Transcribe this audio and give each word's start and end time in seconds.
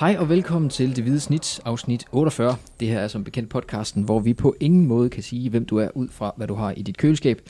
Hej 0.00 0.16
og 0.18 0.28
velkommen 0.28 0.70
til 0.70 0.96
Det 0.96 1.04
Hvide 1.04 1.20
Snit, 1.20 1.60
afsnit 1.64 2.04
48. 2.12 2.56
Det 2.80 2.88
her 2.88 2.98
er 2.98 3.08
som 3.08 3.24
bekendt 3.24 3.48
podcasten, 3.48 4.02
hvor 4.02 4.20
vi 4.20 4.34
på 4.34 4.54
ingen 4.60 4.86
måde 4.86 5.10
kan 5.10 5.22
sige, 5.22 5.50
hvem 5.50 5.64
du 5.64 5.76
er 5.78 5.88
ud 5.94 6.08
fra, 6.08 6.32
hvad 6.36 6.46
du 6.46 6.54
har 6.54 6.72
i 6.76 6.82
dit 6.82 6.96
køleskab. 6.96 7.40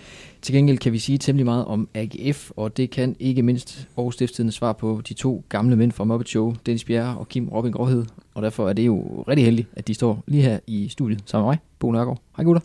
Til 0.42 0.54
gengæld 0.54 0.78
kan 0.78 0.92
vi 0.92 0.98
sige 0.98 1.18
temmelig 1.18 1.44
meget 1.44 1.64
om 1.64 1.88
AGF, 1.94 2.50
og 2.56 2.76
det 2.76 2.90
kan 2.90 3.16
ikke 3.18 3.42
mindst 3.42 3.88
Aarhus 3.96 4.14
Stiftstidende 4.14 4.52
svar 4.52 4.72
på 4.72 5.00
de 5.08 5.14
to 5.14 5.44
gamle 5.48 5.76
mænd 5.76 5.92
fra 5.92 6.04
Muppet 6.04 6.28
Show, 6.28 6.54
Dennis 6.66 6.84
Bjerre 6.84 7.18
og 7.18 7.28
Kim 7.28 7.48
Robin 7.48 7.72
Gråhed. 7.72 8.04
Og 8.34 8.42
derfor 8.42 8.68
er 8.68 8.72
det 8.72 8.86
jo 8.86 9.24
rigtig 9.28 9.44
heldigt, 9.44 9.68
at 9.72 9.88
de 9.88 9.94
står 9.94 10.24
lige 10.26 10.42
her 10.42 10.58
i 10.66 10.88
studiet 10.88 11.22
sammen 11.26 11.46
med 11.46 11.50
mig, 11.50 11.58
Bo 11.78 11.92
Nørgaard. 11.92 12.20
Hej 12.36 12.44
gutter. 12.44 12.62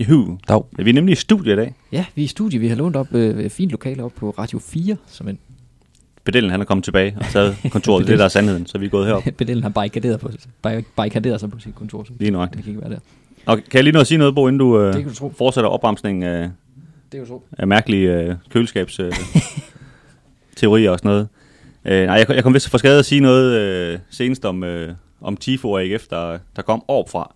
Juhu. 0.00 0.38
Dag. 0.48 0.62
Ja, 0.78 0.82
vi 0.82 0.90
er 0.90 0.94
nemlig 0.94 1.12
i 1.12 1.16
studiet 1.16 1.52
i 1.52 1.56
dag. 1.56 1.74
Ja, 1.92 2.04
vi 2.14 2.22
er 2.22 2.24
i 2.24 2.28
studiet. 2.28 2.62
Vi 2.62 2.68
har 2.68 2.76
lånt 2.76 2.96
op 2.96 3.14
øh, 3.14 3.50
fint 3.50 3.70
lokale 3.70 4.04
op 4.04 4.12
på 4.16 4.30
Radio 4.30 4.58
4, 4.58 4.96
som 5.06 5.28
en 5.28 5.38
Bedellen 6.28 6.50
han 6.50 6.60
er 6.60 6.64
kommet 6.64 6.84
tilbage 6.84 7.16
og 7.20 7.26
taget 7.26 7.56
kontoret. 7.72 8.06
det 8.06 8.12
er 8.12 8.16
der 8.16 8.24
er 8.24 8.28
sandheden, 8.28 8.66
så 8.66 8.78
vi 8.78 8.86
er 8.86 8.90
gået 8.90 9.06
herop. 9.06 9.22
bedelen 9.38 9.62
har 9.62 9.70
barrikaderet, 9.70 10.20
på, 10.20 10.30
bar- 10.62 10.82
barrikaderet 10.96 11.40
sig 11.40 11.50
på 11.50 11.58
sit 11.58 11.74
kontor. 11.74 12.04
Så 12.04 12.12
Lige 12.18 12.30
nøjagtigt. 12.30 12.56
det 12.56 12.64
kan 12.64 12.70
ikke 12.72 12.82
være 12.82 12.90
der. 12.90 12.98
Og 13.46 13.56
kan 13.56 13.64
jeg 13.74 13.84
lige 13.84 13.92
nå 13.92 14.00
at 14.00 14.06
sige 14.06 14.18
noget, 14.18 14.34
Bo, 14.34 14.48
inden 14.48 14.58
du, 14.58 14.80
øh, 14.80 14.94
kan 14.94 15.04
du 15.08 15.14
tro. 15.14 15.32
fortsætter 15.38 15.70
opremsningen 15.70 16.22
af, 16.22 16.50
Det 17.12 17.18
er 17.18 17.22
jo 17.22 17.26
så. 17.26 17.40
af 17.58 17.66
mærkelige 17.68 18.14
øh, 18.22 18.34
køleskabs 18.50 19.00
øh, 19.00 19.12
teorier 20.56 20.90
og 20.90 20.98
sådan 20.98 21.08
noget? 21.08 21.28
Øh, 21.84 22.06
nej, 22.06 22.16
jeg, 22.16 22.30
jeg 22.30 22.42
kom 22.42 22.54
vist 22.54 22.68
for 22.70 22.78
skade 22.78 22.98
at 22.98 23.04
sige 23.04 23.20
noget 23.20 23.60
øh, 23.60 23.98
senest 24.10 24.44
om, 24.44 24.64
øh, 24.64 24.94
om 25.20 25.36
Tifo 25.36 25.70
og 25.70 25.82
AGF, 25.82 26.06
der, 26.10 26.38
der 26.56 26.62
kom 26.62 26.82
opfra. 26.88 27.34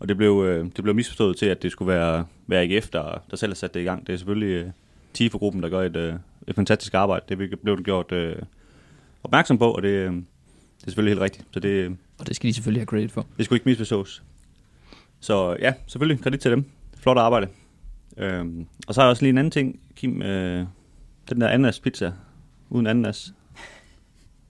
Og 0.00 0.08
det 0.08 0.16
blev, 0.16 0.44
øh, 0.48 0.64
det 0.76 0.82
blev 0.84 0.94
misforstået 0.94 1.36
til, 1.36 1.46
at 1.46 1.62
det 1.62 1.72
skulle 1.72 1.92
være, 1.94 2.24
være 2.46 2.62
AGF, 2.62 2.88
der, 2.88 3.22
der 3.30 3.36
selv 3.36 3.52
har 3.52 3.54
sat 3.56 3.74
det 3.74 3.80
i 3.80 3.84
gang. 3.84 4.06
Det 4.06 4.12
er 4.12 4.16
selvfølgelig 4.16 4.52
øh, 4.54 4.66
Tifo-gruppen, 5.14 5.62
der 5.62 5.68
gør 5.68 5.80
et, 5.82 5.96
øh, 5.96 6.14
et 6.48 6.54
fantastisk 6.54 6.94
arbejde. 6.94 7.24
Det 7.28 7.58
blev 7.60 7.76
det 7.76 7.84
gjort 7.84 8.12
øh, 8.12 8.36
opmærksom 9.24 9.58
på, 9.58 9.72
og 9.72 9.82
det, 9.82 9.88
øh, 9.88 10.12
det 10.12 10.22
er 10.82 10.90
selvfølgelig 10.90 11.10
helt 11.10 11.20
rigtigt. 11.22 11.46
Så 11.50 11.60
det, 11.60 11.68
øh, 11.68 11.90
Og 12.18 12.26
det 12.26 12.36
skal 12.36 12.48
de 12.48 12.54
selvfølgelig 12.54 12.80
have 12.80 12.86
credit 12.86 13.12
for. 13.12 13.26
det 13.36 13.44
skulle 13.44 13.56
ikke 13.56 13.68
misforstås. 13.68 14.22
Så 15.20 15.56
ja, 15.60 15.74
selvfølgelig 15.86 16.22
kredit 16.24 16.40
til 16.40 16.50
dem. 16.50 16.64
Flot 16.96 17.18
arbejde. 17.18 17.48
Øhm, 18.16 18.66
og 18.88 18.94
så 18.94 19.00
er 19.00 19.04
der 19.04 19.10
også 19.10 19.22
lige 19.22 19.30
en 19.30 19.38
anden 19.38 19.50
ting, 19.50 19.80
Kim. 19.96 20.22
Øh, 20.22 20.66
den 21.30 21.40
der 21.40 21.48
ananas 21.48 21.80
pizza, 21.80 22.12
uden 22.70 22.86
ananas. 22.86 23.32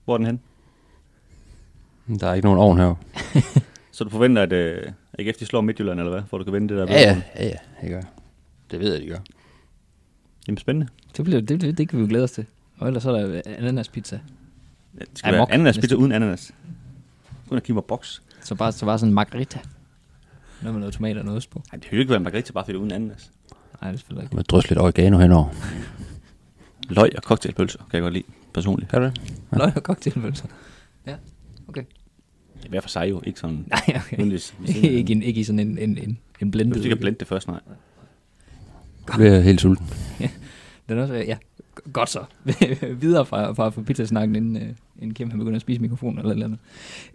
Hvor 0.05 0.13
er 0.13 0.17
den 0.17 0.25
hen? 0.25 0.41
Der 2.19 2.27
er 2.27 2.33
ikke 2.33 2.45
nogen 2.45 2.59
ovn 2.59 2.77
her. 2.77 2.95
Så 3.91 4.03
du 4.03 4.09
forventer, 4.09 4.41
at 4.41 4.53
øh, 4.53 4.91
AGF 5.19 5.37
de 5.37 5.45
slår 5.45 5.61
Midtjylland, 5.61 5.99
eller 5.99 6.11
hvad? 6.11 6.21
For 6.29 6.37
du 6.37 6.43
kan 6.43 6.53
vinde 6.53 6.69
det 6.69 6.77
der. 6.77 6.93
Ja, 6.93 6.99
ja, 7.01 7.21
ja, 7.35 7.45
ja, 7.45 7.55
det 7.81 7.89
gør. 7.89 8.01
Det 8.71 8.79
ved 8.79 8.93
jeg, 8.93 9.01
de 9.01 9.07
gør. 9.07 9.17
Jamen 10.49 10.57
spændende. 10.57 10.87
Det, 11.17 11.25
bliver, 11.25 11.41
det, 11.41 11.61
det, 11.61 11.77
det 11.77 11.89
kan 11.89 11.99
vi 11.99 12.03
jo 12.03 12.09
glæde 12.09 12.23
os 12.23 12.31
til. 12.31 12.45
Og 12.77 12.87
ellers 12.87 13.03
så 13.03 13.11
er 13.11 13.27
der 13.27 13.41
ananas 13.45 13.87
pizza. 13.89 14.19
Ja, 14.99 14.99
det 14.99 15.07
skal 15.13 15.35
Amok, 15.35 15.49
være 15.49 15.53
ananas 15.53 15.75
næsten. 15.75 15.81
pizza 15.81 15.95
uden 15.95 16.11
ananas. 16.11 16.51
Uden 17.47 17.57
at 17.57 17.63
give 17.63 17.73
mig 17.75 17.83
boks. 17.83 18.21
Så 18.43 18.55
bare, 18.55 18.71
så 18.71 18.85
bare 18.85 18.99
sådan 18.99 19.09
en 19.09 19.13
margarita. 19.13 19.59
Noget 20.61 20.73
med 20.73 20.79
noget 20.79 20.93
tomat 20.93 21.17
og 21.17 21.25
noget 21.25 21.37
ost 21.37 21.49
på. 21.49 21.63
Nej, 21.71 21.79
det 21.79 21.89
kan 21.89 21.95
jo 21.95 21.99
ikke 21.99 22.11
være 22.11 22.19
margarita, 22.19 22.53
bare 22.53 22.63
fordi 22.63 22.71
det 22.73 22.77
er 22.77 22.81
uden 22.81 22.91
ananas. 22.91 23.31
Nej, 23.81 23.91
det 23.91 23.95
er 23.95 23.99
selvfølgelig 23.99 24.23
ikke. 24.25 24.35
Med 24.35 24.43
drys 24.43 24.69
lidt 24.69 24.79
oregano 24.79 25.17
henover. 25.17 25.49
Løg 26.89 27.11
og 27.17 27.23
cocktailpølser 27.23 27.79
kan 27.79 27.87
jeg 27.93 28.01
godt 28.01 28.13
lide, 28.13 28.23
personligt. 28.53 28.91
Kan 28.91 29.01
du 29.01 29.05
det? 29.05 29.21
Løg 29.51 29.75
og 29.75 29.81
cocktailpølser. 29.81 30.45
Ja, 31.07 31.15
okay. 31.67 31.83
Det 32.57 32.65
er 32.65 32.69
hver 32.69 32.81
for 32.81 32.89
sig 32.89 33.09
jo, 33.09 33.21
ikke 33.25 33.39
sådan... 33.39 33.65
Nej, 33.69 34.01
okay. 34.07 34.19
af. 34.19 34.53
ikke, 34.97 35.11
en, 35.11 35.23
ikke 35.23 35.41
i 35.41 35.43
sådan 35.43 35.59
en, 35.59 35.77
en, 35.77 35.97
en, 35.97 35.97
en 35.97 36.17
Du 36.41 36.51
blendet. 36.51 36.77
skal 36.77 36.85
ikke 36.91 37.01
blende 37.01 37.19
det 37.19 37.27
først, 37.27 37.47
nej. 37.47 37.59
Du 39.07 39.13
bliver 39.17 39.39
helt 39.39 39.61
sulten. 39.61 39.89
Den 40.89 40.97
er 40.97 41.01
også, 41.01 41.13
øh, 41.13 41.27
ja, 41.27 41.37
godt 41.93 42.09
så. 42.09 42.23
Videre 43.01 43.25
fra, 43.25 43.51
fra, 43.51 43.69
fra 43.69 43.81
pizzasnakken, 43.81 44.35
inden, 44.35 44.55
øh, 44.57 44.69
inden 44.99 45.13
Kim 45.13 45.29
han 45.29 45.39
begynder 45.39 45.55
at 45.55 45.61
spise 45.61 45.81
mikrofonen 45.81 46.19
eller 46.19 46.31
eller 46.31 46.45
andet. 46.45 46.59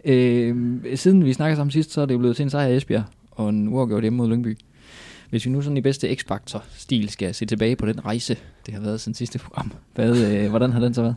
Øh, 0.05 0.97
siden 0.97 1.25
vi 1.25 1.33
snakkede 1.33 1.55
sammen 1.55 1.71
sidst, 1.71 1.91
så 1.91 2.01
er 2.01 2.05
det 2.05 2.13
jo 2.13 2.19
blevet 2.19 2.35
til 2.35 2.43
en 2.43 2.49
sejr 2.49 2.67
i 2.67 2.75
Esbjerg, 2.75 3.03
og 3.31 3.49
en 3.49 3.67
uafgjort 3.67 4.03
hjemme 4.03 4.17
mod 4.17 4.29
Lyngby. 4.29 4.57
Hvis 5.29 5.45
vi 5.45 5.51
nu 5.51 5.61
sådan 5.61 5.77
i 5.77 5.81
bedste 5.81 6.15
X-Factor-stil 6.15 7.09
skal 7.09 7.35
se 7.35 7.45
tilbage 7.45 7.75
på 7.75 7.85
den 7.85 8.05
rejse, 8.05 8.37
det 8.65 8.73
har 8.73 8.81
været 8.81 9.01
siden 9.01 9.13
sidste 9.13 9.39
program, 9.39 9.71
hvad, 9.95 10.33
øh, 10.33 10.49
hvordan 10.49 10.71
har 10.71 10.79
den 10.79 10.93
så 10.93 11.01
været? 11.01 11.15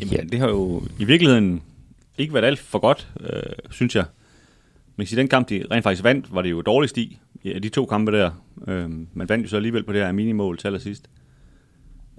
Jamen, 0.00 0.14
ja. 0.14 0.22
det 0.22 0.38
har 0.38 0.48
jo 0.48 0.82
i 0.98 1.04
virkeligheden 1.04 1.62
ikke 2.18 2.34
været 2.34 2.44
alt 2.44 2.58
for 2.58 2.78
godt, 2.78 3.08
øh, 3.20 3.52
synes 3.70 3.96
jeg. 3.96 4.04
Men 4.96 5.06
i 5.12 5.14
den 5.14 5.28
kamp, 5.28 5.48
de 5.48 5.64
rent 5.70 5.82
faktisk 5.82 6.04
vandt, 6.04 6.34
var 6.34 6.42
det 6.42 6.50
jo 6.50 6.62
dårligst 6.62 6.98
i, 6.98 7.18
ja, 7.44 7.58
de 7.58 7.68
to 7.68 7.86
kampe 7.86 8.12
der. 8.12 8.30
Øh, 8.68 8.90
man 9.14 9.28
vandt 9.28 9.44
jo 9.44 9.48
så 9.48 9.56
alligevel 9.56 9.82
på 9.82 9.92
det 9.92 10.00
her 10.00 10.12
minimål 10.12 10.58
til 10.58 10.68
allersidst. 10.68 11.10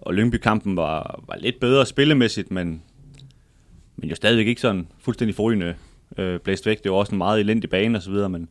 Og 0.07 0.13
Lyngby-kampen 0.13 0.75
var, 0.75 1.23
var 1.27 1.37
lidt 1.37 1.59
bedre 1.59 1.85
spillemæssigt, 1.85 2.51
men, 2.51 2.81
men 3.95 4.09
jo 4.09 4.15
stadigvæk 4.15 4.47
ikke 4.47 4.61
sådan 4.61 4.87
fuldstændig 4.99 5.35
forrygende 5.35 5.75
øh, 6.17 6.39
blæst 6.39 6.65
væk. 6.65 6.83
Det 6.83 6.91
var 6.91 6.97
også 6.97 7.11
en 7.11 7.17
meget 7.17 7.39
elendig 7.39 7.69
bane 7.69 7.97
og 7.97 8.01
så 8.01 8.11
videre, 8.11 8.29
men, 8.29 8.49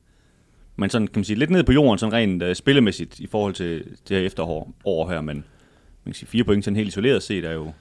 men 0.76 0.90
sådan 0.90 1.06
kan 1.06 1.18
man 1.18 1.24
sige, 1.24 1.38
lidt 1.38 1.50
ned 1.50 1.64
på 1.64 1.72
jorden, 1.72 1.98
sådan 1.98 2.12
rent 2.12 2.42
øh, 2.42 2.54
spillemæssigt 2.54 3.20
i 3.20 3.26
forhold 3.26 3.54
til 3.54 3.84
det 4.08 4.16
her 4.16 4.26
efterår 4.26 4.72
år 4.84 5.08
her, 5.08 5.20
men 5.20 5.36
man 5.36 5.44
kan 6.04 6.14
sige, 6.14 6.28
fire 6.28 6.44
point 6.44 6.64
sådan 6.64 6.76
helt 6.76 6.88
isoleret 6.88 7.22
set 7.22 7.44
er 7.44 7.52
jo, 7.52 7.72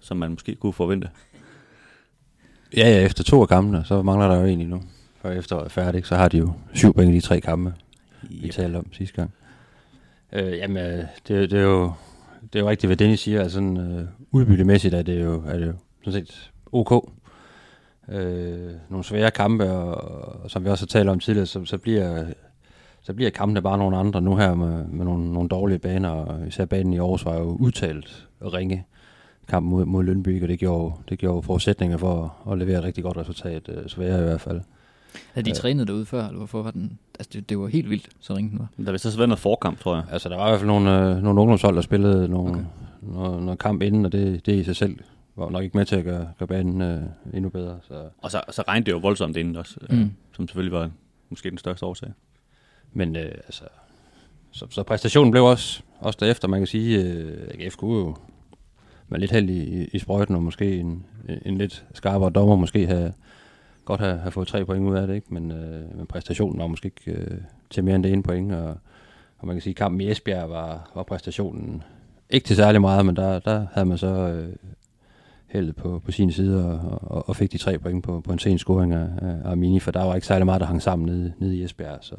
som 0.00 0.16
man 0.16 0.30
måske 0.30 0.54
kunne 0.54 0.72
forvente. 0.72 1.08
Ja, 2.76 2.88
ja, 2.90 3.04
efter 3.04 3.24
to 3.24 3.42
af 3.42 3.48
kampene, 3.48 3.84
så 3.84 4.02
mangler 4.02 4.28
der 4.28 4.40
jo 4.40 4.44
en 4.46 4.60
endnu. 4.60 4.82
Før 5.22 5.30
efteråret 5.30 5.64
er 5.64 5.68
færdigt, 5.68 6.06
så 6.06 6.16
har 6.16 6.28
de 6.28 6.38
jo 6.38 6.52
syv 6.74 6.94
point 6.94 7.10
i 7.12 7.14
de 7.14 7.20
tre 7.20 7.40
kampe, 7.40 7.74
vi 8.22 8.46
Yep. 8.46 8.52
talte 8.52 8.76
om 8.76 8.92
sidste 8.92 9.16
gang. 9.16 9.34
Øh, 10.32 10.58
jamen, 10.58 10.76
øh, 10.76 11.04
det, 11.28 11.50
det, 11.50 11.58
er 11.58 11.62
jo, 11.62 11.92
det 12.52 12.58
er 12.58 12.62
jo 12.62 12.70
rigtigt, 12.70 12.88
hvad 12.88 12.96
Dennis 12.96 13.20
siger. 13.20 13.40
Altså, 13.42 13.54
sådan, 13.54 13.76
øh, 13.76 14.04
udbyttemæssigt 14.30 14.94
er 14.94 15.02
det 15.02 15.24
jo, 15.24 15.42
er 15.46 15.58
det 15.58 15.66
jo 15.66 15.72
sådan 16.04 16.26
set 16.26 16.50
ok. 16.72 17.10
Øh, 18.08 18.70
nogle 18.88 19.04
svære 19.04 19.30
kampe, 19.30 19.70
og, 19.70 20.42
og 20.42 20.50
som 20.50 20.64
vi 20.64 20.70
også 20.70 20.82
har 20.84 20.88
talt 20.88 21.08
om 21.08 21.20
tidligere, 21.20 21.46
så, 21.46 21.64
så 21.64 21.78
bliver 21.78 22.24
så 23.02 23.12
bliver 23.12 23.30
kampene 23.30 23.62
bare 23.62 23.78
nogle 23.78 23.96
andre 23.96 24.20
nu 24.20 24.36
her 24.36 24.54
med, 24.54 24.84
med 24.84 25.04
nogle, 25.04 25.32
nogle 25.32 25.48
dårlige 25.48 25.78
baner, 25.78 26.08
og 26.08 26.46
især 26.46 26.64
banen 26.64 26.92
i 26.92 26.98
Aarhus 26.98 27.24
var 27.24 27.38
jo 27.38 27.44
udtalt 27.44 28.28
ringe 28.42 28.84
kamp 29.48 29.66
mod, 29.66 29.84
mod 29.84 30.04
Lønby, 30.04 30.42
og 30.42 30.48
det 30.48 30.58
gjorde, 30.58 30.94
det 31.08 31.18
gjorde 31.18 31.42
forudsætninger 31.42 31.96
for 31.96 32.36
at, 32.46 32.52
at 32.52 32.58
levere 32.58 32.78
et 32.78 32.84
rigtig 32.84 33.04
godt 33.04 33.16
resultat, 33.16 33.68
øh, 33.68 33.88
svære 33.88 34.20
i 34.20 34.22
hvert 34.22 34.40
fald. 34.40 34.60
Havde 35.32 35.44
de 35.44 35.50
Øh. 35.50 35.54
trænet 35.56 35.88
derude 35.88 36.06
før, 36.06 36.24
eller 36.24 36.38
hvorfor 36.38 36.62
var 36.62 36.70
den... 36.70 36.98
Altså, 37.22 37.30
det, 37.38 37.48
det 37.48 37.58
var 37.58 37.66
helt 37.66 37.90
vildt, 37.90 38.08
så 38.20 38.34
ringe 38.34 38.50
den 38.50 38.58
var. 38.58 38.84
Der 38.84 38.90
vil 38.90 39.00
så 39.00 39.16
været 39.16 39.28
noget 39.28 39.38
forkamp, 39.38 39.80
tror 39.80 39.94
jeg. 39.94 40.04
Altså, 40.12 40.28
der 40.28 40.36
var 40.36 40.46
i 40.46 40.50
hvert 40.50 40.60
fald 40.60 40.68
nogle, 40.68 40.98
øh, 40.98 41.22
nogle 41.22 41.40
ungdomshold, 41.40 41.76
der 41.76 41.82
spillede 41.82 42.28
nogle, 42.28 42.50
Okay. 42.50 42.64
noget, 43.02 43.42
noget 43.42 43.58
kamp 43.58 43.82
inden, 43.82 44.04
og 44.04 44.12
det, 44.12 44.46
det 44.46 44.52
i 44.52 44.64
sig 44.64 44.76
selv 44.76 44.98
var 45.36 45.50
nok 45.50 45.62
ikke 45.64 45.76
med 45.76 45.86
til 45.86 45.96
at 45.96 46.04
gøre, 46.04 46.28
gøre 46.38 46.46
banen 46.46 46.80
øh, 46.82 47.02
endnu 47.34 47.50
bedre. 47.50 47.78
Så. 47.88 48.08
Og 48.18 48.30
så, 48.30 48.40
så 48.50 48.62
regnede 48.68 48.86
det 48.86 48.92
jo 48.92 48.98
voldsomt 48.98 49.36
inden 49.36 49.56
også, 49.56 49.76
mm. 49.90 49.96
Mm. 49.96 50.12
som 50.32 50.48
selvfølgelig 50.48 50.78
var 50.78 50.90
måske 51.30 51.50
den 51.50 51.58
største 51.58 51.86
årsag. 51.86 52.12
Men 52.92 53.16
øh, 53.16 53.22
altså, 53.24 53.64
så, 54.50 54.66
så 54.70 54.82
præstationen 54.82 55.30
blev 55.30 55.44
også, 55.44 55.82
også 55.98 56.18
derefter, 56.22 56.48
man 56.48 56.60
kan 56.60 56.66
sige, 56.66 57.02
øh, 57.02 57.48
AGF 57.58 57.76
kunne 57.76 57.98
jo 57.98 58.16
med 59.08 59.20
lidt 59.20 59.30
held 59.30 59.50
i, 59.50 59.84
i 59.92 59.98
sprøjten, 59.98 60.34
og 60.34 60.42
måske 60.42 60.76
en, 60.76 61.06
en 61.44 61.58
lidt 61.58 61.84
skarpere 61.94 62.30
dommer 62.30 62.56
måske 62.56 62.86
have, 62.86 63.12
godt 63.84 64.00
have, 64.00 64.18
have 64.18 64.30
fået 64.30 64.48
tre 64.48 64.64
point 64.64 64.88
ud 64.88 64.96
af 64.96 65.06
det, 65.06 65.14
ikke? 65.14 65.34
Men, 65.34 65.50
øh, 65.50 65.96
men 65.96 66.06
præstationen 66.06 66.58
var 66.58 66.66
måske 66.66 66.86
ikke 66.86 67.20
øh, 67.20 67.38
til 67.70 67.84
mere 67.84 67.94
end 67.94 68.04
det 68.04 68.12
ene 68.12 68.22
point, 68.22 68.52
og, 68.52 68.76
og 69.38 69.46
man 69.46 69.56
kan 69.56 69.62
sige, 69.62 69.72
at 69.72 69.76
kampen 69.76 70.00
i 70.00 70.10
Esbjerg 70.10 70.50
var, 70.50 70.90
var 70.94 71.02
præstationen 71.02 71.82
ikke 72.30 72.46
til 72.46 72.56
særlig 72.56 72.80
meget, 72.80 73.06
men 73.06 73.16
der, 73.16 73.38
der 73.38 73.66
havde 73.72 73.86
man 73.86 73.98
så 73.98 74.06
øh, 74.06 74.48
heldet 75.46 75.76
på, 75.76 76.02
på 76.04 76.12
sin 76.12 76.32
side 76.32 76.66
og, 76.66 77.02
og, 77.02 77.28
og 77.28 77.36
fik 77.36 77.52
de 77.52 77.58
tre 77.58 77.78
point 77.78 78.04
på, 78.04 78.20
på 78.20 78.32
en 78.32 78.38
sen 78.38 78.58
scoring 78.58 78.92
af, 78.92 79.08
af 79.22 79.50
Armini, 79.50 79.80
for 79.80 79.90
der 79.90 80.04
var 80.04 80.14
ikke 80.14 80.26
særlig 80.26 80.46
meget, 80.46 80.60
der 80.60 80.66
hang 80.66 80.82
sammen 80.82 81.06
nede, 81.06 81.32
nede 81.38 81.56
i 81.56 81.64
Esbjerg. 81.64 81.98
Så, 82.00 82.14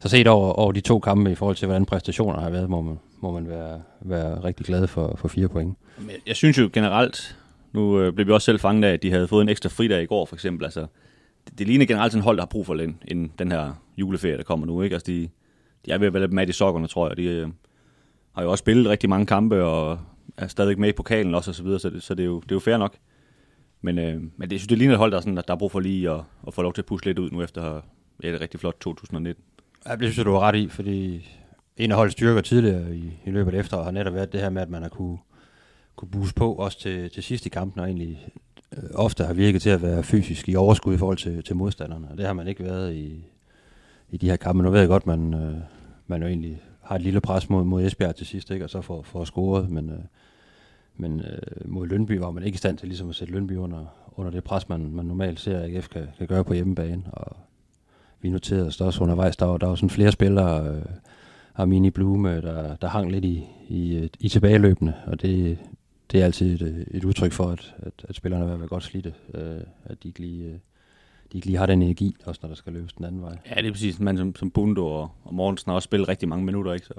så 0.00 0.08
set 0.08 0.26
over, 0.26 0.52
over 0.52 0.72
de 0.72 0.80
to 0.80 0.98
kampe 0.98 1.32
i 1.32 1.34
forhold 1.34 1.56
til, 1.56 1.66
hvordan 1.66 1.84
præstationer 1.84 2.40
har 2.40 2.50
været, 2.50 2.70
må 2.70 2.80
man, 2.80 2.98
må 3.20 3.30
man 3.30 3.48
være, 3.48 3.80
være 4.00 4.44
rigtig 4.44 4.66
glad 4.66 4.86
for, 4.86 5.14
for 5.16 5.28
fire 5.28 5.48
point. 5.48 5.76
Men 5.98 6.10
jeg 6.26 6.36
synes 6.36 6.58
jo 6.58 6.70
generelt, 6.72 7.36
nu 7.72 8.00
øh, 8.00 8.12
blev 8.12 8.26
vi 8.26 8.32
også 8.32 8.44
selv 8.44 8.60
fanget 8.60 8.88
af, 8.88 8.92
at 8.92 9.02
de 9.02 9.10
havde 9.10 9.28
fået 9.28 9.42
en 9.42 9.48
ekstra 9.48 9.68
fridag 9.68 10.02
i 10.02 10.06
går, 10.06 10.26
for 10.26 10.36
eksempel. 10.36 10.64
Altså, 10.64 10.86
det, 11.46 11.58
det 11.58 11.66
ligner 11.66 11.86
generelt 11.86 12.12
sådan 12.12 12.20
et 12.20 12.24
hold, 12.24 12.36
der 12.36 12.42
har 12.42 12.48
brug 12.48 12.66
for 12.66 12.74
den, 12.74 13.02
inden 13.08 13.32
den 13.38 13.52
her 13.52 13.72
juleferie, 13.96 14.36
der 14.36 14.42
kommer 14.42 14.66
nu. 14.66 14.82
Ikke? 14.82 14.94
Altså, 14.94 15.12
de, 15.12 15.28
de 15.86 15.90
er 15.90 15.98
ved 15.98 16.06
at 16.06 16.12
være 16.12 16.22
lidt 16.22 16.32
med 16.32 16.48
i 16.48 16.52
sokkerne, 16.52 16.86
tror 16.86 17.08
jeg. 17.08 17.16
De 17.16 17.24
øh, 17.24 17.48
har 18.34 18.42
jo 18.42 18.50
også 18.50 18.62
spillet 18.62 18.86
rigtig 18.86 19.10
mange 19.10 19.26
kampe, 19.26 19.64
og 19.64 19.98
er 20.36 20.46
stadigvæk 20.46 20.78
med 20.78 20.88
i 20.88 20.92
pokalen 20.92 21.34
også, 21.34 21.50
og 21.50 21.54
så 21.54 21.62
videre, 21.62 21.78
så 21.78 21.90
det, 21.90 22.02
så 22.02 22.14
det, 22.14 22.22
er, 22.22 22.26
jo, 22.26 22.40
det 22.40 22.52
er 22.52 22.56
jo 22.56 22.60
fair 22.60 22.76
nok. 22.76 22.96
Men, 23.82 23.98
øh, 23.98 24.14
men 24.14 24.40
det, 24.40 24.52
jeg 24.52 24.60
synes, 24.60 24.68
det 24.68 24.78
ligner 24.78 24.94
et 24.94 24.98
hold, 24.98 25.10
der, 25.10 25.16
er 25.16 25.20
sådan, 25.20 25.38
at 25.38 25.48
der 25.48 25.54
er 25.54 25.58
brug 25.58 25.72
for 25.72 25.80
lige 25.80 26.10
at, 26.10 26.20
at 26.46 26.54
få 26.54 26.62
lov 26.62 26.72
til 26.72 26.82
at 26.82 26.86
pusle 26.86 27.08
lidt 27.08 27.18
ud 27.18 27.30
nu 27.30 27.42
efter 27.42 27.80
ja, 28.22 28.28
et 28.28 28.40
rigtig 28.40 28.60
flot 28.60 28.76
2019. 28.80 29.44
Ja, 29.86 29.92
det 29.92 30.00
synes 30.00 30.18
jeg, 30.18 30.26
du 30.26 30.32
har 30.32 30.40
ret 30.40 30.56
i, 30.56 30.68
fordi 30.68 31.28
en 31.76 31.90
af 31.90 31.96
holdets 31.96 32.12
styrker 32.12 32.40
tidligere 32.40 32.96
i, 32.96 33.12
i 33.26 33.30
løbet 33.30 33.54
af 33.54 33.58
efteråret 33.58 33.84
har 33.84 33.92
netop 33.92 34.14
været 34.14 34.32
det 34.32 34.40
her 34.40 34.50
med, 34.50 34.62
at 34.62 34.70
man 34.70 34.82
har 34.82 34.88
kunne, 34.88 35.18
kunne 36.00 36.10
buse 36.10 36.34
på 36.34 36.52
også 36.52 36.80
til, 36.80 37.10
til 37.10 37.22
sidst 37.22 37.46
i 37.46 37.48
kampen, 37.48 37.80
og 37.80 37.86
egentlig 37.86 38.28
øh, 38.76 38.82
ofte 38.94 39.24
har 39.24 39.32
virket 39.32 39.62
til 39.62 39.70
at 39.70 39.82
være 39.82 40.02
fysisk 40.02 40.48
i 40.48 40.56
overskud 40.56 40.94
i 40.94 40.98
forhold 40.98 41.16
til, 41.16 41.42
til 41.42 41.56
modstanderne. 41.56 42.08
Og 42.10 42.18
det 42.18 42.26
har 42.26 42.32
man 42.32 42.48
ikke 42.48 42.64
været 42.64 42.94
i, 42.94 43.24
i 44.10 44.16
de 44.16 44.30
her 44.30 44.36
kampe. 44.36 44.62
Nu 44.62 44.70
ved 44.70 44.80
jeg 44.80 44.88
godt, 44.88 45.06
man, 45.06 45.34
øh, 45.34 45.56
man 46.06 46.22
jo 46.22 46.28
egentlig 46.28 46.62
har 46.82 46.96
et 46.96 47.02
lille 47.02 47.20
pres 47.20 47.50
mod, 47.50 47.64
mod 47.64 47.84
Esbjerg 47.84 48.14
til 48.14 48.26
sidst, 48.26 48.50
ikke? 48.50 48.64
og 48.64 48.70
så 48.70 48.80
får, 48.80 49.02
får 49.02 49.24
scoret, 49.24 49.70
men, 49.70 49.90
øh, 49.90 49.98
men 50.96 51.20
øh, 51.20 51.72
mod 51.72 51.86
Lønby 51.86 52.18
var 52.18 52.30
man 52.30 52.42
ikke 52.42 52.56
i 52.56 52.58
stand 52.58 52.78
til 52.78 52.88
ligesom 52.88 53.08
at 53.08 53.14
sætte 53.14 53.32
Lønby 53.32 53.56
under, 53.56 53.84
under 54.16 54.30
det 54.30 54.44
pres, 54.44 54.68
man, 54.68 54.90
man 54.92 55.04
normalt 55.04 55.40
ser, 55.40 55.58
at 55.58 55.74
AGF 55.74 55.88
kan, 55.88 56.06
kan 56.18 56.26
gøre 56.26 56.44
på 56.44 56.54
hjemmebane. 56.54 57.02
Og 57.12 57.36
vi 58.20 58.30
noterede 58.30 58.66
os 58.66 58.80
også 58.80 59.02
undervejs, 59.02 59.36
der 59.36 59.46
var, 59.46 59.56
der 59.56 59.66
var 59.66 59.74
sådan 59.74 59.90
flere 59.90 60.12
spillere, 60.12 60.74
øh, 60.74 60.82
Armini 61.54 61.90
Blume, 61.90 62.40
der, 62.40 62.76
der 62.76 62.88
hang 62.88 63.12
lidt 63.12 63.24
i, 63.24 63.48
i, 63.68 63.96
øh, 63.96 64.08
i 64.20 64.28
tilbageløbende, 64.28 64.94
og 65.06 65.22
det, 65.22 65.58
det 66.12 66.20
er 66.20 66.24
altid 66.24 66.62
et, 66.62 66.86
et 66.90 67.04
udtryk 67.04 67.32
for, 67.32 67.44
at, 67.44 67.74
at, 67.78 67.92
at 68.08 68.14
spillerne 68.14 68.50
vil 68.50 68.58
være 68.58 68.68
godt 68.68 68.82
slidte, 68.82 69.14
øh, 69.34 69.60
at 69.84 70.02
de 70.02 70.08
ikke 70.08 70.20
lige... 70.20 70.44
Øh, 70.44 70.54
de 71.32 71.38
ikke 71.38 71.46
lige 71.46 71.58
har 71.58 71.66
den 71.66 71.82
energi, 71.82 72.16
også 72.24 72.40
når 72.42 72.48
der 72.48 72.56
skal 72.56 72.72
løbes 72.72 72.92
den 72.92 73.04
anden 73.04 73.22
vej. 73.22 73.36
Ja, 73.50 73.60
det 73.60 73.66
er 73.66 73.72
præcis. 73.72 74.00
Man 74.00 74.16
som, 74.16 74.36
som 74.36 74.50
Bundo 74.50 74.86
og, 74.86 75.10
og 75.24 75.34
Mortensen 75.34 75.70
har 75.70 75.74
også 75.74 75.84
spillet 75.84 76.08
rigtig 76.08 76.28
mange 76.28 76.44
minutter, 76.44 76.72
ikke? 76.72 76.86
Så, 76.86 76.94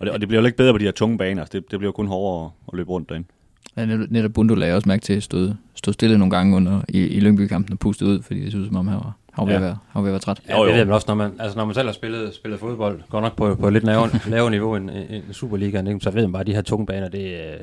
og, 0.00 0.06
det, 0.06 0.10
og 0.10 0.20
det 0.20 0.28
bliver 0.28 0.40
jo 0.40 0.46
ikke 0.46 0.56
bedre 0.56 0.72
på 0.72 0.78
de 0.78 0.84
her 0.84 0.92
tunge 0.92 1.18
baner. 1.18 1.42
Altså 1.42 1.58
det, 1.58 1.70
det 1.70 1.78
bliver 1.78 1.88
jo 1.88 1.92
kun 1.92 2.06
hårdere 2.06 2.44
at, 2.44 2.50
at 2.72 2.76
løbe 2.76 2.90
rundt 2.90 3.08
derinde. 3.08 3.28
Ja, 3.76 3.86
netop 3.86 4.32
Bundo 4.32 4.54
lagde 4.54 4.74
også 4.74 4.88
mærke 4.88 5.02
til 5.02 5.12
at 5.12 5.22
stå, 5.22 5.48
stå 5.74 5.92
stille 5.92 6.18
nogle 6.18 6.30
gange 6.30 6.56
under, 6.56 6.82
i, 6.88 6.98
i 6.98 7.20
Lyngby-kampen 7.20 7.72
og 7.72 7.78
puste 7.78 8.06
ud, 8.06 8.22
fordi 8.22 8.40
det 8.40 8.50
synes 8.50 8.66
som 8.66 8.76
om 8.76 8.86
han 8.86 8.96
var, 8.96 9.16
han 9.32 9.42
var, 9.42 9.46
ved, 9.46 9.54
at 9.54 9.62
være, 9.62 9.78
han 9.88 9.94
var 9.94 10.00
ved 10.00 10.10
at 10.10 10.12
være 10.12 10.20
træt. 10.20 10.42
Ja, 10.48 10.54
det 10.54 10.74
er 10.74 10.84
det 10.84 10.94
også, 10.94 11.04
når 11.08 11.14
man, 11.14 11.32
altså 11.38 11.58
når 11.58 11.64
man 11.64 11.74
selv 11.74 11.86
har 11.88 11.92
spillet, 11.92 12.34
spillet 12.34 12.60
fodbold, 12.60 13.00
godt 13.08 13.22
nok 13.22 13.36
på, 13.36 13.54
på 13.54 13.66
et 13.66 13.72
lidt 13.72 13.84
lavere, 13.84 14.10
lavere 14.26 14.50
niveau 14.50 14.76
end, 14.76 14.90
end 14.90 15.22
Superligaen, 15.32 16.00
så 16.00 16.10
ved 16.10 16.22
man 16.22 16.32
bare, 16.32 16.40
at 16.40 16.46
de 16.46 16.54
her 16.54 16.62
tunge 16.62 16.86
baner, 16.86 17.08
det, 17.08 17.58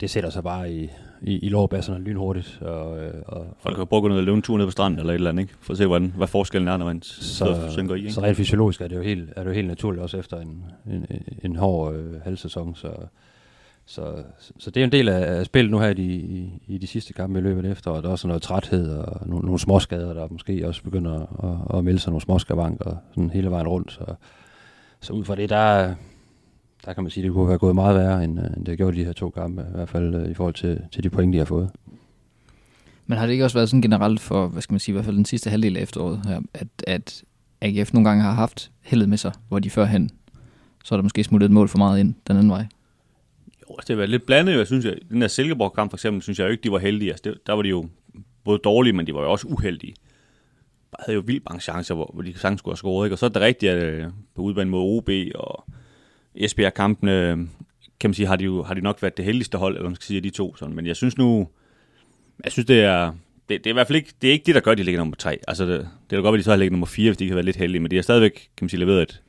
det 0.00 0.10
sætter 0.10 0.30
sig 0.30 0.42
bare 0.42 0.72
i, 0.72 0.90
i, 1.22 1.38
i 1.38 1.48
lårbasserne 1.48 2.04
lynhurtigt. 2.04 2.58
Og, 2.62 2.98
øh, 2.98 3.14
og, 3.26 3.46
Folk 3.58 3.76
kan 3.76 3.86
bruge 3.86 4.08
noget 4.08 4.24
løbe 4.24 4.36
en 4.36 4.42
tur 4.42 4.58
ned 4.58 4.64
på 4.64 4.70
stranden 4.70 5.00
eller 5.00 5.12
et 5.12 5.14
eller 5.14 5.30
andet, 5.30 5.42
ikke? 5.42 5.54
for 5.60 5.72
at 5.72 5.78
se, 5.78 5.86
hvordan, 5.86 6.12
hvad 6.16 6.26
forskellen 6.26 6.68
er, 6.68 6.76
når 6.76 6.84
man 6.84 7.02
så, 7.02 7.68
synker 7.70 7.94
i. 7.94 7.98
Ikke? 7.98 8.12
Så 8.12 8.22
rent 8.22 8.36
fysiologisk 8.36 8.80
er 8.80 8.88
det 8.88 8.96
jo 8.96 9.02
helt, 9.02 9.32
er 9.36 9.42
det 9.42 9.50
jo 9.50 9.54
helt 9.54 9.68
naturligt, 9.68 10.02
også 10.02 10.18
efter 10.18 10.40
en, 10.40 10.64
en, 10.86 11.06
en 11.44 11.56
hård 11.56 11.94
øh, 11.94 12.20
halvsæson. 12.20 12.74
Så, 12.74 12.92
så, 13.86 14.22
så 14.58 14.70
det 14.70 14.80
er 14.80 14.84
en 14.84 14.92
del 14.92 15.08
af, 15.08 15.38
af 15.38 15.46
spillet 15.46 15.70
nu 15.70 15.78
her 15.78 15.88
i 15.88 15.94
de, 15.94 16.02
i, 16.02 16.62
i 16.66 16.78
de 16.78 16.86
sidste 16.86 17.12
kampe 17.12 17.38
i 17.38 17.42
løbet 17.42 17.70
efter, 17.70 17.90
og 17.90 18.02
der 18.02 18.08
er 18.08 18.12
også 18.12 18.28
noget 18.28 18.42
træthed 18.42 18.96
og 18.96 19.28
nogle, 19.28 19.44
nogle 19.44 19.58
småskader, 19.58 20.14
der 20.14 20.28
måske 20.30 20.68
også 20.68 20.82
begynder 20.82 21.20
at, 21.20 21.78
at 21.78 21.84
melde 21.84 21.98
sig 21.98 22.10
nogle 22.10 22.22
småskavanker 22.22 22.96
sådan 23.14 23.30
hele 23.30 23.50
vejen 23.50 23.68
rundt. 23.68 23.92
Så, 23.92 24.14
så 25.00 25.12
ud 25.12 25.24
fra 25.24 25.34
det, 25.34 25.50
der, 25.50 25.94
der 26.86 26.92
kan 26.92 27.02
man 27.02 27.10
sige, 27.10 27.24
at 27.24 27.26
det 27.26 27.34
kunne 27.34 27.46
have 27.46 27.58
gået 27.58 27.74
meget 27.74 27.96
værre, 27.96 28.24
end, 28.24 28.40
øh, 28.40 28.46
end 28.46 28.56
det 28.56 28.68
har 28.68 28.76
gjort 28.76 28.94
de 28.94 29.04
her 29.04 29.12
to 29.12 29.30
kampe, 29.30 29.62
i 29.62 29.74
hvert 29.74 29.88
fald 29.88 30.14
øh, 30.14 30.30
i 30.30 30.34
forhold 30.34 30.54
til, 30.54 30.80
til 30.92 31.04
de 31.04 31.10
point, 31.10 31.32
de 31.32 31.38
har 31.38 31.44
fået. 31.44 31.70
Men 33.06 33.18
har 33.18 33.26
det 33.26 33.32
ikke 33.32 33.44
også 33.44 33.58
været 33.58 33.68
sådan 33.68 33.82
generelt 33.82 34.20
for, 34.20 34.46
hvad 34.46 34.62
skal 34.62 34.72
man 34.72 34.80
sige, 34.80 34.92
i 34.92 34.94
hvert 34.94 35.04
fald 35.04 35.16
den 35.16 35.24
sidste 35.24 35.50
halvdel 35.50 35.76
af 35.76 35.82
efteråret 35.82 36.26
her, 36.26 36.40
at, 36.54 36.68
at 36.86 37.24
AGF 37.60 37.92
nogle 37.92 38.08
gange 38.08 38.22
har 38.22 38.32
haft 38.32 38.70
heldet 38.82 39.08
med 39.08 39.18
sig, 39.18 39.32
hvor 39.48 39.58
de 39.58 39.70
førhen, 39.70 40.10
så 40.84 40.94
er 40.94 40.96
der 40.96 41.02
måske 41.02 41.24
smuttet 41.24 41.46
et 41.46 41.52
mål 41.52 41.68
for 41.68 41.78
meget 41.78 42.00
ind 42.00 42.14
den 42.26 42.36
anden 42.36 42.50
vej? 42.50 42.66
Jo, 43.70 43.74
altså, 43.74 43.84
det 43.86 43.88
har 43.88 43.96
været 43.96 44.10
lidt 44.10 44.26
blandet, 44.26 44.58
jeg 44.58 44.66
synes, 44.66 44.84
jeg, 44.84 44.96
den 45.10 45.20
der 45.20 45.28
Silkeborg-kamp 45.28 45.90
for 45.90 45.96
eksempel, 45.96 46.22
synes 46.22 46.38
jeg 46.38 46.44
jo 46.44 46.50
ikke, 46.50 46.62
de 46.62 46.72
var 46.72 46.78
heldige. 46.78 47.10
Altså, 47.10 47.22
det, 47.24 47.46
der 47.46 47.52
var 47.52 47.62
de 47.62 47.68
jo 47.68 47.88
både 48.44 48.58
dårlige, 48.58 48.92
men 48.92 49.06
de 49.06 49.14
var 49.14 49.22
jo 49.22 49.30
også 49.30 49.46
uheldige. 49.48 49.94
Bare 50.90 51.02
havde 51.06 51.14
jo 51.14 51.22
vildt 51.26 51.44
mange 51.50 51.60
chancer, 51.60 51.94
hvor, 51.94 52.10
hvor 52.14 52.22
de 52.22 52.38
sagtens 52.38 52.58
skulle 52.58 52.72
have 52.72 52.76
scoret, 52.76 53.06
ikke? 53.06 53.14
Og 53.14 53.18
så 53.18 53.26
er 53.26 53.30
det 53.30 53.42
rigtigt, 53.42 53.72
at 53.72 53.82
øh, 53.82 54.10
på 54.34 54.42
udbanen 54.42 54.70
mod 54.70 54.96
OB 54.96 55.10
og 55.34 55.64
Esbjerg-kampene, 56.36 57.48
kan 58.00 58.10
man 58.10 58.14
sige, 58.14 58.26
har 58.26 58.36
de, 58.36 58.44
jo, 58.44 58.62
har 58.62 58.74
de 58.74 58.80
nok 58.80 59.02
været 59.02 59.16
det 59.16 59.24
heldigste 59.24 59.58
hold, 59.58 59.76
eller 59.76 59.88
man 59.88 59.94
skal 59.94 60.06
sige, 60.06 60.20
de 60.20 60.30
to. 60.30 60.56
Sådan. 60.56 60.74
Men 60.74 60.86
jeg 60.86 60.96
synes 60.96 61.18
nu, 61.18 61.48
jeg 62.44 62.52
synes, 62.52 62.66
det 62.66 62.80
er, 62.80 63.12
det, 63.48 63.64
det 63.64 63.66
er 63.66 63.70
i 63.70 63.72
hvert 63.72 63.86
fald 63.86 63.96
ikke, 63.96 64.12
det 64.22 64.28
er 64.28 64.32
ikke 64.32 64.46
det, 64.46 64.54
der 64.54 64.60
gør, 64.60 64.72
at 64.72 64.78
de 64.78 64.82
ligger 64.82 65.00
nummer 65.00 65.16
tre. 65.16 65.38
Altså, 65.48 65.66
det, 65.66 65.88
det 66.10 66.16
er 66.16 66.20
da 66.20 66.28
godt, 66.28 66.34
at 66.34 66.38
de 66.38 66.42
så 66.44 66.50
har 66.50 66.56
ligget 66.56 66.72
nummer 66.72 66.86
fire, 66.86 67.08
hvis 67.10 67.16
de 67.16 67.26
kan 67.26 67.36
være 67.36 67.44
lidt 67.44 67.56
heldige, 67.56 67.80
men 67.80 67.90
de 67.90 67.96
har 67.96 68.02
stadigvæk, 68.02 68.32
kan 68.56 68.64
man 68.64 68.68
sige, 68.68 68.80
leveret 68.80 69.02
et, 69.02 69.22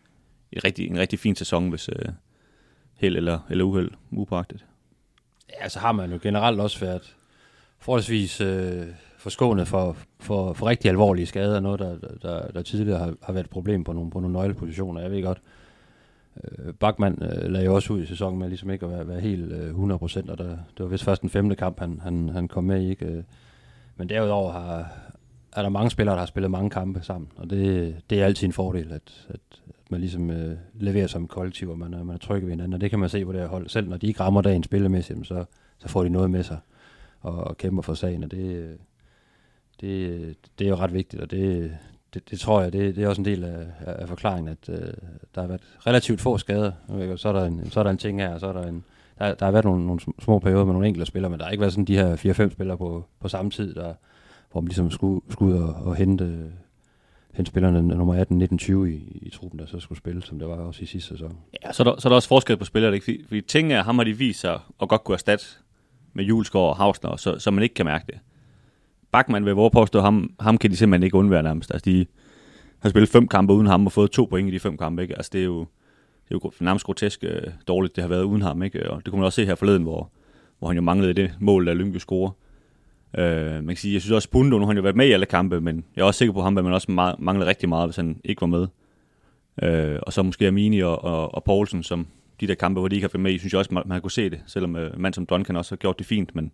et 0.52 0.64
rigtig, 0.64 0.88
en 0.88 1.00
rigtig 1.00 1.20
fin 1.20 1.36
sæson, 1.36 1.70
hvis 1.70 1.90
uh, 1.90 2.14
held 2.96 3.18
eller, 3.18 3.40
eller 3.50 3.64
uheld, 3.64 3.92
upagtet. 4.12 4.66
Ja, 5.62 5.70
så 5.70 5.80
har 5.80 5.92
man 5.92 6.12
jo 6.12 6.20
generelt 6.24 6.60
også 6.60 6.80
været 6.80 7.16
forholdsvis 7.80 8.42
øh, 8.42 8.86
forskånet 9.18 9.68
for, 9.68 9.98
for, 10.20 10.54
for 10.54 10.66
rigtig 10.66 10.90
alvorlige 10.90 11.26
skader, 11.26 11.60
noget, 11.60 11.80
der, 11.80 11.98
der, 12.22 12.48
der 12.48 12.62
tidligere 12.62 13.00
har, 13.00 13.14
har 13.24 13.34
været 13.34 13.44
et 13.44 13.50
problem 13.50 13.84
på 13.84 13.94
nogle, 13.94 14.12
på 14.12 14.20
nogle 14.20 14.34
nøglepositioner. 14.34 15.02
Jeg 15.02 15.12
ved 15.12 15.24
godt, 15.24 15.42
Øh, 16.44 16.74
Bachmann 16.74 17.24
øh, 17.24 17.52
lagde 17.52 17.66
jo 17.66 17.76
også 17.76 17.94
ud 17.94 18.02
i 18.02 18.06
sæsonen 18.06 18.40
med 18.40 18.48
ligesom 18.48 18.70
ikke 18.70 18.86
at 18.86 18.92
være, 18.92 19.08
være 19.08 19.20
helt 19.20 19.52
øh, 19.52 19.70
100%, 19.70 20.32
og 20.32 20.38
der, 20.38 20.48
det 20.48 20.80
var 20.80 20.86
vist 20.86 21.04
først 21.04 21.22
den 21.22 21.30
femte 21.30 21.56
kamp, 21.56 21.80
han, 21.80 22.00
han, 22.04 22.30
han 22.30 22.48
kom 22.48 22.64
med 22.64 22.82
i. 22.82 22.90
Ikke? 22.90 23.06
Øh, 23.06 23.24
men 23.98 24.10
derudover 24.10 24.52
har, 24.52 24.92
er 25.56 25.62
der 25.62 25.70
mange 25.70 25.90
spillere, 25.90 26.16
der 26.16 26.20
har 26.20 26.26
spillet 26.26 26.52
mange 26.52 26.70
kampe 26.70 27.02
sammen, 27.02 27.32
og 27.36 27.50
det, 27.50 27.96
det 28.10 28.22
er 28.22 28.26
altid 28.26 28.48
en 28.48 28.54
fordel, 28.54 28.92
at, 28.92 29.26
at, 29.30 29.40
at 29.70 29.92
man 29.92 30.00
ligesom 30.00 30.32
øh, 30.32 30.58
leverer 30.74 31.08
som 31.08 31.28
kollektiv, 31.28 31.70
og 31.70 31.80
man 31.80 31.92
man 31.92 32.10
er 32.10 32.18
tryg 32.18 32.42
ved 32.42 32.50
hinanden, 32.50 32.74
og 32.74 32.82
det 32.82 32.90
kan 32.90 33.00
man 33.00 33.10
se 33.10 33.26
på 33.26 33.32
det 33.32 33.42
her 33.42 33.48
hold. 33.48 33.70
Selv 33.70 33.90
når 33.90 33.98
de 33.98 34.08
ikke 34.08 34.20
rammer 34.20 34.42
dagen 34.42 34.64
spillemæssigt, 34.64 35.28
så, 35.28 35.46
så 35.78 35.88
får 35.88 36.04
de 36.04 36.10
noget 36.10 36.32
med 36.32 36.44
sig 36.44 36.58
og, 37.22 37.36
og 37.36 37.58
kæmper 37.58 37.82
for 37.82 37.94
sagen, 37.94 38.24
og 38.24 38.32
det, 38.32 38.56
øh, 38.56 38.76
det, 39.82 40.36
det 40.60 40.66
er 40.66 40.70
jo 40.70 40.76
ret 40.76 40.94
vigtigt, 40.94 41.22
og 41.22 41.32
det, 41.32 41.78
det, 42.14 42.30
det 42.30 42.40
tror 42.40 42.62
jeg, 42.62 42.74
det, 42.74 42.96
det 42.96 43.04
er 43.04 43.08
også 43.08 43.22
en 43.22 43.26
del 43.26 43.44
af, 43.44 43.66
af 43.86 44.08
forklaringen, 44.08 44.48
at 44.48 44.70
øh, 44.70 44.94
der 45.36 45.42
har 45.42 45.48
været 45.48 45.62
relativt 45.88 46.22
få 46.22 46.38
skader. 46.38 46.72
Så 47.16 47.30
er 47.30 47.34
der 47.34 47.46
en, 47.46 47.72
så 47.72 47.80
er 47.80 47.84
der 47.84 47.92
en 47.92 47.98
ting 47.98 48.22
her, 48.22 48.34
og 48.34 48.40
så 48.40 48.48
er 48.48 48.54
der 48.54 48.68
en, 48.68 48.84
der, 49.20 49.34
der 49.34 49.46
har 49.46 49.52
været 49.52 49.66
nogle, 49.66 49.86
nogle 49.86 50.00
små 50.20 50.40
perioder 50.40 50.66
med 50.66 50.74
nogle 50.74 50.88
enkelte 50.88 51.06
spillere, 51.06 51.30
men 51.30 51.40
der 51.40 51.46
har 51.46 51.52
ikke 51.52 51.62
været 51.62 51.74
sådan 51.74 51.86
de 51.86 51.98
her 51.98 52.16
4-5 52.16 52.54
spillere 52.54 52.78
på, 52.78 53.06
på 53.20 53.28
samme 53.28 53.52
tid, 53.52 53.76
der, 53.76 53.94
hvor 54.52 54.62
man 54.62 54.68
ligesom 54.68 54.92
skulle, 54.92 55.22
skulle 55.30 55.56
ud 55.56 55.62
og, 55.62 55.74
og 55.74 55.96
hente, 55.96 56.52
hente 57.34 57.50
spillerne 57.50 57.82
nummer 57.82 58.16
18, 58.16 58.38
19, 58.38 58.58
20 58.58 58.94
i, 58.94 59.20
i 59.22 59.30
truppen, 59.30 59.60
der 59.60 59.66
så 59.66 59.80
skulle 59.80 59.98
spille, 59.98 60.24
som 60.24 60.40
det 60.40 60.48
var 60.48 60.56
også 60.56 60.84
i 60.84 60.86
sidste 60.86 61.10
sæson. 61.10 61.38
Ja, 61.64 61.72
så 61.72 61.84
er 61.84 61.92
der, 61.92 62.00
så 62.00 62.08
er 62.08 62.10
der 62.10 62.16
også 62.16 62.28
forskel 62.28 62.58
på 62.58 62.66
spillere, 62.66 62.94
ikke? 62.94 63.04
Fordi, 63.04 63.24
fordi 63.28 63.42
ting 63.42 63.74
er, 63.74 63.84
ham 63.84 63.98
har 63.98 64.04
de 64.04 64.14
vist 64.14 64.40
sig 64.40 64.60
at 64.82 64.90
godt 64.90 65.04
kunne 65.04 65.16
erstatte 65.16 65.46
med 66.14 66.26
Julesgaard 66.26 66.70
og 66.70 66.78
Hausner, 66.78 67.16
så, 67.16 67.40
så 67.40 67.52
man 67.52 67.64
ikke 67.64 67.76
kan 67.76 67.86
mærke 67.86 68.06
det. 68.08 68.20
Bachmann 69.12 69.46
vil 69.46 69.54
vore 69.54 69.72
påstå, 69.72 70.02
ham, 70.02 70.34
ham 70.40 70.58
kan 70.58 70.72
de 70.72 70.76
simpelthen 70.76 71.04
ikke 71.04 71.18
undvære 71.18 71.44
nærmest. 71.44 71.72
Altså, 71.72 71.86
de 71.86 72.06
har 72.80 72.90
spillet 72.90 73.10
fem 73.10 73.28
kampe 73.28 73.54
uden 73.54 73.68
ham 73.68 73.86
og 73.86 73.92
fået 73.92 74.12
to 74.12 74.26
point 74.26 74.50
i 74.50 74.52
de 74.52 74.60
fem 74.60 74.78
kampe. 74.78 75.02
Ikke? 75.02 75.16
Altså, 75.16 75.30
det 75.34 75.42
er 75.42 75.46
jo, 75.46 75.60
det 76.30 76.36
er 76.36 76.40
jo 76.44 76.52
nærmest 76.60 76.86
grotesk 76.86 77.24
øh, 77.24 77.42
dårligt, 77.68 77.96
det 77.96 78.02
har 78.02 78.10
været 78.10 78.24
uden 78.24 78.42
ham. 78.42 78.64
Ikke? 78.64 78.92
Og 78.92 79.06
det 79.06 79.12
kunne 79.12 79.20
man 79.20 79.26
også 79.26 79.36
se 79.36 79.46
her 79.46 79.56
forleden, 79.56 79.84
hvor, 79.84 80.10
hvor 80.60 80.68
han 80.68 80.78
jo 80.78 80.82
manglede 80.82 81.14
det 81.14 81.32
mål, 81.40 81.66
der 81.66 81.74
Lyngby 81.74 81.98
scorer. 81.98 82.32
Øh, 83.18 83.54
man 83.54 83.68
kan 83.68 83.78
sige, 83.78 83.94
jeg 83.94 84.02
synes 84.02 84.12
også, 84.12 84.30
Bundo, 84.30 84.58
nu 84.58 84.60
har 84.60 84.68
han 84.68 84.78
jo 84.78 84.84
været 84.84 84.96
med 84.96 85.08
i 85.08 85.12
alle 85.12 85.26
kampe, 85.26 85.62
men 85.62 85.84
jeg 85.96 86.02
er 86.02 86.06
også 86.06 86.18
sikker 86.18 86.34
på 86.34 86.42
ham, 86.42 86.58
at 86.58 86.64
man 86.64 86.74
også 86.74 86.92
meget, 86.92 87.16
manglede 87.20 87.50
rigtig 87.50 87.70
meget, 87.70 87.88
hvis 87.88 87.96
han 87.96 88.22
ikke 88.24 88.42
var 88.42 88.48
med. 88.48 88.68
Øh, 89.64 90.00
og 90.02 90.14
så 90.14 90.24
måske 90.24 90.48
Amini 90.48 90.80
og, 90.80 91.04
og, 91.04 91.36
og 91.36 91.44
Poulsen, 91.44 91.84
som 91.84 92.08
de 92.42 92.48
der 92.48 92.56
kampe, 92.56 92.80
hvor 92.80 92.88
de 92.88 92.96
ikke 92.96 93.04
har 93.04 93.12
været 93.14 93.24
med 93.24 93.34
i, 93.34 93.38
synes 93.38 93.54
jeg 93.54 93.60
også, 93.60 93.74
man, 93.74 93.84
man 93.86 94.02
kunne 94.02 94.12
se 94.12 94.30
det, 94.30 94.40
selvom 94.48 94.76
øh, 94.76 94.94
en 94.94 95.02
mand 95.02 95.14
som 95.14 95.26
Duncan 95.26 95.56
også 95.56 95.72
har 95.72 95.78
gjort 95.78 96.00
det 96.00 96.08
fint, 96.08 96.36
men 96.36 96.52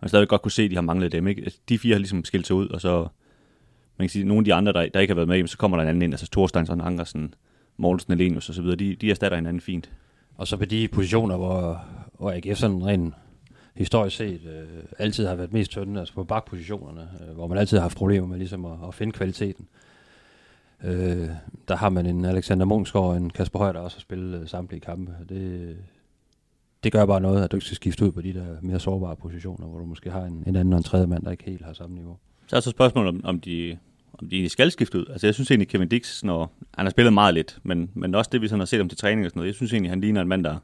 man 0.00 0.08
stadig 0.08 0.28
godt 0.28 0.42
kunne 0.42 0.52
se, 0.52 0.62
at 0.62 0.70
de 0.70 0.74
har 0.74 0.82
manglet 0.82 1.12
dem. 1.12 1.26
Ikke? 1.26 1.42
Altså, 1.42 1.58
de 1.68 1.78
fire 1.78 1.92
har 1.94 1.98
ligesom 1.98 2.24
skilt 2.24 2.46
sig 2.46 2.56
ud, 2.56 2.68
og 2.68 2.80
så 2.80 3.08
man 3.98 4.08
kan 4.08 4.08
sige, 4.08 4.24
nogle 4.24 4.40
af 4.40 4.44
de 4.44 4.54
andre, 4.54 4.72
der, 4.72 4.88
der 4.88 5.00
ikke 5.00 5.10
har 5.10 5.16
været 5.16 5.28
med, 5.28 5.46
så 5.46 5.58
kommer 5.58 5.76
der 5.76 5.82
en 5.82 5.88
anden 5.88 6.02
ind, 6.02 6.14
altså 6.14 6.30
Thorsteinsson, 6.30 6.80
Ankersen, 6.80 7.34
Mortensen, 7.76 8.12
Alenius 8.12 8.50
osv., 8.50 8.64
de, 8.64 8.94
de 8.94 9.10
erstatter 9.10 9.38
hinanden 9.38 9.60
fint. 9.60 9.90
Og 10.36 10.46
så 10.46 10.56
på 10.56 10.64
de 10.64 10.88
positioner, 10.88 11.36
hvor, 11.36 11.84
hvor 12.18 12.32
AGF 12.32 12.58
sådan 12.58 12.86
rent 12.86 13.14
historisk 13.74 14.16
set 14.16 14.40
øh, 14.46 14.82
altid 14.98 15.26
har 15.26 15.34
været 15.34 15.52
mest 15.52 15.70
tynde, 15.70 16.00
altså 16.00 16.14
på 16.14 16.24
bakpositionerne, 16.24 17.08
øh, 17.28 17.34
hvor 17.34 17.46
man 17.46 17.58
altid 17.58 17.76
har 17.76 17.82
haft 17.82 17.96
problemer 17.96 18.26
med 18.26 18.38
ligesom 18.38 18.64
at, 18.64 18.78
at 18.88 18.94
finde 18.94 19.12
kvaliteten. 19.12 19.68
Øh, 20.84 21.28
der 21.68 21.76
har 21.76 21.88
man 21.88 22.06
en 22.06 22.24
Alexander 22.24 22.64
Munchsgaard 22.66 23.06
og 23.06 23.16
en 23.16 23.30
Kasper 23.30 23.58
Høj, 23.58 23.72
der 23.72 23.80
også 23.80 23.96
har 23.96 24.00
spillet 24.00 24.40
øh, 24.40 24.48
samtlige 24.48 24.80
kampe. 24.80 25.12
Det, 25.28 25.76
det 26.86 26.92
gør 26.92 27.06
bare 27.06 27.20
noget, 27.20 27.44
at 27.44 27.52
du 27.52 27.56
ikke 27.56 27.66
skal 27.66 27.76
skifte 27.76 28.04
ud 28.04 28.12
på 28.12 28.20
de 28.20 28.34
der 28.34 28.46
mere 28.62 28.80
sårbare 28.80 29.16
positioner, 29.16 29.66
hvor 29.66 29.78
du 29.78 29.84
måske 29.84 30.10
har 30.10 30.24
en, 30.24 30.44
en 30.46 30.56
anden 30.56 30.72
og 30.72 30.76
en 30.76 30.82
tredje 30.82 31.06
mand, 31.06 31.24
der 31.24 31.30
ikke 31.30 31.44
helt 31.44 31.64
har 31.64 31.72
samme 31.72 31.96
niveau. 31.96 32.16
Så 32.46 32.56
er 32.56 32.60
så 32.60 32.70
spørgsmålet, 32.70 33.08
om, 33.08 33.20
om 33.24 33.40
de 33.40 33.78
om 34.18 34.28
de 34.28 34.36
egentlig 34.36 34.50
skal 34.50 34.70
skifte 34.70 34.98
ud. 34.98 35.04
Altså 35.10 35.26
jeg 35.26 35.34
synes 35.34 35.50
egentlig, 35.50 35.68
Kevin 35.68 35.88
Dix, 35.88 36.24
når 36.24 36.52
han 36.74 36.86
har 36.86 36.90
spillet 36.90 37.12
meget 37.12 37.34
lidt, 37.34 37.58
men, 37.62 37.90
men 37.94 38.14
også 38.14 38.28
det, 38.32 38.42
vi 38.42 38.48
sådan 38.48 38.60
har 38.60 38.66
set 38.66 38.80
om 38.80 38.88
til 38.88 38.98
træning 38.98 39.26
og 39.26 39.30
sådan 39.30 39.38
noget, 39.38 39.46
jeg 39.46 39.54
synes 39.54 39.72
egentlig, 39.72 39.90
han 39.90 40.00
ligner 40.00 40.20
en 40.20 40.28
mand, 40.28 40.44
der 40.44 40.56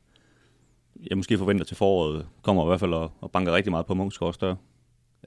jeg 1.10 1.16
måske 1.16 1.38
forventer 1.38 1.64
til 1.64 1.76
foråret, 1.76 2.26
kommer 2.42 2.64
i 2.64 2.66
hvert 2.66 2.80
fald 2.80 2.92
og, 2.92 3.10
og 3.20 3.30
banker 3.30 3.52
rigtig 3.52 3.70
meget 3.70 3.86
på 3.86 3.94
Munchsgaard 3.94 4.32
større. 4.32 4.56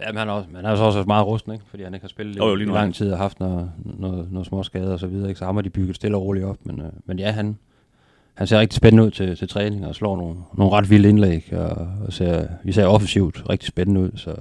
Ja, 0.01 0.11
men 0.11 0.17
han 0.17 0.29
er, 0.29 0.33
også, 0.33 0.47
men 0.49 0.55
han 0.55 0.65
er 0.65 0.81
også 0.81 1.03
meget 1.07 1.27
rusten, 1.27 1.53
ikke? 1.53 1.65
fordi 1.67 1.83
han 1.83 1.93
ikke 1.93 2.03
har 2.03 2.09
spillet 2.09 2.37
jo, 2.37 2.47
jo, 2.47 2.55
lige 2.55 2.71
lang 2.71 2.95
tid 2.95 3.11
og 3.11 3.17
haft 3.17 3.39
noget, 3.39 3.71
noget, 3.85 4.31
noget 4.31 4.47
små 4.47 4.63
skader 4.63 4.93
og 4.93 4.99
så 4.99 5.07
videre. 5.07 5.29
Ikke? 5.29 5.39
Så 5.39 5.45
har 5.45 5.61
de 5.61 5.69
bygget 5.69 5.95
stille 5.95 6.17
og 6.17 6.23
roligt 6.23 6.45
op. 6.45 6.57
Men, 6.65 6.81
øh, 6.81 6.91
men 7.05 7.19
ja, 7.19 7.31
han, 7.31 7.57
han 8.35 8.47
ser 8.47 8.59
rigtig 8.59 8.77
spændende 8.77 9.03
ud 9.03 9.11
til, 9.11 9.37
til 9.37 9.47
træning 9.47 9.87
og 9.87 9.95
slår 9.95 10.17
nogle, 10.17 10.35
nogle 10.53 10.73
ret 10.73 10.89
vilde 10.89 11.09
indlæg 11.09 11.53
og, 11.53 11.87
og 12.05 12.13
ser 12.13 12.47
især 12.65 12.85
offensivt 12.85 13.49
rigtig 13.49 13.67
spændende 13.67 14.01
ud. 14.01 14.11
Så, 14.15 14.35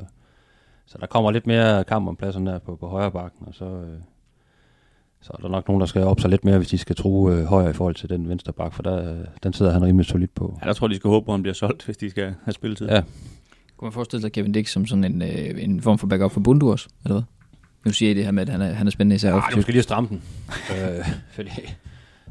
så 0.86 0.98
der 1.00 1.06
kommer 1.06 1.30
lidt 1.30 1.46
mere 1.46 1.84
kamp 1.84 2.08
om 2.08 2.16
pladsen 2.16 2.46
der 2.46 2.58
på, 2.58 2.76
på 2.76 2.88
højre 2.88 3.10
bakken, 3.10 3.46
og 3.46 3.54
så, 3.54 3.64
øh, 3.64 3.98
så 5.22 5.30
er 5.34 5.42
der 5.42 5.48
nok 5.48 5.68
nogen, 5.68 5.80
der 5.80 5.86
skal 5.86 6.02
op 6.02 6.20
sig 6.20 6.30
lidt 6.30 6.44
mere, 6.44 6.56
hvis 6.56 6.68
de 6.68 6.78
skal 6.78 6.96
tro 6.96 7.30
øh, 7.30 7.44
højere 7.44 7.70
i 7.70 7.72
forhold 7.72 7.94
til 7.94 8.08
den 8.08 8.28
venstre 8.28 8.52
bak, 8.52 8.72
for 8.74 8.82
der, 8.82 9.14
den 9.42 9.52
sidder 9.52 9.72
han 9.72 9.84
rimelig 9.84 10.06
solidt 10.06 10.34
på. 10.34 10.58
Ja, 10.62 10.66
der 10.66 10.72
tror 10.72 10.88
de 10.88 10.96
skal 10.96 11.08
håbe 11.08 11.26
på, 11.26 11.32
at 11.32 11.36
han 11.36 11.42
bliver 11.42 11.54
solgt, 11.54 11.84
hvis 11.84 11.96
de 11.96 12.10
skal 12.10 12.34
have 12.44 12.52
spilletid. 12.52 12.88
Ja. 12.88 13.02
Kunne 13.76 13.86
man 13.86 13.92
forestille 13.92 14.20
sig 14.20 14.32
Kevin 14.32 14.52
Dix 14.52 14.70
som 14.70 14.86
sådan 14.86 15.04
en, 15.04 15.22
øh, 15.22 15.64
en 15.64 15.80
form 15.80 15.98
for 15.98 16.06
backup 16.06 16.32
for 16.32 16.40
Bundu 16.40 16.70
også, 16.70 16.88
eller 17.04 17.14
hvad? 17.14 17.22
Nu 17.84 17.92
siger 17.92 18.10
I 18.10 18.14
det 18.14 18.24
her 18.24 18.30
med, 18.30 18.42
at 18.42 18.48
han 18.48 18.60
er, 18.60 18.72
han 18.72 18.86
er 18.86 18.90
spændende 18.90 19.16
især. 19.16 19.34
Ja, 19.34 19.60
skal 19.60 19.74
lige 19.74 19.82
stramme 19.82 20.08
den, 20.08 20.22
øh, 20.48 21.08
fordi 21.30 21.50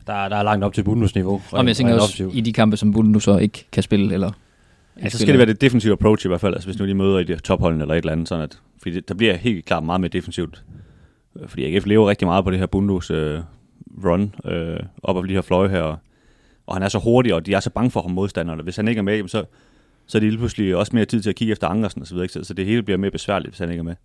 der, 0.07 0.29
der 0.29 0.36
er 0.36 0.43
langt 0.43 0.65
op 0.65 0.74
til 0.74 0.83
Bundus 0.83 1.15
niveau. 1.15 1.41
Og 1.51 1.67
jeg 1.67 1.75
tænker 1.75 1.93
også, 1.93 2.29
i 2.33 2.41
de 2.41 2.53
kampe, 2.53 2.77
som 2.77 2.93
Bundu 2.93 3.19
så 3.19 3.38
ikke 3.38 3.65
kan 3.72 3.83
spille, 3.83 4.13
eller 4.13 4.31
Ja, 5.01 5.10
så 5.10 5.17
skal 5.17 5.27
det 5.27 5.38
være 5.38 5.48
det 5.48 5.62
defensive 5.62 5.93
approach 5.93 6.25
i 6.25 6.29
hvert 6.29 6.41
fald, 6.41 6.53
altså 6.53 6.67
hvis 6.67 6.79
nu 6.79 6.88
de 6.88 6.93
møder 6.93 7.19
i 7.19 7.24
det 7.24 7.43
topholden 7.43 7.81
eller 7.81 7.93
et 7.93 7.98
eller 7.98 8.12
andet, 8.12 8.27
sådan 8.27 8.43
at, 8.43 8.60
fordi 8.77 8.95
det, 8.95 9.10
der 9.10 9.15
bliver 9.15 9.36
helt 9.36 9.65
klart 9.65 9.83
meget 9.83 10.01
mere 10.01 10.10
defensivt. 10.10 10.63
Øh, 11.39 11.48
fordi 11.48 11.75
AGF 11.75 11.86
lever 11.86 12.10
rigtig 12.10 12.27
meget 12.27 12.43
på 12.43 12.51
det 12.51 12.60
her 12.60 12.65
Bundos 12.65 13.12
øh, 13.12 13.39
run 14.05 14.36
øh, 14.45 14.79
op 15.03 15.17
af 15.17 15.24
de 15.27 15.33
her 15.33 15.41
fløje 15.41 15.69
her, 15.69 15.81
og, 15.81 15.98
og 16.67 16.75
han 16.75 16.83
er 16.83 16.88
så 16.88 17.00
hurtig, 17.00 17.33
og 17.33 17.45
de 17.45 17.53
er 17.53 17.60
så 17.60 17.69
bange 17.69 17.91
for 17.91 18.01
ham 18.01 18.12
modstanderne. 18.12 18.63
Hvis 18.63 18.75
han 18.75 18.88
ikke 18.88 19.00
er 19.00 19.03
med, 19.03 19.27
så, 19.27 19.45
så 20.05 20.17
er 20.17 20.19
det 20.19 20.29
lige 20.29 20.38
pludselig 20.38 20.75
også 20.75 20.91
mere 20.95 21.05
tid 21.05 21.22
til 21.22 21.29
at 21.29 21.36
kigge 21.36 21.51
efter 21.51 21.67
Angersen 21.67 22.01
og 22.01 22.07
så 22.07 22.15
videre, 22.15 22.43
så 22.43 22.53
det 22.53 22.65
hele 22.65 22.83
bliver 22.83 22.98
mere 22.98 23.12
besværligt, 23.12 23.51
hvis 23.51 23.60
han 23.60 23.69
ikke 23.69 23.79
er 23.79 23.83
med. 23.83 23.95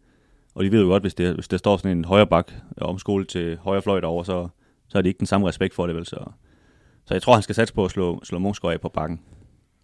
Og 0.54 0.64
de 0.64 0.72
ved 0.72 0.80
jo 0.80 0.86
godt, 0.86 1.02
hvis, 1.02 1.14
det, 1.14 1.34
hvis 1.34 1.48
der 1.48 1.56
står 1.56 1.76
sådan 1.76 1.98
en 1.98 2.04
højre 2.04 2.26
bak 2.26 2.52
om 2.76 2.98
skole 2.98 3.24
til 3.24 3.56
højre 3.56 3.82
fløj 3.82 4.00
derovre, 4.00 4.24
så, 4.24 4.48
så 4.88 4.98
har 4.98 5.02
de 5.02 5.08
ikke 5.08 5.18
den 5.18 5.26
samme 5.26 5.48
respekt 5.48 5.74
for 5.74 5.86
det, 5.86 5.96
vel? 5.96 6.06
Så, 6.06 6.24
så 7.04 7.14
jeg 7.14 7.22
tror, 7.22 7.32
han 7.32 7.42
skal 7.42 7.54
satse 7.54 7.74
på 7.74 7.84
at 7.84 7.90
slå, 7.90 8.24
slå 8.24 8.38
Mungsgaard 8.38 8.74
af 8.74 8.80
på 8.80 8.88
bakken. 8.88 9.20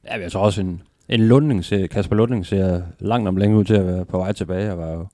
Ja, 0.04 0.20
jeg 0.20 0.32
tror 0.32 0.40
også 0.40 0.60
en, 0.60 0.82
en 1.08 1.20
Lundning 1.20 1.64
ser, 1.64 1.86
Kasper 1.86 2.16
Lundning 2.16 2.46
ser 2.46 2.82
langt 2.98 3.28
om 3.28 3.36
længe 3.36 3.56
ud 3.56 3.64
til 3.64 3.74
at 3.74 3.86
være 3.86 4.04
på 4.04 4.18
vej 4.18 4.32
tilbage, 4.32 4.72
og 4.72 4.78
var 4.78 4.92
jo 4.92 5.06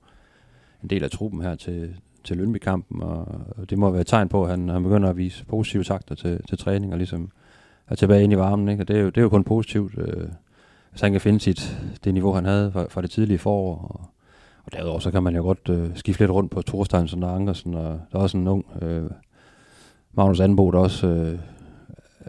en 0.83 0.89
del 0.89 1.03
af 1.03 1.11
truppen 1.11 1.41
her 1.41 1.55
til, 1.55 1.95
til 2.23 2.37
Lønby-kampen, 2.37 3.01
og, 3.03 3.27
det 3.69 3.77
må 3.77 3.89
være 3.89 4.01
et 4.01 4.07
tegn 4.07 4.29
på, 4.29 4.43
at 4.43 4.49
han, 4.49 4.69
han 4.69 4.83
begynder 4.83 5.09
at 5.09 5.17
vise 5.17 5.45
positive 5.45 5.83
takter 5.83 6.15
til, 6.15 6.41
til 6.49 6.57
træning, 6.57 6.91
og 6.91 6.97
ligesom 6.97 7.31
er 7.87 7.95
tilbage 7.95 8.23
ind 8.23 8.33
i 8.33 8.37
varmen, 8.37 8.69
ikke? 8.69 8.83
og 8.83 8.87
det 8.87 8.95
er 8.97 9.01
jo, 9.01 9.07
det 9.07 9.17
er 9.17 9.21
jo 9.21 9.29
kun 9.29 9.43
positivt, 9.43 9.97
øh, 9.97 10.27
hvis 10.89 11.01
han 11.01 11.11
kan 11.11 11.21
finde 11.21 11.39
sit, 11.39 11.77
det 12.03 12.13
niveau, 12.13 12.33
han 12.33 12.45
havde 12.45 12.71
fra, 12.71 12.85
fra 12.89 13.01
det 13.01 13.11
tidlige 13.11 13.37
forår, 13.37 13.77
og, 13.77 14.09
og 14.65 14.71
derudover 14.73 14.99
så 14.99 15.11
kan 15.11 15.23
man 15.23 15.35
jo 15.35 15.41
godt 15.41 15.69
øh, 15.69 15.89
skifte 15.95 16.21
lidt 16.21 16.31
rundt 16.31 16.51
på 16.51 16.61
Thorsteinsen 16.61 17.23
og 17.23 17.35
Ankersen, 17.35 17.73
og 17.73 18.01
der 18.11 18.17
er 18.17 18.23
også 18.23 18.37
en 18.37 18.47
ung 18.47 18.65
øh, 18.81 19.09
Magnus 20.13 20.39
Anbo, 20.39 20.71
der 20.71 20.79
også 20.79 21.07
øh, 21.07 21.39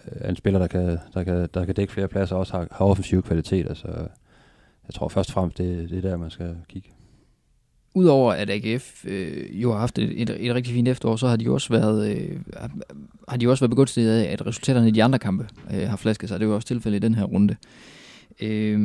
er 0.07 0.29
en 0.29 0.37
spiller, 0.37 0.59
der 0.59 0.67
kan, 0.67 0.99
der, 1.15 1.25
kan, 1.25 1.49
der 1.55 1.65
kan 1.65 1.75
dække 1.75 1.93
flere 1.93 2.09
pladser, 2.09 2.35
og 2.35 2.41
også 2.41 2.53
har, 2.53 2.69
har 2.71 2.85
offensiv 2.85 3.23
kvalitet. 3.23 3.69
Altså, 3.69 3.89
jeg 4.87 4.95
tror 4.95 5.09
først 5.09 5.31
og 5.31 5.35
fremmest, 5.35 5.59
det, 5.59 5.91
det 5.91 5.99
er 5.99 6.11
der, 6.11 6.17
man 6.17 6.31
skal 6.31 6.57
kigge. 6.69 6.89
Udover 7.95 8.33
at 8.33 8.51
AGF 8.51 9.05
øh, 9.05 9.63
jo 9.63 9.73
har 9.73 9.79
haft 9.79 9.99
et, 9.99 10.23
et, 10.23 10.47
et 10.47 10.55
rigtig 10.55 10.75
fint 10.75 10.89
efterår, 10.89 11.17
så 11.17 11.29
har 11.29 11.37
de 11.37 11.51
også 11.51 11.69
været, 11.69 12.17
øh, 12.17 12.41
har 13.29 13.37
de 13.37 13.49
også 13.49 13.63
været 13.65 13.71
begunstiget 13.71 14.11
af, 14.11 14.33
at 14.33 14.47
resultaterne 14.47 14.89
i 14.89 14.91
de 14.91 15.03
andre 15.03 15.19
kampe 15.19 15.49
øh, 15.75 15.89
har 15.89 15.97
flasket 15.97 16.29
sig. 16.29 16.41
Det 16.41 16.49
var 16.49 16.55
også 16.55 16.69
tilfældet 16.69 16.97
i 16.97 17.07
den 17.07 17.15
her 17.15 17.25
runde. 17.25 17.57
Øh, 18.41 18.81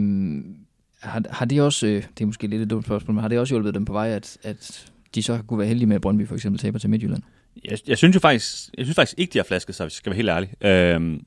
har, 0.99 1.23
har 1.29 1.45
det 1.45 1.61
også, 1.61 1.87
øh, 1.87 2.03
det 2.17 2.21
er 2.21 2.25
måske 2.25 2.47
lidt 2.47 2.61
et 2.61 2.69
dumt 2.69 2.85
spørgsmål, 2.85 3.15
men 3.15 3.21
har 3.21 3.27
det 3.27 3.39
også 3.39 3.53
hjulpet 3.53 3.73
dem 3.73 3.85
på 3.85 3.93
vej, 3.93 4.09
at, 4.09 4.37
at 4.43 4.91
de 5.15 5.23
så 5.23 5.39
kunne 5.47 5.59
være 5.59 5.67
heldige 5.67 5.87
med, 5.87 5.95
at 5.95 6.01
Brøndby 6.01 6.27
for 6.27 6.35
eksempel 6.35 6.59
taber 6.59 6.79
til 6.79 6.89
Midtjylland? 6.89 7.23
Jeg, 7.65 7.77
jeg 7.87 7.97
synes 7.97 8.15
jo 8.15 8.19
faktisk, 8.19 8.69
jeg 8.77 8.85
synes 8.85 8.95
faktisk 8.95 9.19
ikke, 9.19 9.33
de 9.33 9.37
har 9.37 9.43
flasket 9.43 9.75
sig, 9.75 9.85
hvis 9.85 9.93
jeg 9.93 9.97
skal 9.97 10.09
være 10.09 10.15
helt 10.15 10.29
ærlig. 10.29 10.65
Øhm, 10.65 11.25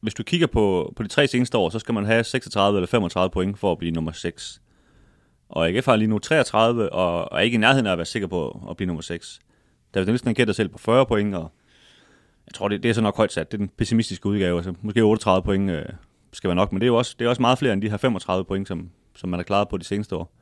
hvis 0.00 0.14
du 0.14 0.22
kigger 0.22 0.46
på, 0.46 0.92
på 0.96 1.02
de 1.02 1.08
tre 1.08 1.26
seneste 1.26 1.58
år, 1.58 1.70
så 1.70 1.78
skal 1.78 1.94
man 1.94 2.04
have 2.04 2.24
36 2.24 2.78
eller 2.78 2.86
35 2.86 3.30
point 3.30 3.58
for 3.58 3.72
at 3.72 3.78
blive 3.78 3.90
nummer 3.90 4.12
6. 4.12 4.62
Og 5.48 5.68
AGF 5.68 5.86
har 5.86 5.96
lige 5.96 6.08
nu 6.08 6.18
33, 6.18 6.92
og, 6.92 7.38
er 7.38 7.42
ikke 7.42 7.54
i 7.54 7.58
nærheden 7.58 7.86
af 7.86 7.92
at 7.92 7.98
være 7.98 8.06
sikker 8.06 8.28
på 8.28 8.66
at 8.70 8.76
blive 8.76 8.86
nummer 8.86 9.02
6. 9.02 9.40
David 9.94 10.06
Nielsen 10.06 10.34
gætter 10.34 10.54
selv 10.54 10.68
på 10.68 10.78
40 10.78 11.06
point, 11.06 11.34
og 11.34 11.52
jeg 12.46 12.54
tror, 12.54 12.68
det, 12.68 12.82
det 12.82 12.88
er 12.88 12.92
så 12.92 13.00
nok 13.00 13.16
højt 13.16 13.32
sat. 13.32 13.52
Det 13.52 13.56
er 13.56 13.58
den 13.58 13.68
pessimistiske 13.68 14.26
udgave. 14.26 14.56
Altså, 14.56 14.74
måske 14.82 15.02
38 15.02 15.42
point 15.42 15.70
øh, 15.70 15.84
skal 16.32 16.48
være 16.48 16.56
nok, 16.56 16.72
men 16.72 16.80
det 16.80 16.86
er 16.86 16.88
jo 16.88 16.96
også, 16.96 17.16
det 17.18 17.24
er 17.24 17.28
også 17.28 17.42
meget 17.42 17.58
flere 17.58 17.72
end 17.72 17.82
de 17.82 17.90
her 17.90 17.96
35 17.96 18.44
point, 18.44 18.68
som, 18.68 18.90
som 19.16 19.30
man 19.30 19.38
har 19.38 19.44
klaret 19.44 19.68
på 19.68 19.76
de 19.76 19.84
seneste 19.84 20.16
år. 20.16 20.36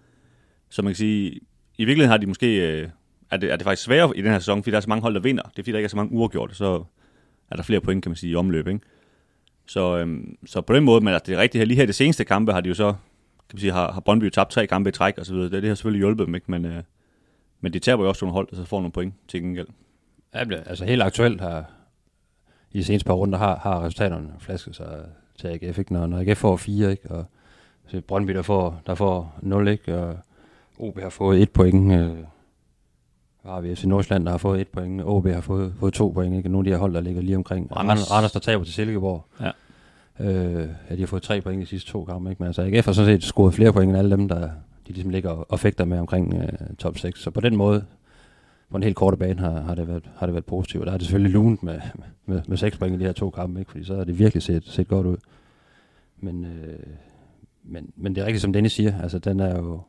Så 0.69 0.83
man 0.83 0.91
kan 0.91 0.97
sige, 0.97 1.41
i 1.79 1.85
virkeligheden 1.85 2.11
har 2.11 2.17
de 2.17 2.27
måske 2.27 2.57
øh, 2.57 2.89
er 3.31 3.37
det, 3.37 3.53
er 3.53 3.57
det 3.57 3.65
faktisk 3.65 3.83
sværere 3.83 4.17
i 4.17 4.23
den 4.23 4.31
her 4.31 4.39
sæson, 4.39 4.63
fordi 4.63 4.71
der 4.71 4.77
er 4.77 4.81
så 4.81 4.89
mange 4.89 5.03
hold, 5.03 5.15
der 5.15 5.21
vinder. 5.21 5.43
Det 5.43 5.59
er 5.59 5.63
fordi, 5.63 5.73
der 5.73 5.79
ikke 5.79 5.87
er 5.87 5.89
så 5.89 5.97
mange 5.97 6.13
uafgjorte, 6.13 6.55
så 6.55 6.85
er 7.51 7.57
der 7.57 7.63
flere 7.63 7.81
point, 7.81 8.03
kan 8.03 8.11
man 8.11 8.17
sige, 8.17 8.31
i 8.31 8.35
omløb. 8.35 8.69
Ikke? 8.69 8.81
Så, 9.67 9.99
øhm, 9.99 10.37
så 10.47 10.61
på 10.61 10.75
den 10.75 10.85
måde, 10.85 11.01
men 11.01 11.15
altså, 11.15 11.27
det 11.27 11.35
er 11.35 11.43
rigtigt 11.43 11.61
her, 11.61 11.67
lige 11.67 11.77
her 11.77 11.83
i 11.83 11.87
det 11.87 11.95
seneste 11.95 12.25
kampe, 12.25 12.53
har 12.53 12.61
de 12.61 12.69
jo 12.69 12.75
så, 12.75 12.93
kan 12.93 13.55
man 13.55 13.61
sige, 13.61 13.73
har, 13.73 13.93
har 13.93 14.01
Brøndby 14.01 14.31
tabt 14.31 14.51
tre 14.51 14.67
kampe 14.67 14.89
i 14.89 14.93
træk 14.93 15.19
og 15.19 15.27
så 15.27 15.35
videre. 15.35 15.51
Det, 15.51 15.63
det 15.63 15.69
har 15.69 15.75
selvfølgelig 15.75 15.99
hjulpet 15.99 16.27
dem, 16.27 16.35
ikke? 16.35 16.51
Men, 16.51 16.65
øh, 16.65 16.83
men 17.61 17.73
de 17.73 17.79
taber 17.79 18.03
jo 18.03 18.09
også 18.09 18.25
nogle 18.25 18.33
hold, 18.33 18.49
og 18.51 18.57
så 18.57 18.65
får 18.65 18.79
nogle 18.79 18.93
point 18.93 19.15
til 19.29 19.43
gengæld. 19.43 19.67
Ja, 20.35 20.45
altså 20.67 20.85
helt 20.85 21.03
aktuelt 21.03 21.41
har 21.41 21.65
i 22.73 22.79
de 22.79 22.85
seneste 22.85 23.07
par 23.07 23.15
runder 23.15 23.39
har, 23.39 23.57
har 23.57 23.85
resultaterne 23.85 24.33
flasket 24.39 24.77
sig 24.77 25.05
til 25.39 25.49
AGF, 25.49 25.79
ikke? 25.79 25.93
Når, 25.93 26.07
når 26.07 26.19
AGF 26.19 26.39
får 26.39 26.57
fire, 26.57 26.91
ikke? 26.91 27.11
Og 27.11 27.25
så 27.87 28.01
Brøndby, 28.01 28.33
der 28.33 28.43
får, 28.43 28.83
der 28.87 28.95
får 28.95 29.39
0, 29.43 29.69
ikke? 29.69 29.99
Og 29.99 30.19
OB 30.79 31.01
har 31.01 31.09
fået 31.09 31.43
et 31.43 31.51
point, 31.51 31.93
øh, 31.93 32.17
har 33.45 33.61
vi 33.61 33.75
FC 33.75 33.85
Nordsjælland, 33.85 34.25
der 34.25 34.31
har 34.31 34.39
fået 34.39 34.61
et 34.61 34.69
point. 34.69 35.03
OB 35.05 35.27
har 35.27 35.41
fået, 35.41 35.75
fået 35.81 35.95
to 35.95 36.09
point. 36.09 36.37
Ikke? 36.37 36.49
Nogle 36.49 36.61
af 36.61 36.65
de 36.65 36.71
her 36.71 36.81
hold, 36.81 36.95
der 36.95 37.01
ligger 37.01 37.23
lige 37.23 37.37
omkring. 37.37 37.77
Randers, 37.77 38.11
Randers 38.11 38.33
der 38.33 38.41
taber 38.41 38.65
til 38.65 38.75
Silkeborg. 38.75 39.25
Ja. 39.41 39.51
Øh, 40.21 40.69
ja, 40.91 40.95
de 40.95 41.01
har 41.01 41.07
fået 41.07 41.23
tre 41.23 41.41
point 41.41 41.61
i 41.61 41.65
de 41.65 41.67
sidste 41.67 41.91
to 41.91 42.05
kampe. 42.05 42.31
Ikke? 42.31 42.43
Men 42.43 42.47
altså, 42.47 42.63
AGF 42.63 42.85
har 42.87 42.93
sådan 42.93 43.21
set 43.21 43.25
scoret 43.25 43.55
flere 43.55 43.73
point 43.73 43.89
end 43.89 43.99
alle 43.99 44.11
dem, 44.11 44.29
der 44.29 44.49
de 44.89 44.93
ligesom 44.93 45.11
ligger 45.11 45.31
og 45.31 45.61
fægter 45.61 45.85
med 45.85 45.99
omkring 45.99 46.35
øh, 46.35 46.77
top 46.79 46.99
6. 46.99 47.23
Så 47.23 47.31
på 47.31 47.41
den 47.41 47.57
måde, 47.57 47.85
på 48.71 48.77
en 48.77 48.83
helt 48.83 48.97
korte 48.97 49.17
bane, 49.17 49.41
har, 49.41 49.61
har, 49.61 49.75
det, 49.75 49.89
været, 49.89 50.11
har 50.17 50.27
det 50.27 50.35
været 50.35 50.45
positivt. 50.45 50.87
Der 50.87 50.93
er 50.93 50.97
det 50.97 51.07
selvfølgelig 51.07 51.33
lunt 51.33 51.63
med, 51.63 51.81
med, 52.27 52.43
med 52.49 52.57
seks 52.57 52.79
point 52.79 52.97
i 52.97 52.99
de 52.99 53.05
her 53.05 53.13
to 53.13 53.31
kampe, 53.31 53.61
ikke? 53.61 53.71
fordi 53.71 53.85
så 53.85 53.97
har 53.97 54.05
det 54.05 54.19
virkelig 54.19 54.43
set, 54.43 54.65
set 54.67 54.89
godt 54.89 55.07
ud. 55.07 55.17
Men, 56.21 56.45
øh, 56.45 56.79
men, 57.65 57.93
men 57.97 58.15
det 58.15 58.21
er 58.21 58.27
rigtigt, 58.27 58.43
som 58.43 58.53
Dennis 58.53 58.73
siger. 58.73 59.03
Altså, 59.03 59.19
den 59.19 59.41
er 59.41 59.59
jo 59.59 59.81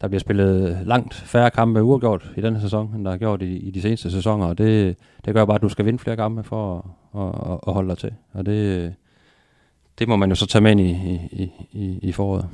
der 0.00 0.08
bliver 0.08 0.20
spillet 0.20 0.78
langt 0.86 1.14
færre 1.14 1.50
kampe 1.50 1.82
uafgjort 1.82 2.30
i 2.36 2.40
denne 2.40 2.60
sæson, 2.60 2.94
end 2.94 3.04
der 3.04 3.10
har 3.10 3.18
gjort 3.18 3.42
i, 3.42 3.56
i 3.56 3.70
de 3.70 3.82
seneste 3.82 4.10
sæsoner, 4.10 4.46
og 4.46 4.58
det, 4.58 4.96
det 5.24 5.34
gør 5.34 5.44
bare, 5.44 5.54
at 5.54 5.62
du 5.62 5.68
skal 5.68 5.84
vinde 5.84 5.98
flere 5.98 6.16
kampe 6.16 6.44
for 6.44 6.76
at, 7.14 7.52
at, 7.52 7.58
at 7.66 7.72
holde 7.72 7.88
dig 7.88 7.98
til. 7.98 8.14
Og 8.32 8.46
det, 8.46 8.94
det 9.98 10.08
må 10.08 10.16
man 10.16 10.28
jo 10.28 10.34
så 10.34 10.46
tage 10.46 10.62
med 10.62 10.70
ind 10.70 10.80
i, 10.80 10.90
i, 11.32 11.50
i, 11.72 11.98
i 12.02 12.12
foråret. 12.12 12.48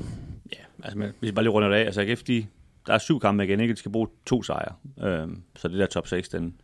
Ja, 0.53 0.85
altså 0.85 0.99
hvis 0.99 1.29
vi 1.29 1.33
bare 1.33 1.43
lige 1.43 1.53
runder 1.53 1.69
det 1.69 1.77
af, 1.77 1.85
altså 1.85 2.01
AGF, 2.01 2.23
de, 2.23 2.47
der 2.87 2.95
er 2.95 2.99
syv 2.99 3.21
kampe 3.21 3.45
igen, 3.45 3.61
ikke? 3.61 3.75
De 3.75 3.79
skal 3.79 3.93
bruge 3.93 4.09
to 4.27 4.43
sejre. 4.43 4.75
Øhm, 5.03 5.43
så 5.57 5.69
det 5.69 5.79
der 5.79 5.87
top 5.87 6.07
6, 6.07 6.29
den, 6.29 6.55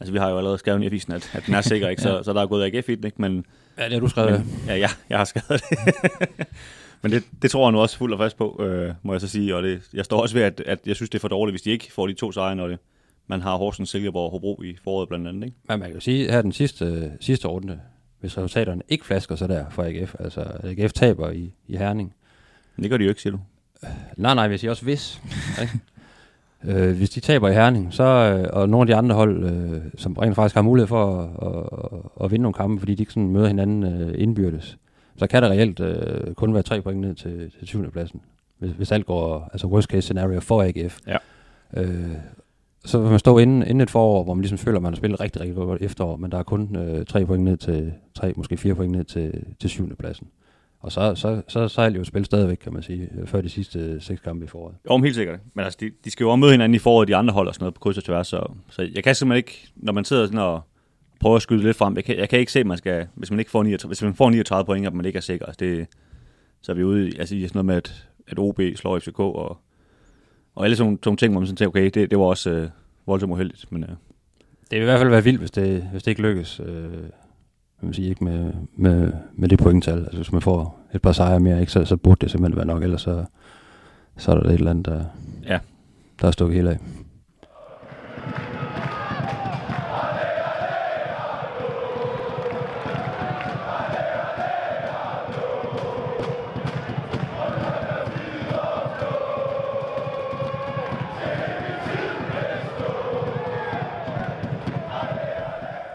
altså 0.00 0.12
vi 0.12 0.18
har 0.18 0.30
jo 0.30 0.38
allerede 0.38 0.58
skrevet 0.58 0.82
i 0.82 0.86
avisen, 0.86 1.12
at, 1.12 1.30
at 1.34 1.46
den 1.46 1.54
er 1.54 1.60
sikker, 1.60 1.88
ikke? 1.88 2.02
Så, 2.06 2.16
ja. 2.16 2.22
så 2.22 2.32
der 2.32 2.42
er 2.42 2.46
gået 2.46 2.64
AGF 2.64 2.88
i 2.88 2.94
den, 2.94 3.04
ikke? 3.04 3.22
Men, 3.22 3.44
ja, 3.78 3.84
det 3.84 3.92
har 3.92 4.00
du 4.00 4.08
skrevet. 4.08 4.32
Men, 4.32 4.66
ja, 4.66 4.76
ja, 4.76 4.88
jeg 5.10 5.18
har 5.18 5.24
skrevet 5.24 5.62
det. 5.70 6.46
Men 7.02 7.12
det, 7.12 7.24
det 7.42 7.50
tror 7.50 7.66
jeg 7.66 7.72
nu 7.72 7.80
også 7.80 7.98
fuldt 7.98 8.12
og 8.14 8.18
fast 8.18 8.36
på, 8.36 8.62
øh, 8.62 8.94
må 9.02 9.12
jeg 9.12 9.20
så 9.20 9.28
sige. 9.28 9.56
Og 9.56 9.62
det, 9.62 9.82
jeg 9.94 10.04
står 10.04 10.22
også 10.22 10.34
ved, 10.34 10.42
at, 10.42 10.60
at 10.60 10.78
jeg 10.86 10.96
synes, 10.96 11.10
det 11.10 11.18
er 11.18 11.20
for 11.20 11.28
dårligt, 11.28 11.52
hvis 11.52 11.62
de 11.62 11.70
ikke 11.70 11.92
får 11.92 12.06
de 12.06 12.12
to 12.12 12.32
sejre, 12.32 12.56
når 12.56 12.68
det, 12.68 12.78
man 13.26 13.40
har 13.40 13.56
Horsens, 13.56 13.88
Silkeborg 13.88 14.24
og 14.24 14.30
Hobro 14.30 14.62
i 14.62 14.76
foråret 14.84 15.08
blandt 15.08 15.28
andet. 15.28 15.44
Ikke? 15.44 15.56
Men 15.68 15.78
man 15.78 15.88
kan 15.88 15.94
jo 15.94 16.00
sige, 16.00 16.30
her 16.32 16.42
den 16.42 16.52
sidste, 16.52 17.12
sidste 17.20 17.48
runde, 17.48 17.80
hvis 18.20 18.38
resultaterne 18.38 18.82
ikke 18.88 19.04
flasker 19.04 19.36
sig 19.36 19.48
der 19.48 19.64
for 19.70 19.82
AGF, 19.82 20.14
altså 20.18 20.40
AGF 20.62 20.92
taber 20.92 21.30
i, 21.30 21.52
i 21.68 21.76
Herning. 21.76 22.14
Men 22.76 22.82
det 22.82 22.90
gør 22.90 22.96
de 22.96 23.04
jo 23.04 23.08
ikke, 23.08 23.22
siger 23.22 23.32
du. 23.32 23.40
Nej, 24.16 24.34
nej, 24.34 24.48
hvis 24.48 24.62
jeg 24.62 24.70
også 24.70 24.84
hvis. 24.84 25.20
ikke? 25.62 25.80
Øh, 26.64 26.96
hvis 26.96 27.10
de 27.10 27.20
taber 27.20 27.48
i 27.48 27.52
Herning, 27.52 27.94
så, 27.94 28.04
øh, 28.04 28.48
og 28.52 28.68
nogle 28.68 28.82
af 28.82 28.86
de 28.86 28.94
andre 28.94 29.14
hold, 29.14 29.44
øh, 29.44 29.82
som 29.96 30.12
rent 30.12 30.34
faktisk 30.34 30.54
har 30.54 30.62
mulighed 30.62 30.86
for 30.86 31.22
at, 31.22 31.92
at, 31.92 32.24
at 32.24 32.30
vinde 32.30 32.42
nogle 32.42 32.54
kampe, 32.54 32.80
fordi 32.80 32.94
de 32.94 33.02
ikke 33.02 33.12
sådan 33.12 33.28
møder 33.28 33.48
hinanden 33.48 33.82
øh, 33.82 34.14
indbyrdes, 34.18 34.78
så 35.18 35.26
kan 35.26 35.42
det 35.42 35.50
reelt 35.50 35.80
øh, 35.80 36.34
kun 36.34 36.54
være 36.54 36.62
tre 36.62 36.82
point 36.82 37.00
ned 37.00 37.14
til, 37.14 37.52
til 37.58 37.66
20. 37.66 37.90
pladsen. 37.90 38.20
Hvis, 38.58 38.70
hvis 38.70 38.92
alt 38.92 39.06
går, 39.06 39.48
altså 39.52 39.66
worst 39.66 39.88
case 39.88 40.02
scenario 40.02 40.40
for 40.40 40.62
AGF. 40.62 40.98
Ja. 41.06 41.16
Øh, 41.76 42.10
så 42.84 42.98
vil 42.98 43.10
man 43.10 43.18
stå 43.18 43.38
inden, 43.38 43.62
inden 43.62 43.80
et 43.80 43.90
forår, 43.90 44.24
hvor 44.24 44.34
man 44.34 44.42
ligesom 44.42 44.58
føler, 44.58 44.78
at 44.78 44.82
man 44.82 44.92
har 44.92 44.96
spillet 44.96 45.20
rigtig, 45.20 45.40
rigtig 45.40 45.56
godt 45.56 45.82
efterår, 45.82 46.16
men 46.16 46.30
der 46.30 46.38
er 46.38 46.42
kun 46.42 46.76
øh, 46.76 47.06
tre 47.06 47.26
point 47.26 47.44
ned 47.44 47.56
til, 47.56 47.92
tre, 48.14 48.32
måske 48.36 48.56
fire 48.56 48.74
point 48.74 48.92
ned 48.92 49.04
til, 49.04 49.44
til 49.60 49.70
7. 49.70 49.96
pladsen. 49.96 50.28
Og 50.80 50.92
så, 50.92 51.14
så, 51.14 51.42
så, 51.48 51.68
så 51.68 51.82
er 51.82 51.88
det 51.88 51.98
jo 51.98 52.04
spil 52.04 52.24
stadigvæk, 52.24 52.56
kan 52.56 52.72
man 52.72 52.82
sige, 52.82 53.10
før 53.24 53.40
de 53.40 53.48
sidste 53.48 54.00
seks 54.00 54.20
kampe 54.20 54.44
i 54.44 54.48
foråret. 54.48 54.74
Jo, 54.90 54.98
helt 54.98 55.14
sikkert. 55.14 55.38
Men 55.54 55.64
altså, 55.64 55.78
de, 55.80 55.90
de 56.04 56.10
skal 56.10 56.24
jo 56.24 56.30
også 56.30 56.36
møde 56.36 56.50
hinanden 56.50 56.74
i 56.74 56.78
foråret, 56.78 57.08
de 57.08 57.16
andre 57.16 57.34
hold 57.34 57.48
og 57.48 57.54
sådan 57.54 57.62
noget 57.62 57.74
på 57.74 57.80
kryds 57.80 57.98
og 57.98 58.04
tværs, 58.04 58.26
så, 58.26 58.52
så 58.70 58.88
jeg 58.94 59.04
kan 59.04 59.14
simpelthen 59.14 59.36
ikke, 59.36 59.68
når 59.76 59.92
man 59.92 60.04
sidder 60.04 60.26
sådan 60.26 60.38
og 60.38 60.60
prøve 61.20 61.36
at 61.36 61.42
skyde 61.42 61.62
lidt 61.62 61.76
frem. 61.76 61.96
Jeg 61.96 62.04
kan, 62.04 62.18
jeg 62.18 62.28
kan 62.28 62.38
ikke 62.38 62.52
se, 62.52 62.60
at 62.60 62.66
man 62.66 62.78
skal, 62.78 63.06
hvis 63.14 63.30
man 63.30 63.38
ikke 63.38 63.50
får 63.50 63.62
39, 63.62 63.88
hvis 63.88 64.02
man 64.02 64.14
får 64.14 64.30
39 64.30 64.66
point, 64.66 64.86
at 64.86 64.94
man 64.94 65.04
ikke 65.04 65.16
er 65.16 65.20
sikker. 65.20 65.46
Altså 65.46 65.58
det, 65.60 65.86
så 66.62 66.72
er 66.72 66.76
vi 66.76 66.84
ude 66.84 67.08
i, 67.08 67.18
altså 67.18 67.34
i 67.34 67.42
sådan 67.42 67.50
noget 67.54 67.66
med, 67.66 67.76
at, 67.76 68.08
at 68.28 68.38
OB 68.38 68.60
slår 68.74 68.98
FCK, 68.98 69.18
og, 69.18 69.58
og 70.54 70.64
alle 70.64 70.76
sådan 70.76 70.98
nogle 71.04 71.16
ting, 71.16 71.32
hvor 71.32 71.40
man 71.40 71.46
sådan 71.46 71.56
tænker, 71.56 71.70
okay, 71.70 71.90
det, 71.94 72.10
det 72.10 72.18
var 72.18 72.24
også 72.24 72.50
øh, 72.50 72.68
voldsomt 73.06 73.32
uheldigt. 73.32 73.72
Men, 73.72 73.82
øh. 73.84 73.88
Det 74.70 74.78
vil 74.78 74.80
i 74.80 74.84
hvert 74.84 74.98
fald 74.98 75.10
være 75.10 75.24
vildt, 75.24 75.38
hvis 75.38 75.50
det, 75.50 75.88
hvis 75.92 76.02
det 76.02 76.10
ikke 76.10 76.22
lykkes. 76.22 76.60
Øh, 76.60 76.92
man 77.80 77.94
sige, 77.94 78.08
ikke 78.08 78.24
med, 78.24 78.52
med, 78.76 79.12
med 79.34 79.48
det 79.48 79.58
pointtal. 79.58 79.98
Altså 79.98 80.16
hvis 80.16 80.32
man 80.32 80.42
får 80.42 80.80
et 80.94 81.02
par 81.02 81.12
sejre 81.12 81.40
mere, 81.40 81.60
ikke, 81.60 81.72
så, 81.72 81.84
så 81.84 81.96
burde 81.96 82.20
det 82.20 82.30
simpelthen 82.30 82.56
være 82.56 82.66
nok, 82.66 82.82
ellers 82.82 83.00
så, 83.00 83.24
så 84.16 84.30
er 84.30 84.34
der 84.34 84.50
et 84.50 84.54
eller 84.54 84.70
andet, 84.70 84.86
der, 84.86 85.04
ja. 85.46 85.58
der 86.20 86.26
er 86.26 86.30
stukket 86.30 86.56
helt 86.56 86.68
af. 86.68 86.78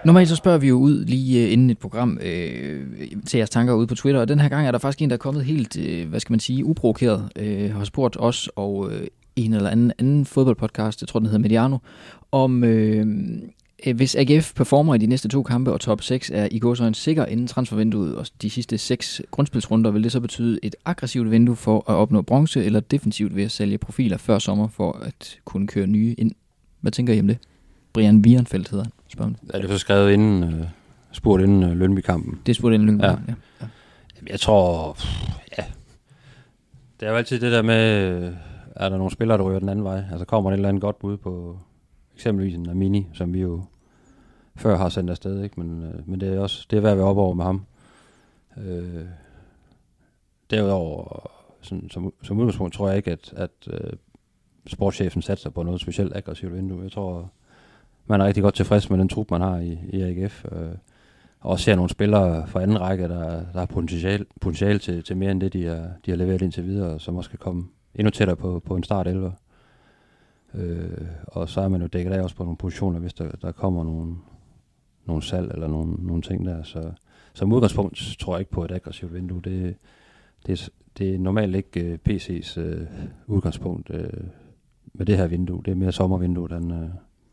Normalt 0.05 0.29
så 0.29 0.35
spørger 0.35 0.57
vi 0.57 0.67
jo 0.67 0.75
ud 0.75 1.05
lige 1.05 1.45
øh, 1.45 1.53
inden 1.53 1.69
et 1.69 1.77
program 1.77 2.19
øh, 2.21 2.87
til 3.25 3.37
jeres 3.37 3.49
tanker 3.49 3.73
ude 3.73 3.87
på 3.87 3.95
Twitter, 3.95 4.21
og 4.21 4.27
den 4.27 4.39
her 4.39 4.49
gang 4.49 4.67
er 4.67 4.71
der 4.71 4.79
faktisk 4.79 5.01
en, 5.01 5.09
der 5.09 5.15
er 5.15 5.17
kommet 5.17 5.45
helt, 5.45 5.77
øh, 5.77 6.09
hvad 6.09 6.19
skal 6.19 6.33
man 6.33 6.39
sige, 6.39 6.65
uprovokeret, 6.65 7.29
øh, 7.35 7.75
har 7.75 7.83
spurgt 7.83 8.17
os 8.19 8.49
og 8.55 8.91
øh, 8.91 9.07
en 9.35 9.53
eller 9.53 9.69
anden, 9.69 9.91
anden 9.99 10.25
fodboldpodcast, 10.25 11.01
jeg 11.01 11.07
tror 11.07 11.19
den 11.19 11.25
hedder 11.25 11.39
Mediano, 11.39 11.77
om 12.31 12.63
øh, 12.63 13.05
øh 13.85 13.95
hvis 13.95 14.15
AGF 14.15 14.53
performer 14.53 14.95
i 14.95 14.97
de 14.97 15.05
næste 15.05 15.27
to 15.27 15.43
kampe, 15.43 15.73
og 15.73 15.79
top 15.79 16.01
6 16.01 16.31
er 16.33 16.47
i 16.51 16.59
går 16.59 16.73
så 16.73 16.83
en 16.83 16.93
sikker 16.93 17.25
inden 17.25 17.47
transfervinduet 17.47 18.15
og 18.15 18.27
de 18.41 18.49
sidste 18.49 18.77
seks 18.77 19.21
grundspilsrunder, 19.31 19.91
vil 19.91 20.03
det 20.03 20.11
så 20.11 20.19
betyde 20.19 20.59
et 20.63 20.75
aggressivt 20.85 21.31
vindue 21.31 21.55
for 21.55 21.77
at 21.77 21.95
opnå 21.95 22.21
bronze, 22.21 22.63
eller 22.63 22.79
defensivt 22.79 23.35
ved 23.35 23.43
at 23.43 23.51
sælge 23.51 23.77
profiler 23.77 24.17
før 24.17 24.39
sommer 24.39 24.67
for 24.67 24.91
at 24.91 25.39
kunne 25.45 25.67
køre 25.67 25.87
nye 25.87 26.15
ind? 26.17 26.31
Hvad 26.81 26.91
tænker 26.91 27.13
I 27.13 27.19
om 27.19 27.27
det? 27.27 27.37
Brian 27.93 28.17
Wierenfeldt 28.17 28.69
hedder 28.69 28.83
han. 28.83 28.93
Spørg 29.07 29.33
Er 29.53 29.61
det 29.61 29.69
så 29.69 29.77
skrevet 29.77 30.11
inden, 30.11 30.43
uh, 30.43 30.67
spurgt 31.11 31.43
inden 31.43 31.63
uh, 31.63 31.71
Lønby-kampen? 31.71 32.39
Det 32.45 32.51
er 32.51 32.55
spurgt 32.55 32.73
inden 32.73 32.87
Lønby, 32.87 33.03
ja. 33.03 33.09
ja. 33.09 33.17
ja. 33.61 33.65
Jeg 34.29 34.39
tror, 34.39 34.97
ja, 35.57 35.63
det 36.99 37.05
er 37.05 37.11
jo 37.11 37.17
altid 37.17 37.39
det 37.39 37.51
der 37.51 37.61
med, 37.61 38.33
er 38.75 38.89
der 38.89 38.97
nogle 38.97 39.11
spillere, 39.11 39.37
der 39.37 39.43
ryger 39.43 39.59
den 39.59 39.69
anden 39.69 39.85
vej? 39.85 40.03
Altså 40.11 40.25
kommer 40.25 40.49
der 40.49 40.55
et 40.55 40.57
eller 40.57 40.69
andet 40.69 40.81
godt 40.81 40.99
bud 40.99 41.17
på 41.17 41.59
eksempelvis 42.15 42.55
en 42.55 42.69
Amini, 42.69 43.07
som 43.13 43.33
vi 43.33 43.39
jo 43.41 43.63
før 44.55 44.77
har 44.77 44.89
sendt 44.89 45.09
afsted, 45.09 45.43
ikke? 45.43 45.59
Men, 45.59 45.83
øh, 45.83 46.09
men 46.09 46.19
det 46.19 46.33
er 46.33 46.39
også 46.39 46.67
det 46.69 46.77
er 46.77 46.81
værd 46.81 46.91
at 46.91 46.97
være 46.97 47.07
op 47.07 47.17
over 47.17 47.33
med 47.33 47.45
ham. 47.45 47.65
Øh, 48.57 49.05
derudover, 50.51 51.29
sådan, 51.61 51.89
som, 51.89 52.13
som 52.23 52.37
udgangspunkt, 52.37 52.73
tror 52.73 52.87
jeg 52.87 52.97
ikke, 52.97 53.11
at, 53.11 53.33
at 53.35 53.51
øh, 53.67 53.93
sportschefen 54.67 55.21
satser 55.21 55.49
på 55.49 55.63
noget 55.63 55.81
specielt 55.81 56.15
aggressivt 56.15 56.53
vindue. 56.53 56.83
Jeg 56.83 56.91
tror, 56.91 57.31
man 58.11 58.21
er 58.21 58.25
rigtig 58.25 58.43
godt 58.43 58.55
tilfreds 58.55 58.89
med 58.89 58.99
den 58.99 59.09
trup, 59.09 59.31
man 59.31 59.41
har 59.41 59.57
i, 59.57 59.79
i 59.89 60.01
AGF. 60.01 60.45
Øh, 60.51 60.75
og 61.39 61.59
ser 61.59 61.75
nogle 61.75 61.89
spillere 61.89 62.47
fra 62.47 62.61
anden 62.61 62.81
række, 62.81 63.03
der, 63.03 63.43
der 63.53 63.59
har 63.59 63.65
potentiale, 63.65 64.25
potentiale 64.41 64.79
til, 64.79 65.03
til 65.03 65.17
mere 65.17 65.31
end 65.31 65.41
det, 65.41 65.53
de 65.53 65.65
har, 65.65 65.89
de 66.05 66.11
har 66.11 66.15
leveret 66.15 66.41
indtil 66.41 66.65
videre, 66.65 66.99
som 66.99 67.15
også 67.15 67.29
kan 67.29 67.39
komme 67.39 67.67
endnu 67.95 68.11
tættere 68.11 68.37
på, 68.37 68.61
på 68.65 68.75
en 68.75 68.83
start 68.83 69.07
11. 69.07 69.33
Øh, 70.53 71.07
og 71.27 71.49
så 71.49 71.61
er 71.61 71.67
man 71.67 71.81
jo 71.81 71.87
dækket 71.87 72.11
af 72.11 72.21
også 72.21 72.35
på 72.35 72.43
nogle 72.43 72.57
positioner, 72.57 72.99
hvis 72.99 73.13
der, 73.13 73.31
der 73.41 73.51
kommer 73.51 73.83
nogle, 73.83 74.15
nogle 75.05 75.23
salg 75.23 75.51
eller 75.51 75.67
nogle, 75.67 75.93
nogle 75.99 76.21
ting 76.21 76.45
der. 76.45 76.63
Så 76.63 76.91
som 77.33 77.53
udgangspunkt 77.53 78.15
tror 78.19 78.33
jeg 78.33 78.39
ikke 78.39 78.51
på 78.51 78.65
et 78.65 78.71
aggressivt 78.71 79.13
vindue. 79.13 79.41
Det, 79.41 79.75
det, 80.47 80.69
det 80.97 81.15
er 81.15 81.19
normalt 81.19 81.55
ikke 81.55 81.81
øh, 81.81 81.97
PC's 82.09 82.59
øh, 82.59 82.87
udgangspunkt 83.27 83.89
øh, 83.89 84.23
med 84.93 85.05
det 85.05 85.17
her 85.17 85.27
vindue. 85.27 85.61
Det 85.65 85.71
er 85.71 85.75
mere 85.75 85.91
sommervindue, 85.91 86.49
den, 86.49 86.71
øh, 86.71 86.89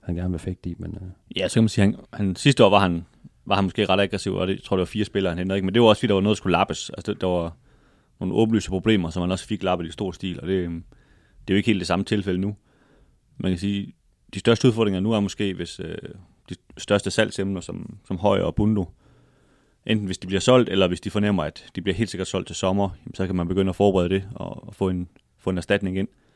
han 0.08 0.16
gerne 0.16 0.30
vil 0.30 0.38
fægte 0.38 0.70
i. 0.70 0.74
Men, 0.78 0.94
øh. 0.94 1.08
Ja, 1.36 1.48
så 1.48 1.54
kan 1.54 1.62
man 1.62 1.68
sige, 1.68 1.84
han, 1.84 1.96
han, 2.12 2.36
sidste 2.36 2.64
år 2.64 2.70
var 2.70 2.78
han, 2.78 3.04
var 3.44 3.54
han 3.54 3.64
måske 3.64 3.86
ret 3.86 4.00
aggressiv, 4.00 4.34
og 4.34 4.46
det, 4.46 4.54
jeg 4.54 4.62
tror, 4.62 4.76
det 4.76 4.80
var 4.80 4.86
fire 4.86 5.04
spillere, 5.04 5.30
han 5.30 5.38
hentede 5.38 5.56
ikke. 5.56 5.66
Men 5.66 5.74
det 5.74 5.82
var 5.82 5.88
også 5.88 6.00
fordi, 6.00 6.08
der 6.08 6.14
var 6.14 6.20
noget, 6.20 6.36
der 6.36 6.38
skulle 6.38 6.52
lappes. 6.52 6.90
Altså, 6.90 7.12
det, 7.12 7.20
der 7.20 7.26
var 7.26 7.56
nogle 8.20 8.34
åbenlyse 8.34 8.68
problemer, 8.68 9.10
som 9.10 9.20
man 9.20 9.30
også 9.32 9.46
fik 9.46 9.62
lappet 9.62 9.86
i 9.86 9.90
stor 9.90 10.12
stil, 10.12 10.40
og 10.40 10.46
det, 10.46 10.54
øhm, 10.54 10.84
det 11.40 11.54
er 11.54 11.54
jo 11.54 11.56
ikke 11.56 11.66
helt 11.66 11.80
det 11.80 11.86
samme 11.86 12.04
tilfælde 12.04 12.40
nu. 12.40 12.56
Man 13.36 13.50
kan 13.50 13.58
sige, 13.58 13.94
de 14.34 14.38
største 14.38 14.68
udfordringer 14.68 15.00
nu 15.00 15.12
er 15.12 15.20
måske, 15.20 15.54
hvis 15.54 15.80
øh, 15.80 15.98
de 16.50 16.54
største 16.78 17.10
salgsemner 17.10 17.60
som, 17.60 17.98
som 18.06 18.18
Højer 18.18 18.42
og 18.42 18.54
Bundo, 18.54 18.84
enten 19.86 20.06
hvis 20.06 20.18
de 20.18 20.26
bliver 20.26 20.40
solgt, 20.40 20.68
eller 20.68 20.88
hvis 20.88 21.00
de 21.00 21.10
fornemmer, 21.10 21.42
at 21.42 21.64
de 21.76 21.82
bliver 21.82 21.94
helt 21.94 22.10
sikkert 22.10 22.28
solgt 22.28 22.46
til 22.46 22.56
sommer, 22.56 22.90
så 23.14 23.26
kan 23.26 23.36
man 23.36 23.48
begynde 23.48 23.68
at 23.68 23.76
forberede 23.76 24.08
det 24.08 24.28
og, 24.34 24.68
og 24.68 24.74
få, 24.74 24.88
en, 24.88 25.08
få 25.38 25.50
en 25.50 25.56
erstatning 25.56 25.98
ind. 25.98 26.08
Øh, 26.08 26.27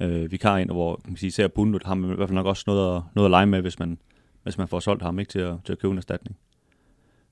Øh, 0.00 0.30
vikar 0.30 0.58
ind, 0.58 0.70
hvor 0.70 1.00
man 1.04 1.14
kan 1.14 1.16
sige, 1.16 1.28
især 1.28 1.48
Bundo 1.48 1.78
har 1.84 1.94
man 1.94 2.12
i 2.12 2.14
hvert 2.14 2.28
fald 2.28 2.34
nok 2.34 2.46
også 2.46 2.64
noget 2.66 2.96
at, 2.96 3.02
noget 3.14 3.26
at 3.26 3.30
lege 3.30 3.46
med, 3.46 3.60
hvis 3.60 3.78
man, 3.78 3.98
hvis 4.42 4.58
man 4.58 4.68
får 4.68 4.80
solgt 4.80 5.02
ham 5.02 5.18
ikke 5.18 5.30
til 5.30 5.38
at, 5.38 5.54
til 5.64 5.72
at 5.72 5.78
købe 5.78 5.92
en 5.92 5.98
erstatning. 5.98 6.36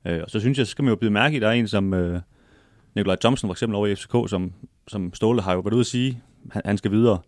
Øh, 0.06 0.20
og 0.22 0.30
så 0.30 0.40
synes 0.40 0.58
jeg, 0.58 0.66
så 0.66 0.70
skal 0.70 0.82
man 0.82 0.90
jo 0.90 0.96
blive 0.96 1.10
mærke 1.10 1.36
i, 1.36 1.40
der 1.40 1.48
er 1.48 1.52
en 1.52 1.68
som 1.68 1.94
øh, 1.94 2.20
Nikolaj 2.94 3.16
Thompson 3.16 3.48
for 3.48 3.54
eksempel 3.54 3.76
over 3.76 3.86
i 3.86 3.94
FCK, 3.94 4.14
som, 4.28 4.52
som 4.88 5.14
Ståle 5.14 5.42
har 5.42 5.52
jo 5.52 5.60
været 5.60 5.72
ude 5.72 5.80
at 5.80 5.86
sige, 5.86 6.22
han, 6.50 6.62
han 6.64 6.78
skal 6.78 6.90
videre. 6.90 7.18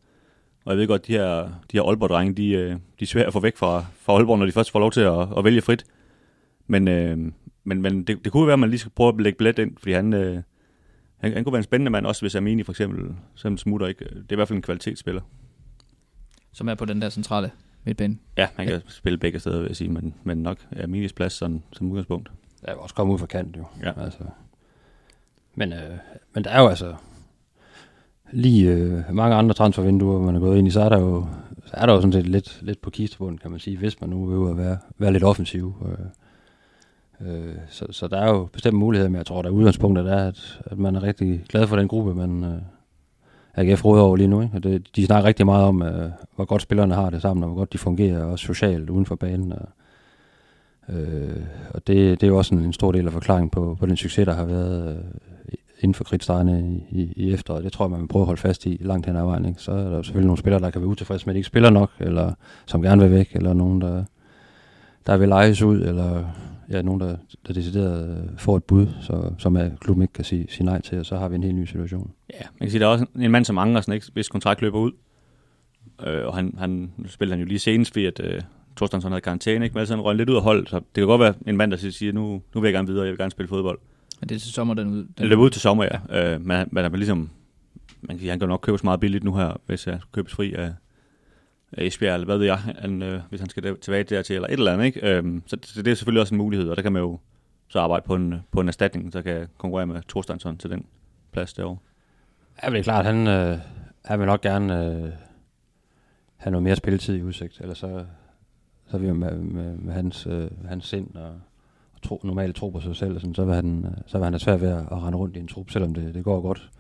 Og 0.65 0.73
jeg 0.73 0.79
ved 0.79 0.87
godt, 0.87 1.07
de 1.07 1.13
her, 1.13 1.43
de 1.43 1.77
her 1.77 1.83
Aalborg-drenge, 1.83 2.35
de, 2.35 2.51
øh, 2.51 2.71
de 2.71 2.79
er 3.01 3.07
svære 3.07 3.27
at 3.27 3.33
få 3.33 3.41
væk 3.41 3.57
fra, 3.57 3.85
fra 4.01 4.13
Aalborg, 4.13 4.39
når 4.39 4.47
de 4.47 4.53
først 4.53 4.71
får 4.71 4.81
lov 4.81 4.91
til 4.91 5.01
at, 5.01 5.29
at 5.39 5.45
vælge 5.45 5.61
frit. 5.61 5.85
Men, 6.67 6.89
øh, 6.89 7.19
men, 7.65 7.83
men 7.83 8.05
det, 8.05 8.25
det 8.25 8.33
kunne 8.33 8.47
være, 8.47 8.53
at 8.53 8.59
man 8.59 8.71
lige 8.71 8.81
skal 8.81 8.93
prøve 8.97 9.09
at 9.09 9.21
lægge 9.21 9.37
billet 9.39 9.59
ind, 9.59 9.77
fordi 9.77 9.93
han, 9.93 10.13
øh, 10.13 10.43
han, 11.19 11.33
han 11.33 11.45
kunne 11.45 11.53
være 11.53 11.59
en 11.59 11.65
spændende 11.65 11.91
mand, 11.91 12.07
også 12.07 12.23
hvis 12.23 12.35
Amini 12.35 12.63
for 12.63 12.73
eksempel, 12.73 13.15
som 13.35 13.59
smutter 13.59 13.87
ikke. 13.87 14.05
Det 14.05 14.17
er 14.17 14.33
i 14.33 14.35
hvert 14.35 14.49
fald 14.49 14.57
en 14.57 14.63
kvalitetsspiller. 14.63 15.21
Som 16.53 16.69
er 16.69 16.75
på 16.75 16.85
den 16.85 17.03
der 17.03 17.11
centrale 17.11 17.51
midtbane. 17.85 18.19
Ja, 18.37 18.49
han 18.57 18.67
kan 18.67 18.75
ja. 18.75 18.81
spille 18.89 19.19
begge 19.19 19.41
steder, 19.41 19.59
vil 19.59 19.67
jeg 19.67 19.77
sige, 19.77 19.91
men, 19.91 20.15
men 20.25 20.39
nok 20.39 20.59
Aminis 20.83 21.13
plads 21.13 21.33
sådan, 21.33 21.63
som 21.73 21.91
udgangspunkt. 21.91 22.31
Der 22.61 22.73
er 22.73 22.75
også 22.75 22.95
kommet 22.95 23.15
ud 23.15 23.19
fra 23.19 23.27
kant, 23.27 23.57
jo. 23.57 23.65
Ja. 23.83 24.03
Altså. 24.03 24.25
Men, 25.55 25.73
øh, 25.73 25.99
men 26.35 26.45
der 26.45 26.51
er 26.51 26.61
jo 26.63 26.69
altså, 26.69 26.95
lige 28.33 28.71
øh, 28.71 29.15
mange 29.15 29.37
andre 29.37 29.55
transfervinduer, 29.55 30.21
man 30.21 30.37
er 30.37 30.41
gået 30.41 30.59
ind 30.59 30.69
i, 30.69 30.71
så 30.71 30.81
er 30.81 30.89
der 30.89 30.99
jo, 30.99 31.27
så 31.67 31.73
er 31.77 31.87
der 31.87 31.93
jo 31.93 32.01
sådan 32.01 32.13
set 32.13 32.27
lidt, 32.27 32.59
lidt 32.63 32.81
på 32.81 32.91
kistebunden, 32.91 33.39
kan 33.39 33.51
man 33.51 33.61
sige, 33.61 33.77
hvis 33.79 34.01
man 34.01 34.11
nu 34.11 34.27
vil 34.27 34.57
være, 34.57 34.79
være 34.99 35.13
lidt 35.13 35.25
offensiv. 35.25 35.75
Øh, 35.87 36.07
øh, 37.21 37.55
så, 37.69 37.87
så 37.91 38.09
der 38.09 38.19
er 38.19 38.29
jo 38.29 38.49
bestemte 38.53 38.79
muligheder, 38.79 39.11
men 39.11 39.17
jeg 39.17 39.27
tror, 39.27 39.43
der 39.43 39.49
er 39.49 39.53
udgangspunktet 39.53 40.13
er, 40.13 40.29
at, 40.29 40.61
at 40.65 40.79
man 40.79 40.97
er 40.97 41.03
rigtig 41.03 41.45
glad 41.49 41.67
for 41.67 41.77
den 41.77 41.89
gruppe, 41.89 42.15
man 42.15 42.45
øh, 42.45 42.59
AGF 43.55 43.85
råder 43.85 44.03
over 44.03 44.17
lige 44.17 44.29
nu. 44.29 44.43
Ikke? 44.43 44.57
Og 44.57 44.63
det, 44.63 44.97
de 44.97 45.07
snakker 45.07 45.29
rigtig 45.29 45.47
meget 45.47 45.65
om, 45.65 45.83
øh, 45.83 46.11
hvor 46.37 46.45
godt 46.45 46.63
spillerne 46.63 46.95
har 46.95 47.11
det 47.11 47.23
sammen, 47.23 47.45
og 47.45 47.51
hvor 47.51 47.59
godt 47.59 47.73
de 47.73 47.79
fungerer, 47.79 48.25
også 48.25 48.47
socialt 48.47 48.91
uden 48.91 49.07
for 49.07 49.15
banen. 49.15 49.53
Og, 49.53 49.69
øh, 50.95 51.43
og 51.75 51.87
det, 51.87 52.21
det 52.21 52.23
er 52.23 52.29
jo 52.31 52.39
også 52.39 52.55
en, 52.55 52.61
en 52.61 52.73
stor 52.73 52.93
del 52.93 53.07
af 53.07 53.13
forklaringen 53.13 53.51
på, 53.51 53.77
på 53.81 53.87
den 53.87 53.97
succes, 53.97 54.27
der 54.27 54.35
har 54.35 54.45
været 54.45 54.97
øh, 54.97 55.03
inden 55.81 55.95
for 55.95 56.05
kridtstregerne 56.05 56.81
i, 56.91 57.13
i 57.17 57.33
efteråret. 57.33 57.65
Det 57.65 57.73
tror 57.73 57.85
jeg, 57.85 57.91
man 57.91 58.01
vil 58.01 58.09
prøve 58.09 58.23
at 58.23 58.27
holde 58.27 58.41
fast 58.41 58.67
i 58.67 58.79
langt 58.81 59.07
hen 59.07 59.17
ad 59.17 59.25
vejen. 59.25 59.45
Ikke? 59.45 59.63
Så 59.63 59.73
er 59.73 59.89
der 59.89 60.03
selvfølgelig 60.03 60.27
nogle 60.27 60.39
spillere, 60.39 60.61
der 60.61 60.71
kan 60.71 60.81
være 60.81 60.89
utilfredse 60.89 61.27
med, 61.27 61.33
at 61.33 61.35
de 61.35 61.39
ikke 61.39 61.47
spiller 61.47 61.71
nok, 61.71 61.91
eller 62.01 62.33
som 62.67 62.83
gerne 62.83 63.03
vil 63.03 63.11
væk, 63.11 63.31
eller 63.33 63.53
nogen, 63.53 63.81
der, 63.81 64.05
der 65.07 65.17
vil 65.17 65.29
lejes 65.29 65.63
ud, 65.63 65.81
eller 65.81 66.25
ja, 66.71 66.83
nogen, 66.83 67.01
der, 67.01 67.17
der 67.47 67.53
decideret 67.53 68.19
øh, 68.19 68.39
får 68.39 68.57
et 68.57 68.65
bud, 68.65 68.87
så, 69.01 69.33
som 69.39 69.57
er, 69.57 69.71
klubben 69.81 70.03
ikke 70.03 70.13
kan 70.13 70.25
sige, 70.25 70.47
sige 70.49 70.65
nej 70.65 70.81
til, 70.81 70.99
og 70.99 71.07
så 71.07 71.17
har 71.17 71.29
vi 71.29 71.35
en 71.35 71.43
helt 71.43 71.55
ny 71.55 71.65
situation. 71.65 72.13
Ja, 72.35 72.41
man 72.41 72.67
kan 72.67 72.71
sige, 72.71 72.81
der 72.81 72.87
er 72.87 72.91
også 72.91 73.07
en 73.19 73.31
mand 73.31 73.45
som 73.45 73.59
Angersen, 73.59 73.93
ikke, 73.93 74.07
hvis 74.13 74.29
kontrakt 74.29 74.63
løber 74.63 74.79
ud, 74.79 74.93
øh, 76.07 76.27
og 76.27 76.35
han, 76.35 76.55
han 76.59 76.93
spiller 77.07 77.37
han 77.37 77.41
jo 77.41 77.49
lige 77.49 77.59
senest 77.59 77.97
ved, 77.97 78.05
at 78.05 78.21
øh, 78.25 78.41
Torstensson 78.77 79.13
havde 79.13 79.21
karantæne, 79.21 79.65
ikke? 79.65 79.75
men 79.75 79.79
altså 79.79 79.95
han 79.95 80.05
røg 80.05 80.17
lidt 80.17 80.31
ud 80.31 80.37
af 80.37 80.43
hold, 80.43 80.67
så 80.67 80.77
det 80.77 80.87
kan 80.95 81.07
godt 81.07 81.21
være 81.21 81.35
en 81.47 81.57
mand, 81.57 81.71
der 81.71 81.77
siger, 81.77 82.13
nu, 82.13 82.43
nu 82.55 82.61
vil 82.61 82.69
jeg 82.69 82.73
gerne 82.73 82.89
videre, 82.89 83.05
jeg 83.05 83.11
vil 83.11 83.19
gerne 83.19 83.31
spille 83.31 83.49
fodbold. 83.49 83.79
Men 84.21 84.29
det 84.29 84.35
er 84.35 84.39
til 84.39 84.53
sommer, 84.53 84.75
den 84.75 84.89
ud? 84.89 84.97
Den 84.97 85.15
det 85.19 85.27
løber 85.27 85.43
ud 85.43 85.51
til 85.51 85.61
sommer, 85.61 85.85
ja. 85.85 86.35
Øh, 86.35 86.41
men, 86.41 86.69
men 86.73 86.93
ligesom, 86.93 87.31
man 88.01 88.09
kan 88.09 88.19
sige, 88.19 88.31
han 88.31 88.39
kan 88.39 88.49
nok 88.49 88.61
købes 88.61 88.85
meget 88.85 89.01
billigt 89.01 89.25
nu 89.25 89.35
her, 89.35 89.61
hvis 89.67 89.87
jeg 89.87 90.01
købes 90.13 90.33
fri 90.33 90.53
af, 90.53 90.63
af 90.63 90.73
Øh, 91.77 91.87
Esbjerg, 91.87 92.15
eller 92.15 92.25
hvad 92.25 92.39
ved 92.39 92.47
jeg, 92.47 92.59
han, 92.59 93.03
øh, 93.03 93.21
hvis 93.29 93.41
han 93.41 93.49
skal 93.49 93.77
tilbage 93.77 94.05
dertil, 94.05 94.35
eller 94.35 94.49
et 94.49 94.53
eller 94.53 94.73
andet. 94.73 94.85
Ikke? 94.85 95.17
Øhm, 95.17 95.43
så, 95.47 95.57
så 95.63 95.83
det 95.83 95.91
er 95.91 95.95
selvfølgelig 95.95 96.21
også 96.21 96.35
en 96.35 96.39
mulighed, 96.39 96.69
og 96.69 96.77
der 96.77 96.83
kan 96.83 96.93
man 96.93 97.03
jo 97.03 97.19
så 97.69 97.81
arbejde 97.81 98.05
på 98.07 98.15
en, 98.15 98.35
på 98.51 98.61
en 98.61 98.69
erstatning, 98.69 99.13
så 99.13 99.23
kan 99.23 99.49
konkurrere 99.59 99.87
med 99.87 100.03
Thorstensson 100.09 100.59
til 100.59 100.71
den 100.71 100.87
plads 101.33 101.53
derovre. 101.53 101.79
Ja, 102.63 102.71
det 102.71 102.79
er 102.79 102.83
klart, 102.83 103.05
han, 103.05 103.27
øh, 103.27 103.59
han 104.05 104.19
vil 104.19 104.27
nok 104.27 104.41
gerne 104.41 104.87
øh, 104.87 105.13
have 106.37 106.51
noget 106.51 106.63
mere 106.63 106.77
spilletid 106.77 107.17
i 107.17 107.23
udsigt, 107.23 107.61
eller 107.61 107.75
så, 107.75 108.05
så 108.91 108.99
vil 108.99 109.09
vi 109.09 109.13
med, 109.13 109.39
med, 109.39 109.77
med 109.77 109.95
hans, 109.95 110.27
øh, 110.27 110.51
hans 110.69 110.87
sind 110.87 111.17
og 111.17 111.41
tro, 112.03 112.21
normalt 112.25 112.57
tro 112.57 112.71
på 112.71 112.81
sig 112.81 112.97
selv, 112.97 113.15
og 113.15 113.21
sådan, 113.21 113.35
så 113.35 113.45
vil 113.45 113.55
han, 113.55 113.85
øh, 113.85 113.93
så 114.07 114.19
vil 114.19 114.25
han 114.25 114.33
have 114.33 114.41
svært 114.41 114.61
ved 114.61 114.69
at, 114.69 114.79
at 114.79 115.03
rende 115.03 115.19
rundt 115.19 115.37
i 115.37 115.41
en 115.41 115.49
trup, 115.49 115.71
selvom 115.71 115.95
det, 115.95 116.15
det 116.15 116.25
går 116.25 116.41
godt 116.41 116.71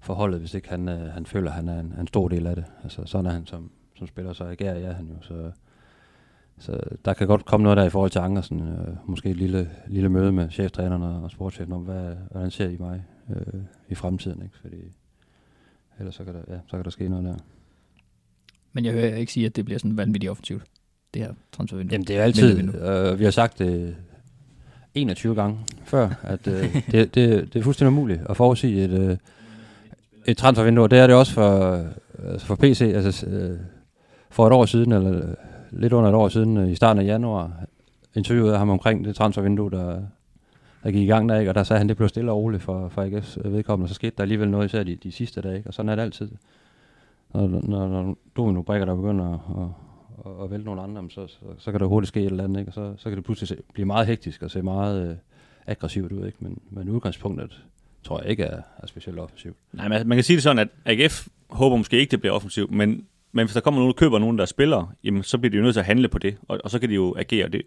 for 0.00 0.14
holdet, 0.14 0.40
hvis 0.40 0.54
ikke 0.54 0.68
han, 0.68 0.88
øh, 0.88 1.12
han 1.12 1.26
føler, 1.26 1.50
at 1.50 1.56
han 1.56 1.68
er 1.68 1.80
en, 1.80 1.94
en 2.00 2.06
stor 2.06 2.28
del 2.28 2.46
af 2.46 2.56
det. 2.56 2.64
Altså, 2.82 3.02
sådan 3.04 3.26
er 3.26 3.30
han 3.30 3.46
som, 3.46 3.70
som 3.96 4.06
spiller, 4.06 4.32
så 4.32 4.44
agerer 4.44 4.78
ja, 4.78 4.92
han 4.92 5.06
jo. 5.06 5.14
Så, 5.22 5.50
så 6.58 6.80
der 7.04 7.14
kan 7.14 7.26
godt 7.26 7.44
komme 7.44 7.64
noget 7.64 7.76
der 7.76 7.84
i 7.84 7.90
forhold 7.90 8.10
til 8.10 8.18
Angersen. 8.18 8.60
Øh, 8.60 8.96
måske 9.06 9.30
et 9.30 9.36
lille, 9.36 9.70
lille 9.86 10.08
møde 10.08 10.32
med 10.32 10.50
cheftræneren 10.50 11.02
og 11.02 11.30
sportschefen 11.30 11.72
om, 11.72 11.82
hvad, 11.82 12.16
han 12.32 12.50
ser 12.50 12.68
i 12.68 12.76
mig 12.76 13.04
øh, 13.30 13.60
i 13.88 13.94
fremtiden. 13.94 14.42
Ikke? 14.42 14.58
Fordi 14.60 14.76
ellers 15.98 16.14
så 16.14 16.24
kan, 16.24 16.34
der, 16.34 16.40
ja, 16.48 16.58
så 16.66 16.76
kan 16.76 16.84
der 16.84 16.90
ske 16.90 17.08
noget 17.08 17.24
der. 17.24 17.36
Men 18.72 18.84
jeg 18.84 18.92
hører 18.92 19.16
ikke 19.16 19.32
sige, 19.32 19.46
at 19.46 19.56
det 19.56 19.64
bliver 19.64 19.78
sådan 19.78 19.96
vanvittigt 19.96 20.30
offensivt, 20.30 20.62
det 21.14 21.22
her 21.22 21.32
transfervindue. 21.52 21.92
Jamen 21.92 22.06
det 22.06 22.16
er 22.16 22.22
altid, 22.22 22.74
øh, 22.74 23.18
vi 23.18 23.24
har 23.24 23.30
sagt 23.30 23.58
det 23.58 23.96
21 24.94 25.34
gange 25.34 25.58
før, 25.84 26.10
at 26.22 26.46
øh, 26.46 26.74
det, 26.92 27.14
det, 27.14 27.54
det 27.54 27.58
er 27.58 27.62
fuldstændig 27.62 27.92
umuligt 27.92 28.20
at 28.28 28.36
forudsige 28.36 28.84
et, 28.84 28.90
øh, 28.90 29.16
et 30.26 30.36
transfervindue, 30.36 30.88
det 30.88 30.98
er 30.98 31.06
det 31.06 31.16
også 31.16 31.32
for, 31.32 31.72
øh, 31.72 31.86
altså 32.32 32.46
for 32.46 32.54
PC. 32.54 32.92
Altså, 32.94 33.26
øh, 33.26 33.58
for 34.36 34.46
et 34.46 34.52
år 34.52 34.64
siden, 34.64 34.92
eller 34.92 35.34
lidt 35.70 35.92
under 35.92 36.08
et 36.08 36.14
år 36.14 36.28
siden, 36.28 36.56
øh, 36.56 36.70
i 36.70 36.74
starten 36.74 37.02
af 37.02 37.06
januar, 37.06 37.52
interviewede 38.14 38.58
ham 38.58 38.70
omkring 38.70 39.04
det 39.04 39.16
transfervindue, 39.16 39.70
der, 39.70 40.00
der 40.84 40.90
gik 40.90 41.02
i 41.02 41.06
gang 41.06 41.28
der, 41.28 41.38
ikke? 41.38 41.50
og 41.50 41.54
der 41.54 41.62
sagde 41.62 41.78
han, 41.78 41.88
det 41.88 41.96
blev 41.96 42.08
stille 42.08 42.30
og 42.30 42.36
roligt 42.36 42.62
for, 42.62 42.88
for 42.88 43.02
AGF's 43.02 43.46
øh, 43.46 43.52
vedkommende, 43.52 43.84
og 43.84 43.88
så 43.88 43.94
skete 43.94 44.16
der 44.16 44.22
alligevel 44.22 44.50
noget, 44.50 44.66
især 44.66 44.82
de, 44.82 44.96
de 44.96 45.12
sidste 45.12 45.40
dage, 45.40 45.56
ikke? 45.56 45.68
og 45.70 45.74
sådan 45.74 45.88
er 45.88 45.94
det 45.94 46.02
altid. 46.02 46.30
Når, 47.34 47.46
når, 47.46 47.88
når 47.88 48.16
domino-brækker, 48.36 48.84
der 48.84 48.94
begynder 48.94 49.32
at, 49.32 49.40
at, 50.26 50.44
at 50.44 50.50
vælte 50.50 50.64
nogle 50.64 50.82
andre, 50.82 51.10
så, 51.10 51.26
så, 51.26 51.38
så 51.58 51.70
kan 51.70 51.80
der 51.80 51.86
hurtigt 51.86 52.08
ske 52.08 52.20
et 52.20 52.26
eller 52.26 52.44
andet, 52.44 52.60
ikke? 52.60 52.68
og 52.68 52.74
så, 52.74 52.94
så 52.96 53.08
kan 53.08 53.16
det 53.16 53.24
pludselig 53.24 53.48
se, 53.48 53.56
blive 53.72 53.86
meget 53.86 54.06
hektisk 54.06 54.42
og 54.42 54.50
se 54.50 54.62
meget 54.62 55.10
øh, 55.10 55.16
aggressivt 55.66 56.12
ud. 56.12 56.26
Ikke? 56.26 56.38
Men, 56.40 56.58
men 56.70 56.88
udgangspunktet 56.88 57.64
tror 58.04 58.20
jeg 58.20 58.30
ikke 58.30 58.42
er, 58.42 58.62
er 58.78 58.86
specielt 58.86 59.18
offensivt. 59.18 59.56
Nej, 59.72 59.88
man, 59.88 59.92
altså, 59.92 60.08
man 60.08 60.16
kan 60.16 60.24
sige 60.24 60.36
det 60.36 60.42
sådan, 60.42 60.58
at 60.58 60.68
AGF 60.84 61.28
håber 61.50 61.76
måske 61.76 61.98
ikke, 61.98 62.10
det 62.10 62.20
bliver 62.20 62.34
offensivt, 62.34 62.70
men, 62.70 63.06
men 63.36 63.46
hvis 63.46 63.54
der 63.54 63.60
kommer 63.60 63.80
nogen, 63.80 63.92
der 63.92 63.98
køber 63.98 64.18
nogen, 64.18 64.38
der 64.38 64.44
spiller, 64.44 64.94
jamen, 65.04 65.22
så 65.22 65.38
bliver 65.38 65.50
de 65.50 65.56
jo 65.56 65.62
nødt 65.62 65.74
til 65.74 65.80
at 65.80 65.86
handle 65.86 66.08
på 66.08 66.18
det, 66.18 66.36
og, 66.48 66.60
og 66.64 66.70
så 66.70 66.78
kan 66.78 66.88
de 66.88 66.94
jo 66.94 67.14
agere. 67.18 67.48
Det, 67.48 67.62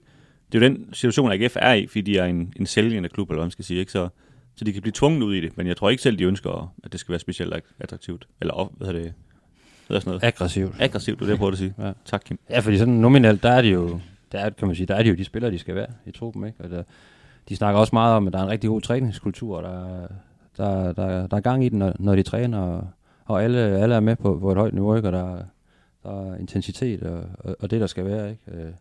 det 0.51 0.63
er 0.63 0.67
jo 0.67 0.73
den 0.73 0.93
situation, 0.93 1.31
AGF 1.31 1.57
er 1.59 1.73
i, 1.73 1.87
fordi 1.87 2.01
de 2.01 2.17
er 2.17 2.25
en, 2.25 2.53
en 2.55 2.65
sælgende 2.65 3.09
klub, 3.09 3.29
eller 3.29 3.39
hvad 3.39 3.45
man 3.45 3.51
skal 3.51 3.65
sige, 3.65 3.79
ikke? 3.79 3.91
Så, 3.91 4.09
så 4.55 4.65
de 4.65 4.73
kan 4.73 4.81
blive 4.81 4.93
tvunget 4.95 5.23
ud 5.23 5.35
i 5.35 5.41
det, 5.41 5.57
men 5.57 5.67
jeg 5.67 5.77
tror 5.77 5.89
ikke 5.89 6.03
selv, 6.03 6.17
de 6.17 6.23
ønsker, 6.23 6.73
at 6.83 6.91
det 6.91 6.99
skal 6.99 7.11
være 7.11 7.19
specielt 7.19 7.53
attraktivt. 7.79 8.27
Eller 8.41 8.73
hvad 8.77 8.87
hedder 8.87 9.01
det? 9.01 9.13
Hvad 9.87 9.97
er 9.97 10.01
sådan 10.01 10.09
noget? 10.09 10.23
Aggressivt. 10.23 10.75
Aggressivt, 10.79 11.19
det 11.19 11.23
er 11.23 11.25
det, 11.25 11.31
jeg 11.31 11.37
prøver 11.37 11.51
at 11.51 11.57
sige. 11.57 11.73
Ja. 11.83 11.91
Tak, 12.05 12.21
Kim. 12.25 12.39
Ja, 12.49 12.59
fordi 12.59 12.77
sådan 12.77 12.93
nominelt, 12.93 13.43
der 13.43 13.51
er 13.51 13.61
det 13.61 13.73
jo, 13.73 13.99
der 14.31 14.39
er, 14.39 14.49
kan 14.49 14.67
man 14.67 14.75
sige, 14.75 14.85
der 14.85 14.95
er 14.95 15.03
det 15.03 15.09
jo 15.09 15.15
de 15.15 15.25
spillere, 15.25 15.51
de 15.51 15.59
skal 15.59 15.75
være 15.75 15.87
i 16.05 16.11
truppen, 16.11 16.45
ikke? 16.45 16.63
Og 16.63 16.69
der, 16.69 16.83
de 17.49 17.55
snakker 17.55 17.79
også 17.79 17.95
meget 17.95 18.15
om, 18.15 18.27
at 18.27 18.33
der 18.33 18.39
er 18.39 18.43
en 18.43 18.49
rigtig 18.49 18.69
god 18.69 18.81
træningskultur, 18.81 19.57
og 19.57 19.63
der, 19.63 20.07
der, 20.57 20.93
der, 20.93 21.27
der 21.27 21.37
er 21.37 21.41
gang 21.41 21.65
i 21.65 21.69
den, 21.69 21.79
når, 21.79 21.93
når 21.99 22.15
de 22.15 22.23
træner, 22.23 22.59
og, 22.59 22.87
og 23.25 23.43
alle, 23.43 23.59
alle 23.59 23.95
er 23.95 23.99
med 23.99 24.15
på, 24.15 24.39
på 24.39 24.51
et 24.51 24.57
højt 24.57 24.73
niveau, 24.73 24.95
ikke? 24.95 25.07
og 25.07 25.13
der, 25.13 25.37
og 26.09 26.39
intensitet, 26.39 27.03
og, 27.03 27.23
og, 27.39 27.55
og 27.59 27.71
det, 27.71 27.81
der 27.81 27.87
skal 27.87 28.05
være. 28.05 28.29
Ikke? 28.29 28.43
Øh, 28.51 28.71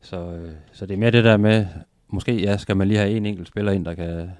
så, 0.00 0.16
øh, 0.16 0.52
så 0.72 0.86
det 0.86 0.94
er 0.94 0.98
mere 0.98 1.10
det 1.10 1.24
der 1.24 1.36
med, 1.36 1.66
måske 2.08 2.40
ja, 2.40 2.56
skal 2.56 2.76
man 2.76 2.88
lige 2.88 2.98
have 2.98 3.10
en 3.10 3.26
enkelt 3.26 3.48
spiller 3.48 3.72
ind, 3.72 3.84
der 3.84 3.94
kan, 3.94 4.30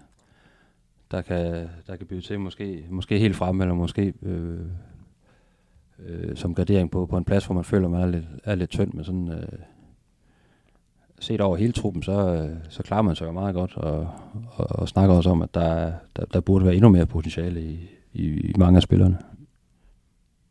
der 1.11 1.23
kan, 1.23 1.69
der 1.87 1.97
kan 1.97 2.07
byde 2.07 2.21
til, 2.21 2.41
måske, 2.41 2.87
måske 2.91 3.19
helt 3.19 3.37
frem, 3.37 3.61
eller 3.61 3.75
måske 3.75 4.15
øh, 4.23 4.61
øh, 6.07 6.37
som 6.37 6.55
gradering 6.55 6.91
på, 6.91 7.07
på 7.07 7.17
en 7.17 7.25
plads, 7.25 7.47
hvor 7.47 7.55
man 7.55 7.65
føler, 7.65 7.89
man 7.89 8.01
er 8.01 8.07
lidt, 8.07 8.25
er 8.45 8.55
lidt 8.55 8.71
tynd, 8.71 8.93
men 8.93 9.05
sådan 9.05 9.29
øh, 9.29 9.59
set 11.21 11.41
over 11.41 11.57
hele 11.57 11.73
truppen, 11.73 12.03
så, 12.03 12.35
øh, 12.35 12.57
så 12.69 12.83
klarer 12.83 13.03
man 13.03 13.17
sig 13.17 13.27
jo 13.27 13.33
meget 13.33 13.55
godt, 13.55 13.77
og, 13.77 14.09
og, 14.53 14.67
og 14.71 14.89
snakker 14.89 15.15
også 15.15 15.31
om, 15.31 15.43
at 15.43 15.55
der, 15.55 15.93
der, 16.17 16.25
der 16.25 16.41
burde 16.41 16.65
være 16.65 16.75
endnu 16.75 16.89
mere 16.89 17.07
potentiale 17.07 17.63
i, 17.63 17.91
i, 18.13 18.27
i 18.27 18.53
mange 18.57 18.77
af 18.77 18.83
spillerne. 18.83 19.19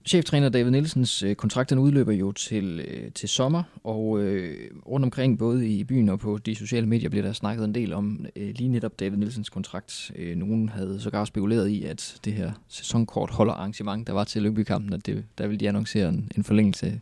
Cheftræner 0.05 0.49
David 0.49 0.71
Nielsens 0.71 1.23
øh, 1.23 1.35
kontrakt 1.35 1.69
den 1.69 1.79
udløber 1.79 2.11
jo 2.11 2.31
til, 2.31 2.79
øh, 2.87 3.11
til 3.11 3.29
sommer, 3.29 3.63
og 3.83 4.19
øh, 4.19 4.71
rundt 4.85 5.03
omkring 5.03 5.37
både 5.39 5.67
i 5.67 5.83
byen 5.83 6.09
og 6.09 6.19
på 6.19 6.37
de 6.37 6.55
sociale 6.55 6.87
medier 6.87 7.09
bliver 7.09 7.25
der 7.25 7.33
snakket 7.33 7.65
en 7.65 7.75
del 7.75 7.93
om 7.93 8.25
øh, 8.35 8.53
lige 8.55 8.67
netop 8.67 8.99
David 8.99 9.17
Nielsens 9.17 9.49
kontrakt. 9.49 10.11
Øh, 10.15 10.35
nogen 10.35 10.69
havde 10.69 10.99
sågar 10.99 11.25
spekuleret 11.25 11.67
i, 11.67 11.83
at 11.83 12.15
det 12.25 12.33
her 12.33 12.51
sæsonkort 12.67 13.29
holder 13.29 13.53
arrangement, 13.53 14.07
der 14.07 14.13
var 14.13 14.23
til 14.23 14.41
Lyngby-kampen, 14.41 14.93
at 14.93 15.05
det, 15.05 15.25
der 15.37 15.47
ville 15.47 15.59
de 15.59 15.67
annoncere 15.67 16.09
en, 16.09 16.31
en 16.37 16.43
forlængelse 16.43 17.01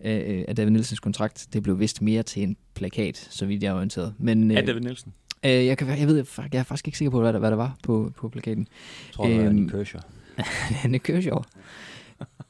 af, 0.00 0.24
øh, 0.28 0.44
af 0.48 0.56
David 0.56 0.70
Nielsens 0.70 1.00
kontrakt. 1.00 1.48
Det 1.52 1.62
blev 1.62 1.80
vist 1.80 2.02
mere 2.02 2.22
til 2.22 2.42
en 2.42 2.56
plakat, 2.74 3.28
så 3.30 3.46
vidt 3.46 3.62
jeg 3.62 3.70
er 3.70 3.74
orienteret. 3.74 4.14
Men, 4.18 4.50
øh, 4.50 4.56
er 4.56 4.66
David 4.66 4.80
Nielsen? 4.80 5.12
Øh, 5.44 5.66
jeg, 5.66 5.78
kan, 5.78 5.98
jeg, 5.98 6.08
ved, 6.08 6.24
jeg 6.52 6.58
er 6.58 6.62
faktisk 6.62 6.88
ikke 6.88 6.98
sikker 6.98 7.10
på, 7.10 7.20
hvad 7.20 7.32
der, 7.32 7.38
hvad 7.38 7.50
der 7.50 7.56
var 7.56 7.76
på, 7.82 8.12
på 8.16 8.28
plakaten. 8.28 8.68
Jeg 9.06 9.14
tror, 9.14 9.26
det 9.26 9.38
var 9.38 9.44
øhm, 9.44 9.54
Nick 9.54 9.70
Kershaw. 9.70 10.00
Nick 10.90 11.04
Kershaw. 11.04 11.38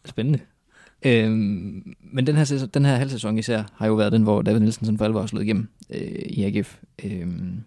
Spændende. 0.07 0.39
Øhm, 1.03 1.97
men 2.01 2.27
den 2.27 2.37
her, 2.37 2.45
sæson, 2.45 2.69
den 2.69 2.85
her 2.85 2.97
halv 2.97 3.11
sæson 3.11 3.39
især 3.39 3.63
har 3.75 3.87
jo 3.87 3.95
været 3.95 4.13
den, 4.13 4.23
hvor 4.23 4.43
David 4.43 4.61
Nielsen 4.61 4.87
sådan 4.87 4.99
for 4.99 5.05
alvor 5.05 5.21
har 5.21 5.27
slået 5.27 5.45
igennem 5.45 5.69
øh, 5.91 6.01
i 6.11 6.45
AGF. 6.45 6.79
Øhm, 7.05 7.61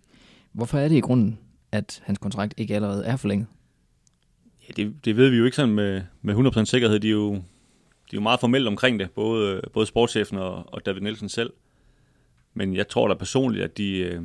hvorfor 0.51 0.77
er 0.77 0.87
det 0.87 0.95
i 0.95 0.99
grunden, 0.99 1.39
at 1.71 2.01
hans 2.03 2.19
kontrakt 2.19 2.53
ikke 2.57 2.75
allerede 2.75 3.05
er 3.05 3.15
forlænget? 3.15 3.47
Ja, 4.67 4.73
det, 4.83 5.05
det 5.05 5.17
ved 5.17 5.29
vi 5.29 5.37
jo 5.37 5.45
ikke 5.45 5.55
sådan 5.55 5.75
med, 5.75 6.01
med 6.21 6.35
100% 6.35 6.65
sikkerhed. 6.65 6.99
De 6.99 7.07
er, 7.07 7.11
jo, 7.11 7.33
de 7.33 7.39
er 8.11 8.15
jo 8.15 8.21
meget 8.21 8.39
formelt 8.39 8.67
omkring 8.67 8.99
det, 8.99 9.11
både, 9.11 9.61
både 9.73 9.85
sportschefen 9.85 10.37
og, 10.37 10.73
og 10.73 10.85
David 10.85 11.01
Nielsen 11.01 11.29
selv. 11.29 11.53
Men 12.53 12.75
jeg 12.75 12.87
tror 12.87 13.07
da 13.07 13.13
personligt, 13.13 13.63
at 13.63 13.77
de, 13.77 13.97
øh, 13.97 14.21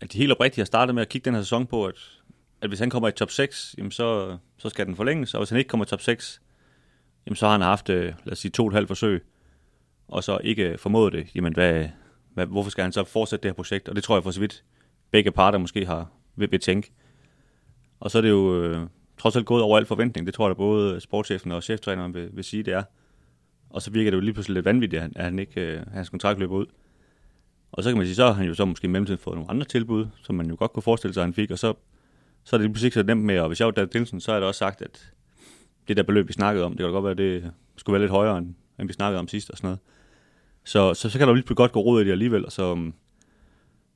at 0.00 0.12
de 0.12 0.18
helt 0.18 0.32
oprigtigt 0.32 0.60
har 0.60 0.66
startet 0.66 0.94
med 0.94 1.02
at 1.02 1.08
kigge 1.08 1.24
den 1.24 1.34
her 1.34 1.42
sæson 1.42 1.66
på, 1.66 1.86
at, 1.86 1.94
at 2.60 2.70
hvis 2.70 2.78
han 2.78 2.90
kommer 2.90 3.08
i 3.08 3.12
top 3.12 3.30
6, 3.30 3.74
jamen 3.78 3.90
så, 3.90 4.36
så 4.58 4.68
skal 4.68 4.86
den 4.86 4.96
forlænges, 4.96 5.34
og 5.34 5.40
hvis 5.40 5.50
han 5.50 5.58
ikke 5.58 5.68
kommer 5.68 5.84
i 5.84 5.88
top 5.88 6.00
6, 6.00 6.40
jamen 7.26 7.36
så 7.36 7.46
har 7.46 7.52
han 7.52 7.60
haft, 7.60 7.90
øh, 7.90 8.04
lad 8.24 8.32
os 8.32 8.38
sige, 8.38 8.50
to 8.52 8.62
og 8.62 8.68
et 8.68 8.74
halvt 8.74 8.88
forsøg, 8.88 9.24
og 10.08 10.24
så 10.24 10.38
ikke 10.44 10.70
øh, 10.70 10.78
formået 10.78 11.12
det, 11.12 11.34
jamen 11.34 11.52
hvad, 11.52 11.88
hvad, 12.34 12.46
hvorfor 12.46 12.70
skal 12.70 12.82
han 12.82 12.92
så 12.92 13.04
fortsætte 13.04 13.42
det 13.42 13.48
her 13.48 13.54
projekt? 13.54 13.88
Og 13.88 13.96
det 13.96 14.04
tror 14.04 14.16
jeg 14.16 14.22
for 14.22 14.30
så 14.30 14.40
vidt 14.40 14.64
begge 15.10 15.30
parter 15.30 15.58
måske 15.58 15.86
har 15.86 16.10
ved 16.36 16.48
betænke. 16.48 16.92
Og 18.00 18.10
så 18.10 18.18
er 18.18 18.22
det 18.22 18.30
jo 18.30 18.62
øh, 18.62 18.86
trods 19.18 19.36
alt 19.36 19.46
gået 19.46 19.62
over 19.62 19.78
al 19.78 19.86
forventning. 19.86 20.26
Det 20.26 20.34
tror 20.34 20.46
jeg, 20.46 20.50
at 20.50 20.56
både 20.56 21.00
sportschefen 21.00 21.52
og 21.52 21.62
cheftræneren 21.62 22.14
vil, 22.14 22.30
vil 22.32 22.44
sige, 22.44 22.62
det 22.62 22.74
er. 22.74 22.82
Og 23.70 23.82
så 23.82 23.90
virker 23.90 24.10
det 24.10 24.16
jo 24.16 24.20
lige 24.20 24.32
pludselig 24.32 24.54
lidt 24.54 24.64
vanvittigt, 24.64 25.02
at 25.16 25.24
han 25.24 25.38
ikke, 25.38 25.60
øh, 25.60 25.80
hans 25.92 26.08
kontrakt 26.08 26.38
løber 26.38 26.54
ud. 26.54 26.66
Og 27.72 27.82
så 27.82 27.90
kan 27.90 27.96
man 27.96 28.06
sige, 28.06 28.14
så 28.14 28.26
har 28.26 28.32
han 28.32 28.46
jo 28.46 28.54
så 28.54 28.64
måske 28.64 28.84
i 28.84 28.88
mellemtiden 28.88 29.18
fået 29.18 29.36
nogle 29.36 29.50
andre 29.50 29.64
tilbud, 29.64 30.06
som 30.22 30.34
man 30.34 30.46
jo 30.46 30.56
godt 30.58 30.72
kunne 30.72 30.82
forestille 30.82 31.14
sig, 31.14 31.20
at 31.20 31.26
han 31.26 31.34
fik. 31.34 31.50
Og 31.50 31.58
så, 31.58 31.74
så 32.44 32.56
er 32.56 32.58
det 32.58 32.64
lige 32.64 32.72
pludselig 32.72 32.86
ikke 32.86 32.94
så 32.94 33.02
nemt 33.02 33.24
med, 33.24 33.38
og 33.38 33.48
hvis 33.48 33.60
jeg 33.60 33.66
var 33.66 33.72
Dan 33.72 33.88
Dinsen, 33.88 34.20
så 34.20 34.32
er 34.32 34.36
det 34.36 34.48
også 34.48 34.58
sagt, 34.58 34.82
at 34.82 35.12
det 35.88 35.96
der 35.96 36.02
beløb, 36.02 36.28
vi 36.28 36.32
snakkede 36.32 36.64
om, 36.64 36.72
det 36.72 36.80
kan 36.80 36.92
godt 36.92 37.04
være, 37.04 37.10
at 37.10 37.18
det 37.18 37.52
skulle 37.76 37.94
være 37.94 38.02
lidt 38.02 38.10
højere, 38.10 38.38
end, 38.38 38.54
end 38.80 38.86
vi 38.86 38.92
snakkede 38.92 39.20
om 39.20 39.28
sidst 39.28 39.50
og 39.50 39.56
sådan 39.56 39.66
noget. 39.66 39.78
Så, 40.64 40.94
så, 40.94 41.10
så 41.10 41.18
kan 41.18 41.28
der 41.28 41.32
jo 41.32 41.34
lige 41.34 41.54
godt 41.54 41.72
gå 41.72 41.80
råd 41.80 42.02
i 42.02 42.04
det 42.04 42.12
alligevel, 42.12 42.46
og 42.46 42.52
så, 42.52 42.70
øhm, 42.70 42.94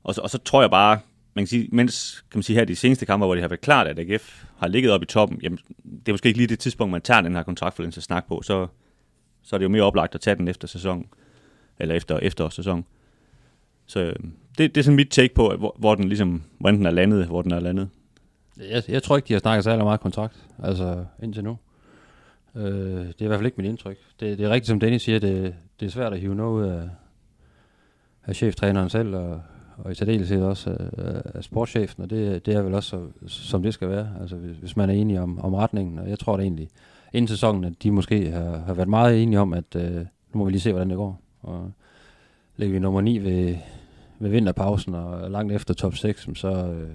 og 0.03 0.15
så, 0.15 0.21
og 0.21 0.29
så 0.29 0.37
tror 0.37 0.61
jeg 0.61 0.69
bare, 0.69 0.99
man 1.33 1.43
kan 1.43 1.47
sige, 1.47 1.69
mens 1.71 2.23
kan 2.31 2.37
man 2.37 2.43
sige, 2.43 2.57
her 2.59 2.65
de 2.65 2.75
seneste 2.75 3.05
kampe, 3.05 3.25
hvor 3.25 3.35
det 3.35 3.41
har 3.41 3.49
været 3.49 3.61
klart, 3.61 3.87
at 3.87 3.99
AGF 3.99 4.43
har 4.57 4.67
ligget 4.67 4.91
op 4.91 5.03
i 5.03 5.05
toppen, 5.05 5.39
jamen, 5.41 5.59
det 5.83 6.07
er 6.07 6.13
måske 6.13 6.27
ikke 6.27 6.37
lige 6.37 6.47
det 6.47 6.59
tidspunkt, 6.59 6.91
man 6.91 7.01
tager 7.01 7.21
den 7.21 7.35
her 7.35 7.43
kontraktforlængelse 7.43 7.99
at 7.99 8.03
snakke 8.03 8.29
på, 8.29 8.41
så, 8.41 8.67
så 9.43 9.55
er 9.55 9.57
det 9.57 9.63
jo 9.63 9.69
mere 9.69 9.83
oplagt 9.83 10.15
at 10.15 10.21
tage 10.21 10.35
den 10.35 10.47
efter 10.47 10.67
sæson, 10.67 11.07
eller 11.79 11.95
efter, 11.95 12.17
efter 12.17 12.49
sæson. 12.49 12.85
Så 13.85 13.99
øhm, 13.99 14.33
det, 14.57 14.75
det 14.75 14.81
er 14.81 14.83
sådan 14.83 14.95
mit 14.95 15.09
take 15.09 15.33
på, 15.33 15.55
hvor, 15.57 15.75
hvor 15.79 15.95
den 15.95 16.07
ligesom, 16.07 16.43
hvordan 16.59 16.77
den 16.77 16.85
er 16.85 16.91
landet, 16.91 17.25
hvor 17.25 17.41
den 17.41 17.51
er 17.51 17.59
landet. 17.59 17.89
Jeg, 18.57 18.83
jeg 18.87 19.03
tror 19.03 19.15
ikke, 19.15 19.27
de 19.27 19.33
har 19.33 19.39
snakket 19.39 19.63
særlig 19.63 19.83
meget 19.83 19.99
kontrakt, 19.99 20.35
altså 20.63 21.05
indtil 21.23 21.43
nu. 21.43 21.57
Øh, 22.55 22.63
det 23.07 23.21
er 23.21 23.25
i 23.25 23.27
hvert 23.27 23.37
fald 23.37 23.45
ikke 23.45 23.61
mit 23.61 23.69
indtryk. 23.69 23.97
Det, 24.19 24.37
det 24.37 24.45
er 24.45 24.49
rigtigt, 24.49 24.67
som 24.67 24.79
Dennis 24.79 25.01
siger, 25.01 25.19
det, 25.19 25.55
det 25.79 25.85
er 25.85 25.89
svært 25.89 26.13
at 26.13 26.19
hive 26.19 26.35
noget 26.35 26.63
ud 26.63 26.71
af, 26.71 26.89
af 28.25 28.35
cheftræneren 28.35 28.89
selv, 28.89 29.15
og, 29.15 29.41
og 29.77 29.91
i 29.91 29.95
særdeleshed 29.95 30.41
også 30.41 30.69
af, 30.69 31.21
af 31.35 31.43
sportschefen, 31.43 32.03
og 32.03 32.09
det, 32.09 32.45
det 32.45 32.55
er 32.55 32.61
vel 32.61 32.73
også, 32.73 33.07
som 33.27 33.63
det 33.63 33.73
skal 33.73 33.89
være, 33.89 34.09
altså 34.21 34.35
hvis, 34.35 34.57
hvis 34.57 34.77
man 34.77 34.89
er 34.89 34.93
enig 34.93 35.19
om, 35.19 35.39
om 35.39 35.53
retningen, 35.53 35.99
og 35.99 36.09
jeg 36.09 36.19
tror 36.19 36.37
da 36.37 36.43
egentlig, 36.43 36.69
inden 37.13 37.27
sæsonen, 37.27 37.63
at 37.63 37.73
de 37.83 37.91
måske 37.91 38.31
har, 38.31 38.57
har 38.57 38.73
været 38.73 38.89
meget 38.89 39.23
enige 39.23 39.39
om, 39.39 39.53
at 39.53 39.75
øh, 39.75 39.95
nu 39.95 40.05
må 40.33 40.45
vi 40.45 40.51
lige 40.51 40.61
se, 40.61 40.71
hvordan 40.71 40.89
det 40.89 40.97
går. 40.97 41.21
Og 41.41 41.71
ligger 42.57 42.73
vi 42.73 42.79
nummer 42.79 43.01
9 43.01 43.17
ved, 43.17 43.55
ved 44.19 44.29
vinterpausen, 44.29 44.95
og 44.95 45.31
langt 45.31 45.53
efter 45.53 45.73
top 45.73 45.95
6, 45.95 46.29
så, 46.35 46.47
øh, 46.47 46.89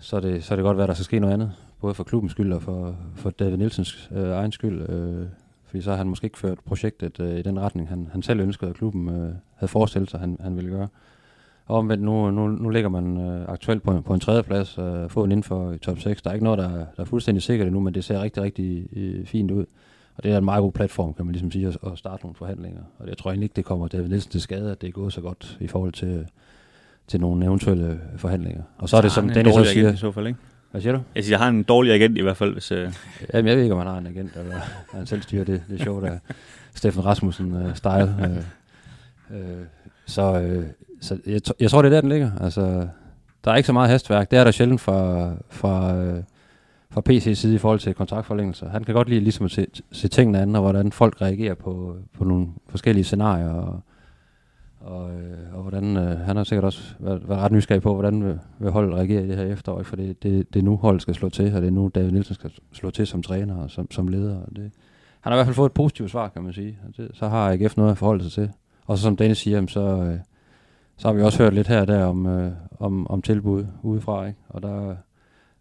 så, 0.00 0.16
er 0.16 0.20
det, 0.20 0.44
så 0.44 0.54
er 0.54 0.56
det 0.56 0.64
godt 0.64 0.76
være, 0.76 0.84
at 0.84 0.88
der 0.88 0.94
skal 0.94 1.04
ske 1.04 1.20
noget 1.20 1.34
andet 1.34 1.52
både 1.82 1.94
for 1.94 2.04
klubbens 2.04 2.32
skyld 2.32 2.52
og 2.52 2.62
for, 2.62 2.96
for 3.14 3.30
David 3.30 3.56
Nielsens 3.56 4.10
øh, 4.14 4.30
egen 4.30 4.52
skyld. 4.52 4.90
Øh, 4.90 5.26
fordi 5.66 5.82
så 5.82 5.90
har 5.90 5.96
han 5.96 6.06
måske 6.06 6.24
ikke 6.24 6.38
ført 6.38 6.58
projektet 6.66 7.20
øh, 7.20 7.38
i 7.38 7.42
den 7.42 7.60
retning, 7.60 7.88
han, 7.88 8.08
han 8.12 8.22
selv 8.22 8.40
ønskede, 8.40 8.70
at 8.70 8.76
klubben 8.76 9.08
øh, 9.08 9.34
havde 9.54 9.68
forestillet 9.68 10.10
sig, 10.10 10.20
han, 10.20 10.36
han 10.40 10.56
ville 10.56 10.70
gøre. 10.70 10.88
Og 11.66 11.78
omvendt, 11.78 12.04
nu, 12.04 12.30
nu, 12.30 12.48
nu 12.48 12.68
ligger 12.68 12.88
man 12.88 13.20
øh, 13.20 13.48
aktuelt 13.48 13.82
på, 13.82 14.00
på 14.00 14.14
en 14.14 14.20
tredjeplads 14.20 14.78
øh, 14.78 15.10
få 15.10 15.24
en 15.24 15.32
inden 15.32 15.42
for 15.42 15.72
i 15.72 15.78
top 15.78 15.98
6. 15.98 16.22
Der 16.22 16.30
er 16.30 16.34
ikke 16.34 16.44
noget, 16.44 16.58
der, 16.58 16.68
der 16.68 16.84
er 16.98 17.04
fuldstændig 17.04 17.42
sikkert 17.42 17.66
endnu, 17.66 17.80
men 17.80 17.94
det 17.94 18.04
ser 18.04 18.22
rigtig, 18.22 18.42
rigtig 18.42 18.86
øh, 18.96 19.26
fint 19.26 19.50
ud. 19.50 19.64
Og 20.16 20.24
det 20.24 20.32
er 20.32 20.38
en 20.38 20.44
meget 20.44 20.62
god 20.62 20.72
platform, 20.72 21.14
kan 21.14 21.24
man 21.26 21.32
ligesom 21.32 21.50
sige, 21.50 21.68
at, 21.68 21.78
at 21.86 21.98
starte 21.98 22.22
nogle 22.22 22.34
forhandlinger. 22.34 22.82
Og 22.98 23.08
jeg 23.08 23.18
tror 23.18 23.30
egentlig 23.30 23.44
ikke, 23.44 23.56
det 23.56 23.64
kommer 23.64 23.88
David 23.88 24.08
Nielsen 24.08 24.30
til 24.30 24.40
skade, 24.40 24.70
at 24.70 24.80
det 24.80 24.88
er 24.88 24.92
gået 24.92 25.12
så 25.12 25.20
godt 25.20 25.58
i 25.60 25.66
forhold 25.66 25.92
til, 25.92 26.26
til 27.06 27.20
nogle 27.20 27.44
eventuelle 27.44 28.00
forhandlinger. 28.16 28.62
Og 28.78 28.88
så, 28.88 28.90
så 28.90 28.96
er 28.96 29.00
det, 29.00 29.12
som 29.12 29.28
Dennis 29.28 29.56
også 29.56 29.72
siger... 29.72 29.92
I 29.92 29.96
så 29.96 30.12
fald, 30.12 30.26
ikke? 30.26 30.38
Hvad 30.72 30.80
siger 30.80 30.92
du? 30.92 31.00
Jeg 31.14 31.24
siger, 31.24 31.38
jeg 31.38 31.44
har 31.44 31.48
en 31.48 31.62
dårlig 31.62 31.92
agent 31.92 32.18
i 32.18 32.22
hvert 32.22 32.36
fald. 32.36 32.52
Hvis, 32.52 32.72
uh... 32.72 32.78
Jamen, 32.78 33.48
jeg 33.48 33.56
ved 33.56 33.62
ikke, 33.62 33.74
om 33.74 33.78
han 33.78 33.88
har 33.88 33.98
en 33.98 34.06
agent, 34.06 34.36
eller 34.36 34.56
han 34.92 35.06
selv 35.06 35.22
styrer 35.22 35.44
det. 35.44 35.62
Det 35.68 35.80
er 35.80 35.84
sjovt, 35.84 36.04
at 36.04 36.18
Steffen 36.74 37.04
Rasmussen-style. 37.04 38.02
Uh, 38.02 39.36
uh, 39.36 39.40
uh, 39.40 39.64
så 40.06 40.56
uh, 40.56 40.64
så 41.00 41.18
jeg, 41.26 41.40
jeg 41.60 41.70
tror, 41.70 41.82
det 41.82 41.88
er 41.88 41.94
der, 41.94 42.00
den 42.00 42.10
ligger. 42.10 42.30
Altså, 42.40 42.88
der 43.44 43.50
er 43.50 43.56
ikke 43.56 43.66
så 43.66 43.72
meget 43.72 43.90
hastværk. 43.90 44.30
Det 44.30 44.38
er 44.38 44.44
der 44.44 44.50
sjældent 44.50 44.80
fra, 44.80 45.30
fra, 45.50 45.96
uh, 45.96 46.18
fra 46.90 47.02
PC's 47.08 47.34
side 47.34 47.54
i 47.54 47.58
forhold 47.58 47.78
til 47.78 47.94
kontraktforlængelser. 47.94 48.68
Han 48.68 48.84
kan 48.84 48.94
godt 48.94 49.08
lide 49.08 49.20
ligesom 49.20 49.44
at 49.44 49.50
se, 49.50 49.66
se 49.92 50.08
tingene 50.08 50.40
an, 50.40 50.56
og 50.56 50.62
hvordan 50.62 50.92
folk 50.92 51.20
reagerer 51.20 51.54
på, 51.54 51.96
på 52.18 52.24
nogle 52.24 52.48
forskellige 52.68 53.04
scenarier, 53.04 53.50
og, 53.50 53.80
og, 54.84 55.10
øh, 55.10 55.54
og 55.54 55.62
hvordan, 55.62 55.96
øh, 55.96 56.18
han 56.18 56.36
har 56.36 56.44
sikkert 56.44 56.64
også 56.64 56.94
været, 56.98 57.28
været 57.28 57.40
ret 57.40 57.52
nysgerrig 57.52 57.82
på, 57.82 57.94
hvordan 57.94 58.24
vil, 58.24 58.38
vil 58.58 58.70
holdet 58.70 58.94
reagere 58.94 59.24
i 59.24 59.28
det 59.28 59.36
her 59.36 59.44
efterår, 59.44 59.82
for 59.82 59.96
det, 59.96 60.22
det, 60.22 60.54
det 60.54 60.60
er 60.60 60.64
nu 60.64 60.76
holdet 60.76 61.02
skal 61.02 61.14
slå 61.14 61.28
til, 61.28 61.54
og 61.54 61.62
det 61.62 61.68
er 61.68 61.72
nu 61.72 61.90
David 61.94 62.10
Nielsen 62.10 62.34
skal 62.34 62.50
slå 62.72 62.90
til 62.90 63.06
som 63.06 63.22
træner 63.22 63.56
og 63.56 63.70
som, 63.70 63.90
som 63.90 64.08
leder. 64.08 64.40
Og 64.40 64.56
det, 64.56 64.70
han 65.20 65.32
har 65.32 65.32
i 65.32 65.36
hvert 65.36 65.46
fald 65.46 65.54
fået 65.54 65.68
et 65.68 65.74
positivt 65.74 66.10
svar, 66.10 66.28
kan 66.28 66.42
man 66.42 66.52
sige. 66.52 66.78
Og 66.88 66.96
det, 66.96 67.10
så 67.14 67.28
har 67.28 67.52
AGF 67.52 67.76
noget 67.76 67.90
at 67.90 67.98
forholde 67.98 68.24
sig 68.24 68.32
til. 68.32 68.50
Og 68.86 68.98
så 68.98 69.02
som 69.02 69.16
Dennis 69.16 69.38
siger, 69.38 69.66
så, 69.66 69.80
øh, 69.80 70.18
så 70.96 71.08
har 71.08 71.12
vi 71.12 71.22
også 71.22 71.42
hørt 71.42 71.54
lidt 71.54 71.68
her 71.68 71.80
og 71.80 71.86
der 71.86 72.04
om, 72.04 72.26
øh, 72.26 72.52
om, 72.80 73.10
om 73.10 73.22
tilbud 73.22 73.66
udefra. 73.82 74.26
Ikke? 74.26 74.38
Og 74.48 74.62
der, 74.62 74.96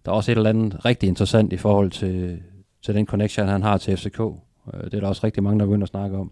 der 0.06 0.12
er 0.12 0.16
også 0.16 0.32
et 0.32 0.38
eller 0.38 0.50
andet 0.50 0.86
rigtig 0.86 1.10
interessant 1.10 1.54
i 1.54 1.58
forhold 1.58 1.92
til, 1.92 2.42
til 2.82 2.96
den 2.96 3.06
connection, 3.06 3.48
han 3.48 3.64
har 3.64 3.78
til 3.78 3.98
FCK. 3.98 4.20
Øh, 4.20 4.84
det 4.84 4.94
er 4.94 5.00
der 5.00 5.08
også 5.08 5.22
rigtig 5.24 5.44
mange, 5.44 5.60
der 5.60 5.66
begynder 5.66 5.86
at 5.86 5.90
snakke 5.90 6.18
om 6.18 6.32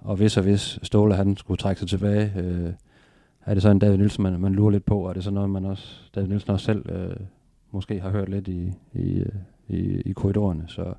og 0.00 0.16
hvis 0.16 0.36
og 0.36 0.42
hvis 0.42 0.78
Ståle 0.82 1.14
han 1.14 1.36
skulle 1.36 1.58
trække 1.58 1.78
sig 1.78 1.88
tilbage, 1.88 2.32
øh, 2.36 2.72
er 3.46 3.54
det 3.54 3.62
så 3.62 3.70
en 3.70 3.78
David 3.78 3.96
Nielsen, 3.96 4.22
man, 4.22 4.40
man 4.40 4.52
lurer 4.52 4.70
lidt 4.70 4.84
på, 4.84 5.00
og 5.00 5.08
er 5.08 5.12
det 5.12 5.24
så 5.24 5.30
noget, 5.30 5.50
man 5.50 5.64
også, 5.64 6.00
David 6.14 6.28
Nielsen 6.28 6.50
også 6.50 6.64
selv 6.64 6.90
øh, 6.90 7.16
måske 7.70 8.00
har 8.00 8.10
hørt 8.10 8.28
lidt 8.28 8.48
i, 8.48 8.72
i, 8.92 9.18
øh, 9.18 9.32
i, 9.68 10.00
i 10.00 10.12
korridorerne. 10.12 10.64
Så 10.68 10.94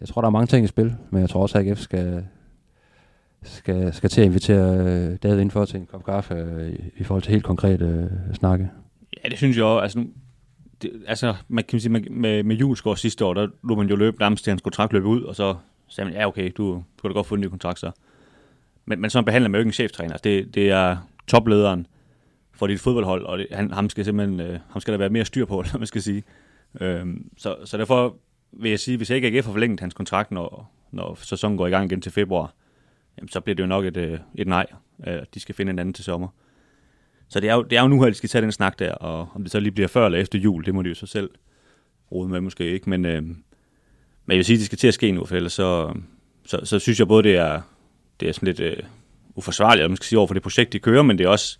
jeg 0.00 0.08
tror, 0.08 0.20
der 0.20 0.26
er 0.26 0.32
mange 0.32 0.46
ting 0.46 0.64
i 0.64 0.68
spil, 0.68 0.94
men 1.10 1.20
jeg 1.20 1.30
tror 1.30 1.42
også, 1.42 1.58
at 1.58 1.66
AGF 1.66 1.78
skal, 1.78 2.26
skal, 3.42 3.94
skal 3.94 4.10
til 4.10 4.20
at 4.20 4.26
invitere 4.26 4.78
øh, 4.78 5.18
David 5.22 5.36
indenfor 5.36 5.64
til 5.64 5.80
en 5.80 5.86
kop 5.86 6.04
kaffe 6.04 6.34
øh, 6.34 6.72
i, 6.72 6.90
i 6.96 7.04
forhold 7.04 7.22
til 7.22 7.32
helt 7.32 7.44
konkrete 7.44 7.84
øh, 7.84 8.34
snakke. 8.34 8.70
Ja, 9.24 9.28
det 9.28 9.38
synes 9.38 9.56
jeg 9.56 9.64
også. 9.64 9.82
Altså, 9.82 9.98
nu, 9.98 10.06
det, 10.82 10.92
altså 11.06 11.34
man 11.48 11.64
kan 11.64 11.80
sige, 11.80 11.92
med, 11.92 12.00
med, 12.10 12.42
med 12.42 12.56
Julesgaard 12.56 12.96
sidste 12.96 13.24
år, 13.24 13.34
der 13.34 13.48
lå 13.64 13.74
man 13.74 13.88
jo 13.88 13.96
løbe 13.96 14.16
nærmest 14.20 14.44
til 14.44 14.50
hans 14.50 14.62
kontrakt 14.62 14.92
løbe 14.92 15.06
ud, 15.06 15.22
og 15.22 15.36
så 15.36 15.54
sagde 15.88 16.10
man, 16.10 16.18
ja 16.18 16.28
okay, 16.28 16.52
du, 16.56 16.64
du 16.72 17.02
kan 17.02 17.10
da 17.10 17.14
godt 17.14 17.26
få 17.26 17.34
en 17.34 17.40
ny 17.40 17.46
kontrakt 17.46 17.78
så. 17.78 17.90
Men, 18.84 19.00
men 19.00 19.10
sådan 19.10 19.24
behandler 19.24 19.48
man 19.48 19.58
jo 19.58 19.60
ikke 19.60 19.68
en 19.68 19.72
cheftræner. 19.72 20.16
Det, 20.16 20.54
det 20.54 20.70
er 20.70 20.96
toplederen 21.26 21.86
for 22.52 22.66
dit 22.66 22.80
fodboldhold, 22.80 23.24
og 23.24 23.38
det, 23.38 23.46
han, 23.50 23.70
ham 23.70 23.90
skal 23.90 24.04
simpelthen, 24.04 24.40
øh, 24.40 24.58
ham 24.70 24.80
skal 24.80 24.92
der 24.92 24.98
være 24.98 25.10
mere 25.10 25.24
styr 25.24 25.44
på, 25.44 25.60
eller 25.60 25.78
man 25.78 25.86
skal 25.86 26.02
sige. 26.02 26.22
Øhm, 26.80 27.30
så, 27.36 27.56
så 27.64 27.76
derfor 27.76 28.16
vil 28.52 28.70
jeg 28.70 28.80
sige, 28.80 28.96
hvis 28.96 29.10
jeg 29.10 29.16
ikke 29.16 29.28
AGF 29.28 29.46
har 29.46 29.52
forlænget 29.52 29.80
hans 29.80 29.94
kontrakt, 29.94 30.30
når, 30.30 30.72
når 30.90 31.18
sæsonen 31.22 31.58
går 31.58 31.66
i 31.66 31.70
gang 31.70 31.84
igen 31.84 32.00
til 32.00 32.12
februar, 32.12 32.54
jamen, 33.18 33.28
så 33.28 33.40
bliver 33.40 33.54
det 33.54 33.62
jo 33.62 33.68
nok 33.68 33.84
et, 33.84 33.96
øh, 33.96 34.18
et 34.34 34.48
nej. 34.48 34.66
Øh, 35.06 35.20
de 35.34 35.40
skal 35.40 35.54
finde 35.54 35.70
en 35.70 35.78
anden 35.78 35.92
til 35.92 36.04
sommer. 36.04 36.28
Så 37.28 37.40
det 37.40 37.50
er, 37.50 37.54
jo, 37.54 37.62
det 37.62 37.78
er 37.78 37.82
jo 37.82 37.88
nu, 37.88 38.04
at 38.04 38.10
de 38.10 38.14
skal 38.14 38.28
tage 38.28 38.42
den 38.42 38.52
snak 38.52 38.78
der, 38.78 38.92
og 38.92 39.28
om 39.34 39.42
det 39.42 39.52
så 39.52 39.60
lige 39.60 39.72
bliver 39.72 39.88
før 39.88 40.06
eller 40.06 40.18
efter 40.18 40.38
jul, 40.38 40.64
det 40.64 40.74
må 40.74 40.82
de 40.82 40.88
jo 40.88 40.94
så 40.94 41.06
selv 41.06 41.30
rode 42.12 42.28
med 42.28 42.40
måske 42.40 42.70
ikke, 42.70 42.90
men, 42.90 43.04
øh, 43.04 43.22
men 43.22 43.36
jeg 44.28 44.36
vil 44.36 44.44
sige, 44.44 44.54
at 44.54 44.58
det 44.58 44.66
skal 44.66 44.78
til 44.78 44.88
at 44.88 44.94
ske 44.94 45.12
nu, 45.12 45.24
for 45.24 45.36
ellers 45.36 45.52
så, 45.52 45.94
så, 46.46 46.60
så 46.64 46.78
synes 46.78 46.98
jeg 46.98 47.08
både, 47.08 47.22
det 47.22 47.36
er, 47.36 47.60
det 48.22 48.28
er 48.28 48.32
sådan 48.32 48.46
lidt 48.46 48.60
øh, 48.60 48.76
uforsvarligt, 49.34 49.84
at 49.84 49.90
man 49.90 49.96
skal 49.96 50.06
sige 50.06 50.18
over 50.18 50.26
for 50.26 50.34
det 50.34 50.42
projekt, 50.42 50.72
de 50.72 50.78
kører, 50.78 51.02
men 51.02 51.18
det 51.18 51.24
er 51.24 51.28
også, 51.28 51.58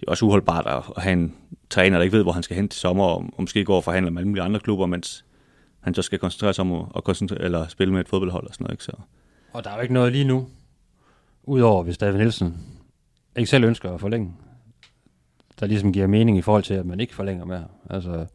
det 0.00 0.06
er 0.06 0.10
også 0.10 0.24
uholdbart 0.24 0.66
at, 0.66 0.82
at 0.96 1.02
have 1.02 1.12
en 1.12 1.34
træner, 1.70 1.98
der 1.98 2.02
ikke 2.04 2.16
ved, 2.16 2.22
hvor 2.22 2.32
han 2.32 2.42
skal 2.42 2.56
hen 2.56 2.68
til 2.68 2.80
sommer, 2.80 3.04
og, 3.04 3.16
og 3.16 3.42
måske 3.42 3.64
går 3.64 3.76
og 3.76 3.84
forhandler 3.84 4.10
med 4.10 4.20
alle 4.20 4.28
mulige 4.28 4.44
andre 4.44 4.60
klubber, 4.60 4.86
mens 4.86 5.24
han 5.80 5.94
så 5.94 6.02
skal 6.02 6.18
koncentrere 6.18 6.54
sig 6.54 6.62
om 6.62 6.72
at, 6.72 6.84
at 6.96 7.04
koncentrere, 7.04 7.42
eller 7.42 7.68
spille 7.68 7.92
med 7.92 8.00
et 8.00 8.08
fodboldhold 8.08 8.46
og 8.46 8.54
sådan 8.54 8.64
noget. 8.64 8.74
Ikke? 8.74 8.84
Så. 8.84 8.92
Og 9.52 9.64
der 9.64 9.70
er 9.70 9.74
jo 9.74 9.82
ikke 9.82 9.94
noget 9.94 10.12
lige 10.12 10.24
nu, 10.24 10.48
udover 11.44 11.82
hvis 11.82 11.98
David 11.98 12.18
Nielsen 12.18 12.56
ikke 13.36 13.50
selv 13.50 13.64
ønsker 13.64 13.90
at 13.90 14.00
forlænge, 14.00 14.32
der 15.60 15.66
ligesom 15.66 15.92
giver 15.92 16.06
mening 16.06 16.38
i 16.38 16.42
forhold 16.42 16.62
til, 16.62 16.74
at 16.74 16.86
man 16.86 17.00
ikke 17.00 17.14
forlænger 17.14 17.44
mere. 17.44 17.64
Altså, 17.90 18.26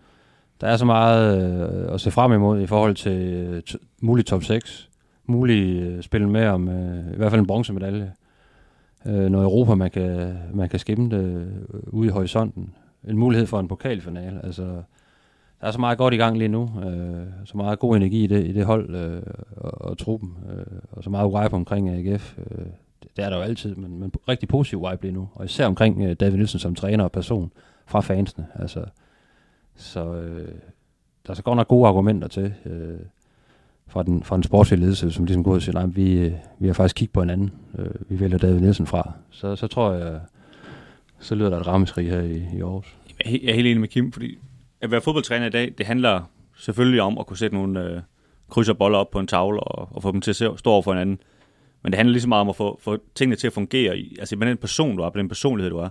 der 0.62 0.68
er 0.68 0.78
så 0.78 0.86
meget 0.86 1.44
øh, 1.88 1.94
at 1.94 2.02
se 2.02 2.12
frem 2.12 2.34
imod 2.34 2.62
i 2.62 2.68
forhold 2.68 2.96
til 2.96 3.12
øh, 3.12 3.62
mulig 4.02 4.26
top 4.26 4.44
6, 4.44 4.87
mulig 5.28 5.82
øh, 5.82 6.04
spille 6.04 6.30
med 6.30 6.48
om 6.48 6.70
øh, 6.70 7.14
i 7.14 7.16
hvert 7.16 7.32
fald 7.32 7.42
en 7.42 7.48
bronzemedalje, 7.48 8.14
øh, 9.06 9.30
noget 9.30 9.46
Europa, 9.46 9.76
man 9.76 9.92
kan, 9.92 10.38
man 10.54 10.70
kan 10.70 10.80
skimme 10.80 11.10
det 11.10 11.26
øh, 11.74 11.80
ude 11.88 12.08
i 12.08 12.12
horisonten. 12.12 12.74
En 13.08 13.18
mulighed 13.18 13.48
for 13.48 13.60
en 13.60 13.68
pokalfinale. 13.68 14.46
Altså, 14.46 14.64
der 15.62 15.68
er 15.68 15.72
så 15.72 15.80
meget 15.80 15.98
godt 15.98 16.14
i 16.14 16.18
gang 16.18 16.38
lige 16.38 16.48
nu. 16.48 16.72
Øh, 16.86 17.26
så 17.46 17.58
meget 17.58 17.80
god 17.80 17.96
energi 17.96 18.24
i 18.24 18.28
det, 18.28 18.48
i 18.48 18.52
det 18.52 18.66
hold 18.66 18.96
øh, 18.96 19.22
og, 19.58 19.82
og 19.82 19.98
truppen. 19.98 20.38
Øh, 20.52 20.80
og 20.92 21.04
så 21.04 21.10
meget 21.10 21.30
vibe 21.30 21.56
omkring 21.56 21.90
AGF. 21.90 22.38
Øh, 22.38 22.66
det, 23.04 23.10
det 23.18 23.26
er 23.26 23.30
der 23.30 23.38
jo 23.38 23.44
altid, 23.44 23.76
men, 23.76 24.00
men 24.00 24.12
rigtig 24.28 24.50
positiv 24.50 24.80
vibe 24.80 25.02
lige 25.02 25.14
nu. 25.14 25.30
Og 25.34 25.46
især 25.46 25.66
omkring 25.66 26.04
øh, 26.04 26.16
David 26.20 26.36
Nielsen 26.36 26.60
som 26.60 26.76
træner 26.76 27.04
og 27.04 27.12
person 27.12 27.52
fra 27.86 28.00
fansene. 28.00 28.48
Altså, 28.56 28.86
så 29.76 30.14
øh, 30.14 30.52
der 31.26 31.32
er 31.32 31.34
så 31.34 31.44
godt 31.44 31.58
nok 31.58 31.68
gode 31.68 31.88
argumenter 31.88 32.28
til 32.28 32.54
øh, 32.66 33.00
fra 33.88 34.04
den, 34.04 34.24
fra 34.24 34.36
den 34.36 34.44
sportslige 34.44 34.80
ledelse, 34.80 35.12
som 35.12 35.26
ligesom 35.26 35.44
går 35.44 35.52
ud 35.52 35.56
og 35.56 35.62
siger, 35.62 35.74
nej, 35.74 35.86
vi, 35.86 36.34
vi 36.60 36.68
har 36.68 36.74
faktisk 36.74 36.96
kigget 36.96 37.14
på 37.14 37.22
en 37.22 37.30
anden. 37.30 37.52
Øh, 37.78 37.90
vi 38.10 38.20
vælger 38.20 38.38
David 38.38 38.60
Nielsen 38.60 38.88
fra. 38.88 39.12
Så, 39.30 39.56
så 39.56 39.68
tror 39.68 39.94
jeg, 39.94 40.20
så 41.20 41.36
lyder 41.36 41.50
der 41.50 41.60
et 41.60 41.68
rammeskrig 41.68 42.10
her 42.10 42.22
i, 42.22 42.38
i 42.58 42.62
Aarhus. 42.62 42.98
Jeg 43.26 43.34
er 43.34 43.54
helt 43.54 43.68
enig 43.68 43.80
med 43.80 43.88
Kim, 43.88 44.12
fordi 44.12 44.38
at 44.82 44.92
være 44.92 45.02
fodboldtræner 45.02 45.46
i 45.46 45.50
dag, 45.50 45.74
det 45.78 45.86
handler 45.86 46.22
selvfølgelig 46.58 47.02
om 47.02 47.18
at 47.18 47.26
kunne 47.28 47.38
sætte 47.38 47.56
nogle 47.56 47.84
øh, 47.84 48.02
kryds 48.50 48.70
og 48.70 48.78
boller 48.78 48.98
op 48.98 49.12
på 49.12 49.20
en 49.20 49.28
tavle 49.28 49.60
og, 49.60 49.90
og 49.92 50.02
få 50.02 50.12
dem 50.12 50.22
til 50.22 50.32
at 50.32 50.36
stå 50.36 50.70
over 50.70 50.82
for 50.82 50.94
hinanden. 50.94 51.20
Men 51.84 51.92
det 51.92 51.98
handler 51.98 52.12
lige 52.12 52.22
så 52.22 52.30
meget 52.30 52.42
om 52.42 52.50
at 52.50 52.56
få, 52.56 52.80
få 52.82 52.98
tingene 53.16 53.36
til 53.36 53.48
at 53.48 53.54
fungere 53.54 53.98
i, 53.98 54.18
altså 54.20 54.36
med 54.36 54.48
den 54.48 54.58
person, 54.58 54.98
du 54.98 55.04
er, 55.04 55.10
på 55.10 55.18
den 55.18 55.28
personlighed, 55.28 55.72
du 55.72 55.78
er. 55.78 55.90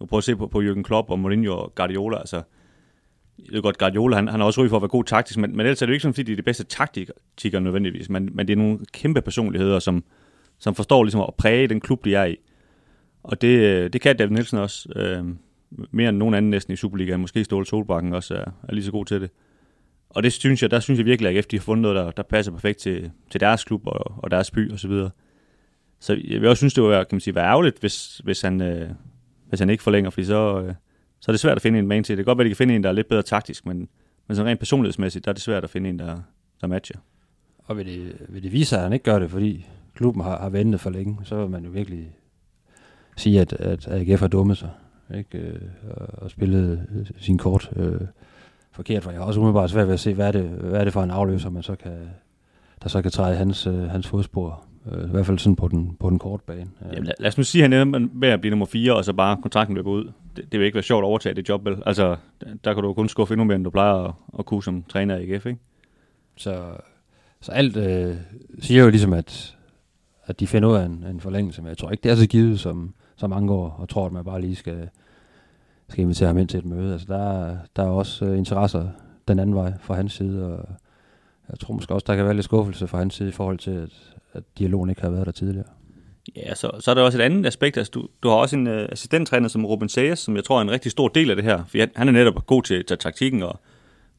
Du 0.00 0.06
prøver 0.06 0.18
at 0.18 0.24
se 0.24 0.36
på, 0.36 0.46
på 0.46 0.62
Jürgen 0.62 0.82
Klopp 0.82 1.10
og 1.10 1.18
Mourinho 1.18 1.58
og 1.58 1.74
Guardiola, 1.74 2.18
altså 2.18 2.42
jeg 3.46 3.52
ved 3.54 3.62
godt, 3.62 3.78
Guardiola, 3.78 4.16
han, 4.16 4.28
han 4.28 4.40
har 4.40 4.46
også 4.46 4.62
ry 4.62 4.68
for 4.68 4.76
at 4.76 4.82
være 4.82 4.88
god 4.88 5.04
taktisk, 5.04 5.38
men, 5.38 5.50
men 5.50 5.60
ellers 5.60 5.82
er 5.82 5.86
det 5.86 5.90
jo 5.90 5.94
ikke 5.94 6.02
sådan, 6.02 6.14
fordi 6.14 6.22
de 6.22 6.32
er 6.32 6.36
de 6.36 6.42
bedste 6.42 6.64
taktikere 6.64 7.60
nødvendigvis, 7.60 8.08
men, 8.08 8.28
men 8.32 8.48
det 8.48 8.52
er 8.52 8.56
nogle 8.56 8.78
kæmpe 8.92 9.20
personligheder, 9.20 9.78
som, 9.78 10.04
som 10.58 10.74
forstår 10.74 11.04
ligesom 11.04 11.20
at 11.20 11.34
præge 11.38 11.68
den 11.68 11.80
klub, 11.80 12.04
de 12.04 12.14
er 12.14 12.24
i. 12.24 12.36
Og 13.22 13.42
det, 13.42 13.92
det 13.92 14.00
kan 14.00 14.16
David 14.16 14.32
Nielsen 14.32 14.58
også, 14.58 14.88
øh, 14.96 15.24
mere 15.90 16.08
end 16.08 16.16
nogen 16.16 16.34
anden 16.34 16.50
næsten 16.50 16.72
i 16.72 16.76
Superligaen, 16.76 17.20
måske 17.20 17.44
Ståle 17.44 17.66
Solbakken 17.66 18.12
også 18.12 18.34
er, 18.34 18.44
er 18.68 18.72
lige 18.72 18.84
så 18.84 18.92
god 18.92 19.06
til 19.06 19.20
det. 19.20 19.30
Og 20.10 20.22
det 20.22 20.32
synes 20.32 20.62
jeg, 20.62 20.70
der 20.70 20.80
synes 20.80 20.98
jeg 20.98 21.06
virkelig, 21.06 21.30
at 21.30 21.36
AGF 21.36 21.46
de 21.46 21.56
har 21.56 21.62
fundet 21.62 21.82
noget, 21.82 21.96
der, 21.96 22.10
der 22.10 22.22
passer 22.22 22.52
perfekt 22.52 22.78
til, 22.78 23.10
til 23.30 23.40
deres 23.40 23.64
klub 23.64 23.86
og, 23.86 24.14
og 24.18 24.30
deres 24.30 24.50
by 24.50 24.72
og 24.72 24.78
så 24.78 24.88
videre. 24.88 25.10
Så 26.00 26.20
jeg 26.24 26.40
vil 26.40 26.48
også 26.48 26.60
synes, 26.60 26.74
det 26.74 26.82
var 26.82 27.04
kan 27.04 27.16
man 27.16 27.20
sige, 27.20 27.34
være 27.34 27.44
ærgerligt, 27.44 27.80
hvis, 27.80 28.20
hvis, 28.24 28.40
han, 28.40 28.60
øh, 28.60 28.90
hvis 29.48 29.60
han 29.60 29.70
ikke 29.70 29.82
forlænger, 29.82 30.10
fordi 30.10 30.24
så, 30.24 30.62
øh, 30.66 30.74
så 31.20 31.30
er 31.30 31.32
det 31.32 31.40
svært 31.40 31.56
at 31.56 31.62
finde 31.62 31.78
en 31.78 31.86
man 31.86 32.04
til. 32.04 32.16
Det 32.16 32.24
kan 32.24 32.30
godt 32.30 32.38
være, 32.38 32.44
at 32.44 32.46
de 32.46 32.50
kan 32.50 32.56
finde 32.56 32.74
en, 32.74 32.82
der 32.82 32.88
er 32.88 32.92
lidt 32.92 33.08
bedre 33.08 33.22
taktisk, 33.22 33.66
men, 33.66 33.88
men 34.26 34.36
sådan 34.36 34.50
rent 34.50 34.58
personlighedsmæssigt, 34.58 35.24
der 35.24 35.30
er 35.30 35.32
det 35.32 35.42
svært 35.42 35.64
at 35.64 35.70
finde 35.70 35.90
en, 35.90 35.98
der, 35.98 36.18
der 36.60 36.66
matcher. 36.66 36.96
Og 37.58 37.76
vil 37.76 37.86
det, 37.86 38.16
vil 38.28 38.42
det 38.42 38.52
vise 38.52 38.68
sig, 38.68 38.78
at 38.78 38.82
han 38.82 38.92
ikke 38.92 39.04
gør 39.04 39.18
det, 39.18 39.30
fordi 39.30 39.66
klubben 39.94 40.22
har, 40.22 40.38
har 40.38 40.48
ventet 40.48 40.80
for 40.80 40.90
længe, 40.90 41.18
så 41.24 41.36
vil 41.36 41.50
man 41.50 41.64
jo 41.64 41.70
virkelig 41.70 42.16
sige, 43.16 43.40
at, 43.40 43.52
at 43.52 43.88
AGF 43.88 44.20
har 44.20 44.28
dummet 44.28 44.58
sig 44.58 44.70
ikke? 45.14 45.38
Øh, 45.38 45.60
og 46.12 46.30
spillet 46.30 46.86
øh, 46.94 47.06
sin 47.18 47.38
kort 47.38 47.70
øh, 47.76 48.00
forkert, 48.72 49.02
for 49.02 49.10
jeg 49.10 49.20
har 49.20 49.26
også 49.26 49.40
umiddelbart 49.40 49.70
svært 49.70 49.86
ved 49.86 49.94
at 49.94 50.00
se, 50.00 50.14
hvad 50.14 50.26
er 50.26 50.32
det, 50.32 50.42
hvad 50.42 50.80
er 50.80 50.84
det 50.84 50.92
for 50.92 51.02
en 51.02 51.10
afløser, 51.10 51.50
man 51.50 51.62
så 51.62 51.76
kan, 51.76 52.10
der 52.82 52.88
så 52.88 53.02
kan 53.02 53.10
træde 53.10 53.36
hans, 53.36 53.66
øh, 53.66 53.82
hans 53.82 54.08
fodspor. 54.08 54.64
Øh, 54.92 55.04
I 55.04 55.10
hvert 55.10 55.26
fald 55.26 55.38
sådan 55.38 55.56
på 55.56 55.68
den, 55.68 55.96
på 56.00 56.10
den 56.10 56.18
korte 56.18 56.44
bane. 56.46 56.70
Ja. 56.80 56.86
Jamen, 56.86 57.04
lad, 57.04 57.14
lad 57.18 57.28
os 57.28 57.38
nu 57.38 57.44
sige, 57.44 57.64
at 57.64 57.70
han 57.70 57.94
er 57.94 57.98
med 58.14 58.28
at 58.28 58.40
blive 58.40 58.50
nummer 58.50 58.66
4, 58.66 58.96
og 58.96 59.04
så 59.04 59.12
bare 59.12 59.36
kontrakten 59.42 59.76
løber 59.76 59.90
ud. 59.90 60.12
Det, 60.36 60.52
det 60.52 60.60
vil 60.60 60.66
ikke 60.66 60.74
være 60.74 60.82
sjovt 60.82 61.02
at 61.02 61.06
overtage 61.06 61.34
det 61.34 61.48
job, 61.48 61.64
vel? 61.64 61.82
Altså, 61.86 62.16
der 62.64 62.74
kan 62.74 62.82
du 62.82 62.94
kun 62.94 63.08
skuffe 63.08 63.34
endnu 63.34 63.44
mere, 63.44 63.56
end 63.56 63.64
du 63.64 63.70
plejer 63.70 63.94
at, 63.94 64.14
at 64.38 64.46
kunne 64.46 64.62
som 64.62 64.82
træner 64.82 65.16
i 65.16 65.32
AGF, 65.32 65.46
ikke? 65.46 65.60
Så, 66.36 66.64
så 67.40 67.52
alt 67.52 67.76
øh, 67.76 68.16
siger 68.60 68.84
jo 68.84 68.90
ligesom, 68.90 69.12
at, 69.12 69.56
at 70.24 70.40
de 70.40 70.46
finder 70.46 70.68
ud 70.68 70.76
af 70.76 70.84
en, 70.84 71.04
en 71.10 71.20
forlængelse, 71.20 71.62
men 71.62 71.68
jeg 71.68 71.78
tror 71.78 71.90
ikke, 71.90 72.02
det 72.02 72.10
er 72.10 72.16
så 72.16 72.26
givet, 72.26 72.60
som, 72.60 72.94
som 73.16 73.30
mange 73.30 73.48
går 73.48 73.76
og 73.78 73.88
tror, 73.88 74.06
at 74.06 74.12
man 74.12 74.24
bare 74.24 74.40
lige 74.40 74.56
skal, 74.56 74.88
skal 75.88 76.02
invitere 76.02 76.26
ham 76.26 76.38
ind 76.38 76.48
til 76.48 76.58
et 76.58 76.64
møde. 76.64 76.92
Altså, 76.92 77.06
der, 77.08 77.56
der 77.76 77.82
er 77.82 77.88
også 77.88 78.24
øh, 78.24 78.38
interesser 78.38 78.88
den 79.28 79.38
anden 79.38 79.56
vej 79.56 79.72
fra 79.80 79.94
hans 79.94 80.12
side, 80.12 80.46
og 80.46 80.68
jeg 81.48 81.58
tror 81.58 81.74
måske 81.74 81.94
også, 81.94 82.04
der 82.06 82.16
kan 82.16 82.24
være 82.24 82.34
lidt 82.34 82.44
skuffelse 82.44 82.88
fra 82.88 82.98
hans 82.98 83.14
side 83.14 83.28
i 83.28 83.32
forhold 83.32 83.58
til, 83.58 83.70
at, 83.70 84.16
at 84.32 84.42
dialogen 84.58 84.90
ikke 84.90 85.02
har 85.02 85.10
været 85.10 85.26
der 85.26 85.32
tidligere. 85.32 85.66
Ja, 86.36 86.54
så, 86.54 86.70
så 86.80 86.90
er 86.90 86.94
der 86.94 87.02
også 87.02 87.18
et 87.18 87.22
andet 87.22 87.46
aspekt. 87.46 87.76
Altså, 87.76 87.90
du, 87.90 88.08
du 88.22 88.28
har 88.28 88.36
også 88.36 88.56
en 88.56 88.66
uh, 88.66 88.74
assistenttræner 88.92 89.48
som 89.48 89.66
Ruben 89.66 89.88
Sayers, 89.88 90.18
som 90.18 90.36
jeg 90.36 90.44
tror 90.44 90.58
er 90.58 90.62
en 90.62 90.70
rigtig 90.70 90.92
stor 90.92 91.08
del 91.08 91.30
af 91.30 91.36
det 91.36 91.44
her. 91.44 91.64
For 91.68 91.78
han 91.96 92.08
er 92.08 92.12
netop 92.12 92.46
god 92.46 92.62
til, 92.62 92.84
til 92.84 92.98
taktikken, 92.98 93.42
og 93.42 93.60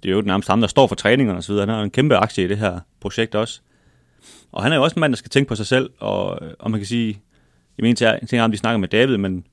det 0.04 0.12
er 0.12 0.16
jo 0.16 0.22
nærmest 0.22 0.50
ham, 0.50 0.62
der 0.62 0.68
står 0.68 0.88
for 0.88 0.96
træningerne 0.96 1.38
osv. 1.38 1.56
Han 1.56 1.70
har 1.70 1.82
en 1.82 1.92
kæmpe 1.92 2.16
aktie 2.16 2.44
i 2.44 2.48
det 2.48 2.58
her 2.58 2.80
projekt 3.00 3.36
også. 3.36 3.62
Og 4.52 4.64
han 4.64 4.72
er 4.72 4.76
jo 4.76 4.84
også 4.84 4.96
en 4.96 5.00
mand, 5.00 5.14
der 5.14 5.18
skal 5.18 5.30
tænke 5.30 5.48
på 5.48 5.56
sig 5.56 5.68
selv, 5.68 5.90
og, 6.00 6.40
og 6.60 6.72
man 6.72 6.80
kan 6.80 6.88
sige, 6.88 7.22
jeg 7.78 7.84
mener, 7.84 8.08
jeg 8.08 8.20
tænker 8.30 8.44
om 8.44 8.52
de 8.52 8.58
snakker 8.58 8.78
med 8.78 8.88
David, 8.88 9.18
men, 9.18 9.46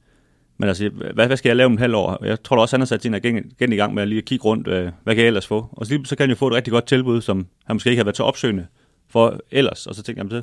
men 0.59 0.69
altså, 0.69 0.89
hvad, 1.15 1.27
hvad 1.27 1.37
skal 1.37 1.49
jeg 1.49 1.57
lave 1.57 1.67
om 1.67 1.73
et 1.73 1.81
halvt 1.81 1.95
år? 1.95 2.25
Jeg 2.25 2.43
tror 2.43 2.57
da 2.57 2.63
også, 2.63 2.77
han 2.77 2.81
har 2.81 2.87
sat 2.87 3.03
sin 3.03 3.15
agent 3.15 3.61
i 3.61 3.77
gang 3.77 3.95
med 3.95 4.03
at 4.03 4.09
lige 4.09 4.23
kigge 4.23 4.45
rundt, 4.45 4.69
øh, 4.69 4.91
hvad 5.05 5.15
kan 5.15 5.23
jeg 5.23 5.27
ellers 5.27 5.47
få? 5.47 5.69
Og 5.73 5.87
så, 5.87 5.93
lige, 5.93 6.07
så 6.07 6.17
kan 6.17 6.23
han 6.25 6.31
jo 6.31 6.37
få 6.37 6.49
et 6.49 6.55
rigtig 6.55 6.73
godt 6.73 6.87
tilbud, 6.87 7.21
som 7.21 7.47
han 7.65 7.77
måske 7.77 7.91
ikke 7.91 8.01
har 8.01 8.05
været 8.05 8.17
så 8.17 8.23
opsøgende 8.23 8.67
for 9.09 9.41
ellers. 9.51 9.87
Og 9.87 9.95
så 9.95 10.03
tænker 10.03 10.23
jeg, 10.23 10.31
så, 10.31 10.43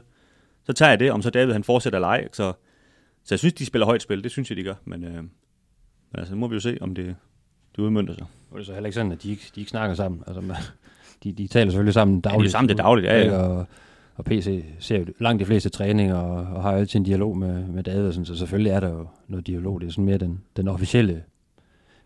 så 0.65 0.73
tager 0.73 0.89
jeg 0.89 0.99
det, 0.99 1.11
om 1.11 1.21
så 1.21 1.29
David 1.29 1.53
han 1.53 1.63
fortsætter 1.63 1.99
lege. 1.99 2.27
Så, 2.31 2.53
så 3.23 3.35
jeg 3.35 3.39
synes, 3.39 3.53
de 3.53 3.65
spiller 3.65 3.85
højt 3.85 4.01
spil, 4.01 4.23
det 4.23 4.31
synes 4.31 4.49
jeg, 4.49 4.57
de 4.57 4.63
gør. 4.63 4.73
Men, 4.85 5.03
øh, 5.03 5.15
men 5.15 5.29
altså, 6.13 6.33
nu 6.33 6.39
må 6.39 6.47
vi 6.47 6.53
jo 6.53 6.59
se, 6.59 6.77
om 6.81 6.95
det, 6.95 7.15
det 7.75 7.81
udmyndter 7.83 8.13
sig. 8.13 8.25
Og 8.51 8.57
det 8.57 8.61
er 8.61 8.65
så 8.65 8.73
heller 8.73 8.87
ikke 8.87 8.95
sådan, 8.95 9.11
at 9.11 9.23
de 9.23 9.29
ikke, 9.29 9.51
de 9.55 9.59
ikke 9.59 9.69
snakker 9.69 9.95
sammen. 9.95 10.23
Altså, 10.27 10.41
de, 11.23 11.31
de 11.31 11.47
taler 11.47 11.71
selvfølgelig 11.71 11.93
sammen 11.93 12.21
dagligt. 12.21 12.39
Ja, 12.39 12.43
de 12.43 12.47
er 12.47 12.51
sammen 12.51 12.69
det 12.69 12.77
dagligt, 12.77 13.07
ja, 13.07 13.25
ja. 13.25 13.37
Og, 13.37 13.65
og 14.15 14.25
PC 14.25 14.65
ser 14.79 14.99
jo 14.99 15.05
langt 15.19 15.39
de 15.39 15.45
fleste 15.45 15.69
træninger 15.69 16.15
og, 16.15 16.55
og 16.55 16.63
har 16.63 16.71
altid 16.71 16.99
en 16.99 17.05
dialog 17.05 17.37
med, 17.37 17.67
med 17.67 17.83
David, 17.83 18.25
så 18.25 18.35
selvfølgelig 18.35 18.71
er 18.71 18.79
der 18.79 18.89
jo 18.89 19.07
noget 19.27 19.47
dialog. 19.47 19.81
Det 19.81 19.87
er 19.87 19.91
sådan 19.91 20.05
mere 20.05 20.17
den, 20.17 20.41
den 20.57 20.67
officielle 20.67 21.23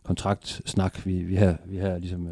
kontraktsnak, 0.09 1.05
vi, 1.05 1.13
vi 1.13 1.35
her, 1.35 1.55
vi 1.65 1.77
her 1.77 1.97
ligesom 1.97 2.27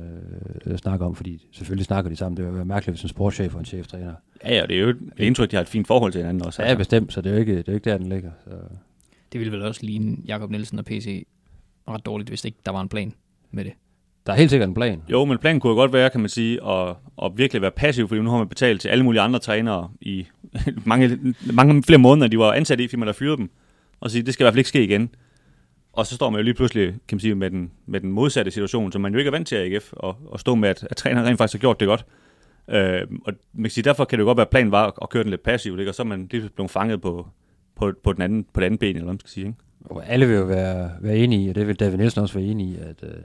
øh, 0.65 0.77
snakker 0.77 1.05
om, 1.05 1.15
fordi 1.15 1.47
selvfølgelig 1.51 1.85
snakker 1.85 2.09
de 2.09 2.15
sammen. 2.15 2.37
Det 2.37 2.45
vil 2.45 2.55
være 2.55 2.65
mærkeligt, 2.65 2.93
hvis 2.93 3.03
en 3.03 3.09
sportschef 3.09 3.53
og 3.53 3.59
en 3.59 3.65
cheftræner. 3.65 4.13
Ja, 4.43 4.55
ja, 4.55 4.65
det 4.65 4.75
er 4.75 4.81
jo 4.81 4.89
et 4.89 4.97
indtryk, 5.17 5.51
de 5.51 5.55
har 5.55 5.61
et 5.61 5.69
fint 5.69 5.87
forhold 5.87 6.11
til 6.11 6.19
hinanden 6.21 6.45
også. 6.45 6.61
Ja, 6.61 6.67
altså. 6.67 6.77
bestemt, 6.77 7.13
så 7.13 7.21
det 7.21 7.29
er 7.29 7.33
jo 7.33 7.39
ikke, 7.39 7.57
det 7.57 7.67
er 7.67 7.71
jo 7.71 7.73
ikke 7.73 7.89
der, 7.89 7.97
den 7.97 8.09
ligger. 8.09 8.31
Så. 8.43 8.51
Det 9.31 9.39
ville 9.39 9.53
vel 9.53 9.61
også 9.61 9.79
ligne 9.83 10.17
Jakob 10.25 10.51
Nielsen 10.51 10.79
og 10.79 10.85
PC 10.85 11.27
ret 11.87 12.05
dårligt, 12.05 12.29
hvis 12.29 12.45
ikke 12.45 12.57
der 12.65 12.71
var 12.71 12.81
en 12.81 12.89
plan 12.89 13.13
med 13.51 13.65
det. 13.65 13.73
der 14.25 14.33
er 14.33 14.37
helt 14.37 14.49
sikkert 14.49 14.69
en 14.69 14.75
plan. 14.75 15.01
Jo, 15.11 15.25
men 15.25 15.37
planen 15.37 15.59
kunne 15.59 15.75
godt 15.75 15.93
være, 15.93 16.09
kan 16.09 16.19
man 16.19 16.29
sige, 16.29 16.63
at, 16.67 16.95
at 17.23 17.31
virkelig 17.35 17.61
være 17.61 17.71
passiv, 17.71 18.07
fordi 18.07 18.21
nu 18.21 18.29
har 18.29 18.37
man 18.37 18.47
betalt 18.47 18.81
til 18.81 18.89
alle 18.89 19.03
mulige 19.03 19.21
andre 19.21 19.39
trænere 19.39 19.89
i 20.01 20.27
mange, 20.85 21.35
mange 21.53 21.83
flere 21.83 21.99
måneder, 21.99 22.27
de 22.27 22.39
var 22.39 22.53
ansat 22.53 22.79
i, 22.79 22.87
fordi 22.87 22.99
man 22.99 23.07
har 23.07 23.13
fyret 23.13 23.37
dem, 23.37 23.49
og 23.99 24.11
sige, 24.11 24.23
det 24.23 24.33
skal 24.33 24.43
i 24.43 24.45
hvert 24.45 24.53
fald 24.53 24.59
ikke 24.59 24.69
ske 24.69 24.83
igen. 24.83 25.09
Og 25.97 26.05
så 26.05 26.15
står 26.15 26.29
man 26.29 26.39
jo 26.39 26.43
lige 26.43 26.53
pludselig, 26.53 26.87
kan 26.87 27.15
man 27.15 27.19
sige, 27.19 27.35
med 27.35 27.51
den, 27.51 27.71
med 27.85 27.99
den 27.99 28.11
modsatte 28.11 28.51
situation, 28.51 28.91
som 28.91 29.01
man 29.01 29.13
jo 29.13 29.17
ikke 29.17 29.27
er 29.27 29.31
vant 29.31 29.47
til 29.47 29.55
at 29.55 29.73
AGF, 29.73 29.93
og, 29.93 30.17
og 30.25 30.39
stå 30.39 30.55
med, 30.55 30.69
at, 30.69 30.87
at 30.89 30.97
træneren 30.97 31.27
rent 31.27 31.37
faktisk 31.37 31.53
har 31.53 31.59
gjort 31.59 31.79
det 31.79 31.87
godt. 31.87 32.05
Øh, 32.67 33.01
og 33.25 33.33
man 33.53 33.63
kan 33.63 33.71
sige, 33.71 33.83
derfor 33.83 34.05
kan 34.05 34.19
det 34.19 34.21
jo 34.21 34.27
godt 34.27 34.37
være, 34.37 34.45
at 34.45 34.49
planen 34.49 34.71
var 34.71 34.93
at 35.01 35.09
køre 35.09 35.23
den 35.23 35.29
lidt 35.29 35.43
passivt, 35.43 35.79
ikke? 35.79 35.91
og 35.91 35.95
så 35.95 36.01
er 36.01 36.07
man 36.07 36.27
lige 36.31 36.49
blevet 36.55 36.71
fanget 36.71 37.01
på, 37.01 37.27
på, 37.75 37.93
på, 38.03 38.13
den 38.13 38.21
anden, 38.21 38.43
på 38.43 38.59
den 38.59 38.65
anden 38.65 38.77
ben, 38.77 38.95
eller 38.95 39.03
hvad 39.03 39.13
man 39.13 39.19
skal 39.19 39.29
sige. 39.29 39.45
Ikke? 39.45 39.57
Og 39.85 40.09
alle 40.09 40.27
vil 40.27 40.35
jo 40.35 40.43
være, 40.43 40.91
være 41.01 41.17
enige 41.17 41.45
i, 41.45 41.49
og 41.49 41.55
det 41.55 41.67
vil 41.67 41.79
David 41.79 41.97
Nielsen 41.97 42.21
også 42.21 42.39
være 42.39 42.47
enige 42.47 42.69
i, 42.69 42.77
at, 42.77 43.03
øh, 43.03 43.23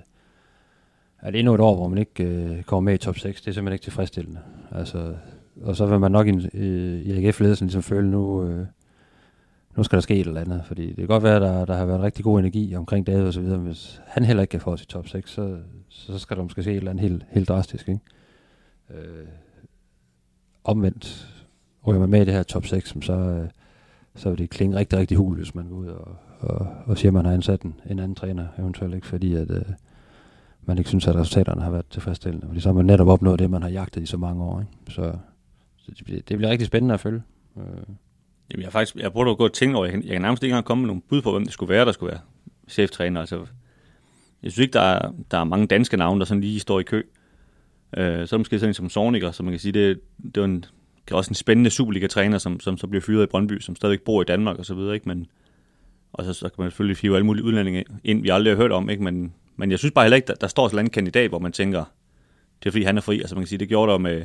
at 1.21 1.37
endnu 1.37 1.55
et 1.55 1.61
år, 1.61 1.77
hvor 1.77 1.89
man 1.89 1.99
ikke 1.99 2.25
øh, 2.25 2.63
kommer 2.63 2.91
med 2.91 2.95
i 2.95 2.99
top 2.99 3.19
6, 3.19 3.41
det 3.41 3.49
er 3.49 3.53
simpelthen 3.53 3.73
ikke 3.73 3.85
tilfredsstillende. 3.85 4.41
Altså, 4.71 5.15
og 5.63 5.77
så 5.77 5.87
vil 5.87 6.01
man 6.01 6.13
nok 6.13 6.27
i, 6.27 6.31
i 7.03 7.27
AGF-ledelsen 7.27 7.67
ligesom 7.67 7.83
føle, 7.83 8.11
nu, 8.11 8.45
øh, 8.49 8.67
nu 9.77 9.83
skal 9.83 9.97
der 9.97 10.01
ske 10.01 10.15
et 10.15 10.27
eller 10.27 10.41
andet. 10.41 10.63
Fordi 10.65 10.87
det 10.87 10.97
kan 10.97 11.07
godt 11.07 11.23
være, 11.23 11.37
at 11.37 11.43
der, 11.43 11.65
der 11.65 11.77
har 11.77 11.85
været 11.85 12.01
rigtig 12.01 12.25
god 12.25 12.39
energi 12.39 12.75
omkring 12.75 13.07
David 13.07 13.27
og 13.27 13.33
så 13.33 13.41
videre, 13.41 13.59
men 13.59 13.67
hvis 13.67 14.03
han 14.07 14.25
heller 14.25 14.41
ikke 14.41 14.51
kan 14.51 14.61
få 14.61 14.71
os 14.73 14.83
i 14.83 14.87
top 14.87 15.09
6, 15.09 15.31
så, 15.31 15.59
så 15.89 16.19
skal 16.19 16.37
der 16.37 16.43
måske 16.43 16.63
ske 16.63 16.71
et 16.71 16.77
eller 16.77 16.91
andet 16.91 17.03
helt, 17.03 17.27
helt 17.31 17.49
drastisk. 17.49 17.89
Ikke? 17.89 18.01
Øh, 18.91 19.27
omvendt 20.65 21.29
ryger 21.87 22.01
man 22.01 22.11
med 22.11 22.23
i 22.23 22.25
det 22.25 22.35
her 22.35 22.43
top 22.43 22.67
6, 22.67 22.97
så, 23.01 23.13
øh, 23.13 23.49
så 24.15 24.29
vil 24.29 24.39
det 24.39 24.51
klinge 24.51 24.77
rigtig, 24.77 24.99
rigtig 24.99 25.17
hul, 25.17 25.37
hvis 25.37 25.55
man 25.55 25.69
går 25.69 25.77
ud 25.77 25.87
og, 25.87 26.17
og, 26.41 26.67
og 26.87 26.99
siger, 26.99 27.11
at 27.11 27.15
man 27.15 27.25
har 27.25 27.33
ansat 27.33 27.63
en, 27.63 27.75
en 27.91 27.99
anden 27.99 28.15
træner 28.15 28.47
eventuelt, 28.59 28.95
ikke? 28.95 29.07
fordi 29.07 29.35
at, 29.35 29.51
øh, 29.51 29.63
man 30.63 30.79
ikke 30.79 30.89
synes, 30.89 31.07
at 31.07 31.15
resultaterne 31.15 31.63
har 31.63 31.71
været 31.71 31.87
tilfredsstillende. 31.91 32.47
Fordi 32.47 32.61
så 32.61 32.69
har 32.69 32.75
man 32.75 32.87
netop 32.87 33.09
opnået 33.09 33.39
det, 33.39 33.51
man 33.51 33.63
har 33.63 33.69
jagtet 33.69 34.03
i 34.03 34.07
så 34.07 34.17
mange 34.17 34.43
år. 34.43 34.61
Ikke? 34.61 34.73
Så, 34.89 35.13
så 35.77 35.93
det, 35.99 36.05
bliver, 36.05 36.21
det 36.29 36.37
bliver 36.37 36.51
rigtig 36.51 36.67
spændende 36.67 36.95
at 36.95 37.01
følge. 37.01 37.23
Øh. 37.57 37.95
Jamen, 38.53 38.65
jeg, 38.65 38.73
faktisk, 38.73 38.97
jeg 38.97 39.13
prøver 39.13 39.31
at 39.31 39.39
gå 39.39 39.45
og 39.45 39.53
tænke 39.53 39.77
over, 39.77 39.87
jeg 39.87 39.93
kan, 39.93 40.03
jeg 40.03 40.13
kan 40.13 40.23
nærmest 40.23 40.43
ikke 40.43 40.53
engang 40.53 40.65
komme 40.65 40.81
med 40.83 40.87
nogle 40.87 41.03
bud 41.09 41.23
på, 41.23 41.33
hvem 41.33 41.45
det 41.45 41.53
skulle 41.53 41.75
være, 41.75 41.85
der 41.85 41.93
skulle 41.93 42.11
være 42.11 42.21
cheftræner. 42.69 43.21
Altså, 43.21 43.37
jeg 44.43 44.53
synes 44.53 44.59
ikke, 44.59 44.73
der 44.73 44.81
er, 44.81 45.13
der 45.31 45.39
er 45.39 45.45
mange 45.45 45.67
danske 45.67 45.97
navne, 45.97 46.21
der 46.21 46.25
sådan 46.25 46.41
lige 46.41 46.61
står 46.61 46.81
i 46.81 46.83
kø. 46.83 47.03
Øh, 47.97 48.05
så 48.05 48.21
er 48.21 48.25
det 48.25 48.41
måske 48.41 48.59
sådan 48.59 48.71
en 48.71 48.75
som 48.75 48.91
Sorniger, 48.91 49.31
som 49.31 49.45
man 49.45 49.53
kan 49.53 49.61
sige, 49.61 49.73
det, 49.73 50.01
det 50.25 50.37
er 50.37 50.45
en, 50.45 50.57
det 51.05 51.11
var 51.11 51.17
også 51.17 51.31
en 51.31 51.35
spændende 51.35 51.71
Superliga-træner, 51.71 52.39
som, 52.39 52.61
som 52.61 52.77
så 52.77 52.87
bliver 52.87 53.03
fyret 53.03 53.23
i 53.23 53.27
Brøndby, 53.27 53.61
som 53.61 53.77
stadigvæk 53.77 54.01
bor 54.01 54.23
i 54.23 54.25
Danmark 54.25 54.59
og 54.59 54.65
så 54.67 54.75
videre, 54.75 54.95
ikke? 54.95 55.09
Men, 55.09 55.27
og 56.13 56.25
så, 56.25 56.33
så 56.33 56.49
kan 56.49 56.55
man 56.59 56.71
selvfølgelig 56.71 56.97
hive 56.97 57.17
alle 57.17 57.27
mulige 57.27 57.45
udlændinge 57.45 57.85
ind, 58.05 58.23
vi 58.23 58.29
aldrig 58.29 58.53
har 58.53 58.63
hørt 58.63 58.73
om, 58.73 58.91
ikke? 58.91 59.03
Men, 59.03 59.35
men 59.57 59.71
jeg 59.71 59.79
synes 59.79 59.93
bare 59.93 60.05
heller 60.05 60.17
ikke, 60.17 60.27
der, 60.27 60.35
der 60.35 60.47
står 60.47 60.69
sådan 60.69 60.87
en 60.87 60.91
kandidat, 60.91 61.31
hvor 61.31 61.39
man 61.39 61.53
tænker, 61.53 61.85
det 62.63 62.67
er 62.67 62.71
fordi 62.71 62.85
han 62.85 62.97
er 62.97 63.01
fri. 63.01 63.21
Altså 63.21 63.35
man 63.35 63.43
kan 63.43 63.49
sige, 63.49 63.59
det 63.59 63.69
gjorde 63.69 63.93
der 63.93 63.99
med, 63.99 64.25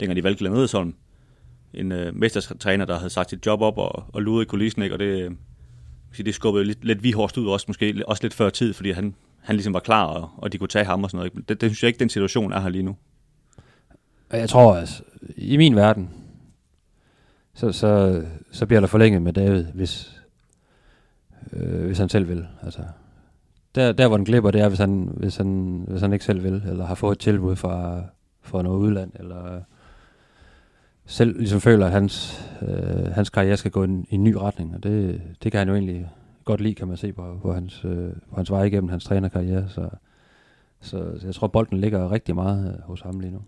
dengang 0.00 0.16
de 0.16 0.24
valgte 0.24 0.38
Glenn 0.38 0.56
Edesholm, 0.56 0.94
en 1.74 1.92
øh, 1.92 2.14
mestertræner, 2.16 2.84
der 2.84 2.96
havde 2.98 3.10
sagt 3.10 3.30
sit 3.30 3.46
job 3.46 3.60
op 3.60 3.78
og, 3.78 4.04
og 4.12 4.22
luret 4.22 4.44
i 4.44 4.46
kulissen, 4.46 4.82
ikke? 4.82 4.94
og 4.94 4.98
det, 4.98 5.24
øh, 5.24 5.30
det 6.16 6.34
skubbede 6.34 6.64
lidt, 6.64 6.84
lidt 6.84 7.02
vihårst 7.02 7.38
ud 7.38 7.46
også, 7.46 7.64
måske 7.68 8.02
også 8.06 8.24
lidt 8.24 8.34
før 8.34 8.50
tid, 8.50 8.72
fordi 8.74 8.90
han, 8.90 9.14
han 9.40 9.56
ligesom 9.56 9.74
var 9.74 9.80
klar, 9.80 10.04
og, 10.04 10.30
og 10.36 10.52
de 10.52 10.58
kunne 10.58 10.68
tage 10.68 10.84
ham 10.84 11.04
og 11.04 11.10
sådan 11.10 11.18
noget. 11.18 11.30
Ikke? 11.30 11.48
Det, 11.48 11.60
det 11.60 11.70
synes 11.70 11.82
jeg 11.82 11.88
ikke, 11.88 11.98
den 11.98 12.08
situation 12.08 12.52
er 12.52 12.60
her 12.60 12.68
lige 12.68 12.82
nu. 12.82 12.96
Jeg 14.32 14.48
tror, 14.48 14.76
altså, 14.76 15.02
i 15.36 15.56
min 15.56 15.76
verden, 15.76 16.10
så, 17.54 17.72
så, 17.72 18.22
så 18.52 18.66
bliver 18.66 18.80
der 18.80 18.86
forlænget 18.86 19.22
med 19.22 19.32
David, 19.32 19.64
hvis, 19.64 20.20
øh, 21.52 21.84
hvis 21.86 21.98
han 21.98 22.08
selv 22.08 22.28
vil. 22.28 22.46
Altså, 22.62 22.82
der, 23.74 23.92
der 23.92 24.08
hvor 24.08 24.16
den 24.16 24.26
glipper, 24.26 24.50
det 24.50 24.60
er, 24.60 24.68
hvis 24.68 24.78
han, 24.78 25.10
hvis, 25.16 25.36
han, 25.36 25.84
hvis 25.88 26.00
han 26.00 26.12
ikke 26.12 26.24
selv 26.24 26.42
vil, 26.42 26.62
eller 26.68 26.86
har 26.86 26.94
fået 26.94 27.12
et 27.12 27.18
tilbud 27.18 27.56
fra, 27.56 28.02
fra 28.42 28.62
noget 28.62 28.78
udland, 28.78 29.12
eller 29.14 29.60
selv 31.08 31.38
ligesom 31.38 31.60
føler, 31.60 31.86
at 31.86 31.92
hans, 31.92 32.44
øh, 32.62 33.12
hans 33.12 33.30
karriere 33.30 33.56
skal 33.56 33.70
gå 33.70 33.82
i 33.82 33.84
en, 33.84 34.06
i 34.10 34.14
en 34.14 34.24
ny 34.24 34.34
retning, 34.34 34.74
og 34.74 34.82
det, 34.82 35.20
det 35.42 35.52
kan 35.52 35.58
han 35.58 35.68
jo 35.68 35.74
egentlig 35.74 36.08
godt 36.44 36.60
lide, 36.60 36.74
kan 36.74 36.88
man 36.88 36.96
se 36.96 37.12
på, 37.12 37.38
på, 37.42 37.52
hans, 37.52 37.84
øh, 37.84 38.12
på 38.30 38.36
hans 38.36 38.50
vej 38.50 38.62
igennem 38.62 38.88
hans 38.88 39.04
trænerkarriere, 39.04 39.68
så, 39.68 39.88
så, 40.80 41.18
så 41.20 41.26
jeg 41.26 41.34
tror, 41.34 41.46
bolden 41.46 41.80
ligger 41.80 42.12
rigtig 42.12 42.34
meget 42.34 42.74
øh, 42.74 42.82
hos 42.82 43.00
ham 43.00 43.20
lige 43.20 43.32
nu. 43.32 43.40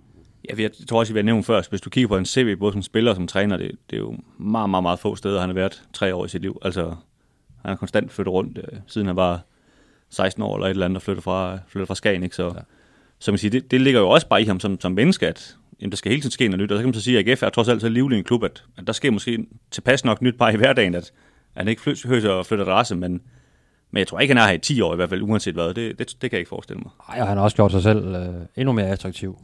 Ja, 0.50 0.62
jeg 0.62 0.70
tror 0.88 0.98
også, 0.98 1.12
vi 1.12 1.18
har 1.18 1.24
nævnt 1.24 1.46
før, 1.46 1.62
hvis 1.70 1.80
du 1.80 1.90
kigger 1.90 2.08
på 2.08 2.16
en 2.16 2.24
CV, 2.24 2.56
både 2.56 2.72
som 2.72 2.82
spiller 2.82 3.10
og 3.10 3.16
som 3.16 3.26
træner, 3.26 3.56
det, 3.56 3.70
det 3.90 3.96
er 3.96 4.00
jo 4.00 4.16
meget, 4.38 4.70
meget, 4.70 4.82
meget 4.82 4.98
få 4.98 5.16
steder, 5.16 5.40
han 5.40 5.48
har 5.48 5.54
været 5.54 5.82
tre 5.92 6.14
år 6.14 6.24
i 6.24 6.28
sit 6.28 6.42
liv. 6.42 6.58
Altså, 6.62 6.84
han 7.62 7.68
har 7.68 7.76
konstant 7.76 8.12
flyttet 8.12 8.32
rundt, 8.32 8.58
øh, 8.58 8.78
siden 8.86 9.06
han 9.06 9.16
var 9.16 9.40
16 10.10 10.42
år 10.42 10.56
eller 10.56 10.66
et 10.66 10.70
eller 10.70 10.84
andet, 10.84 10.96
og 10.96 11.02
flyttet 11.02 11.24
fra, 11.24 11.58
flyttet 11.68 11.88
fra 11.88 11.94
Skagen, 11.94 12.22
ikke? 12.22 12.36
Så, 12.36 12.44
ja. 12.46 12.60
så 13.18 13.32
man 13.32 13.38
siger, 13.38 13.50
det, 13.50 13.70
det 13.70 13.80
ligger 13.80 14.00
jo 14.00 14.08
også 14.08 14.28
bare 14.28 14.42
i 14.42 14.44
ham 14.44 14.60
som, 14.60 14.80
som 14.80 14.92
menneske, 14.92 15.28
at 15.28 15.56
jamen, 15.80 15.90
der 15.90 15.96
skal 15.96 16.10
hele 16.10 16.22
tiden 16.22 16.30
ske 16.30 16.48
noget 16.48 16.60
nyt. 16.60 16.72
Og 16.72 16.76
så 16.76 16.82
kan 16.82 16.86
man 16.86 16.94
så 16.94 17.00
sige, 17.00 17.18
at 17.18 17.28
AGF 17.28 17.42
er 17.42 17.48
trods 17.48 17.68
alt 17.68 17.80
så 17.80 17.88
livlig 17.88 18.18
en 18.18 18.24
klub, 18.24 18.44
at, 18.44 18.64
at 18.78 18.86
der 18.86 18.92
sker 18.92 19.10
måske 19.10 19.46
tilpas 19.70 20.04
nok 20.04 20.22
nyt 20.22 20.38
bare 20.38 20.52
i 20.52 20.56
hverdagen, 20.56 20.94
at, 20.94 21.12
at 21.54 21.60
han 21.60 21.68
ikke 21.68 21.82
flytter, 21.82 22.30
og 22.30 22.46
flytter 22.46 22.64
adresse, 22.64 22.96
men, 22.96 23.12
men 23.90 23.98
jeg 23.98 24.06
tror 24.06 24.20
ikke, 24.20 24.34
han 24.34 24.42
er 24.42 24.46
her 24.46 24.54
i 24.54 24.58
10 24.58 24.80
år 24.80 24.92
i 24.92 24.96
hvert 24.96 25.08
fald, 25.08 25.22
uanset 25.22 25.54
hvad. 25.54 25.74
Det, 25.74 25.98
det, 25.98 25.98
det 25.98 26.20
kan 26.20 26.32
jeg 26.32 26.38
ikke 26.38 26.48
forestille 26.48 26.80
mig. 26.82 26.90
Nej, 27.08 27.20
og 27.20 27.28
han 27.28 27.36
har 27.36 27.44
også 27.44 27.56
gjort 27.56 27.72
sig 27.72 27.82
selv 27.82 28.14
øh, 28.14 28.34
endnu 28.56 28.72
mere 28.72 28.86
attraktiv, 28.86 29.38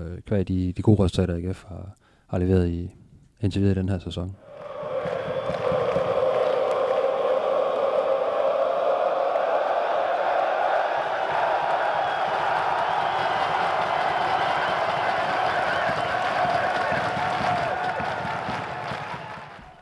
øh, 0.00 0.22
kvad 0.26 0.44
de, 0.44 0.72
de 0.72 0.82
gode 0.82 1.04
resultater, 1.04 1.34
AGF 1.34 1.64
har, 1.68 1.96
har 2.26 2.38
leveret 2.38 2.68
i, 2.68 2.90
indtil 3.40 3.62
videre 3.62 3.76
i 3.76 3.78
den 3.78 3.88
her 3.88 3.98
sæson. 3.98 4.36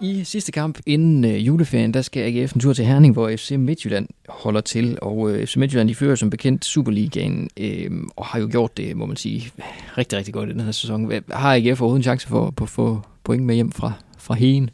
I 0.09 0.25
sidste 0.25 0.53
kamp 0.53 0.79
inden 0.87 1.25
øh, 1.25 1.47
juleferien, 1.47 1.94
der 1.94 2.03
skal 2.03 2.23
AGF 2.23 2.53
en 2.53 2.61
tur 2.61 2.73
til 2.73 2.85
Herning, 2.85 3.12
hvor 3.12 3.37
FC 3.37 3.51
Midtjylland 3.51 4.09
holder 4.29 4.61
til. 4.61 4.99
Og 5.03 5.31
øh, 5.31 5.47
FC 5.47 5.57
Midtjylland, 5.57 5.88
de 5.88 5.94
fører 5.94 6.14
som 6.14 6.31
bekendt 6.31 6.64
Superligaen, 6.64 7.51
øh, 7.57 7.90
og 8.16 8.27
har 8.27 8.38
jo 8.38 8.49
gjort 8.51 8.77
det, 8.77 8.97
må 8.97 9.07
man 9.07 9.16
sige, 9.16 9.51
rigtig, 9.99 10.18
rigtig 10.18 10.35
godt 10.35 10.49
i 10.49 10.53
den 10.53 10.61
her 10.61 10.73
sæson. 10.73 11.12
Har 11.31 11.55
AGF 11.55 11.81
overhovedet 11.81 11.99
en 11.99 12.03
chance 12.03 12.29
for 12.29 12.55
at 12.62 12.68
få 12.68 13.03
point 13.25 13.44
med 13.44 13.55
hjem 13.55 13.73
fra, 13.73 13.92
fra 14.18 14.35
Heen? 14.35 14.71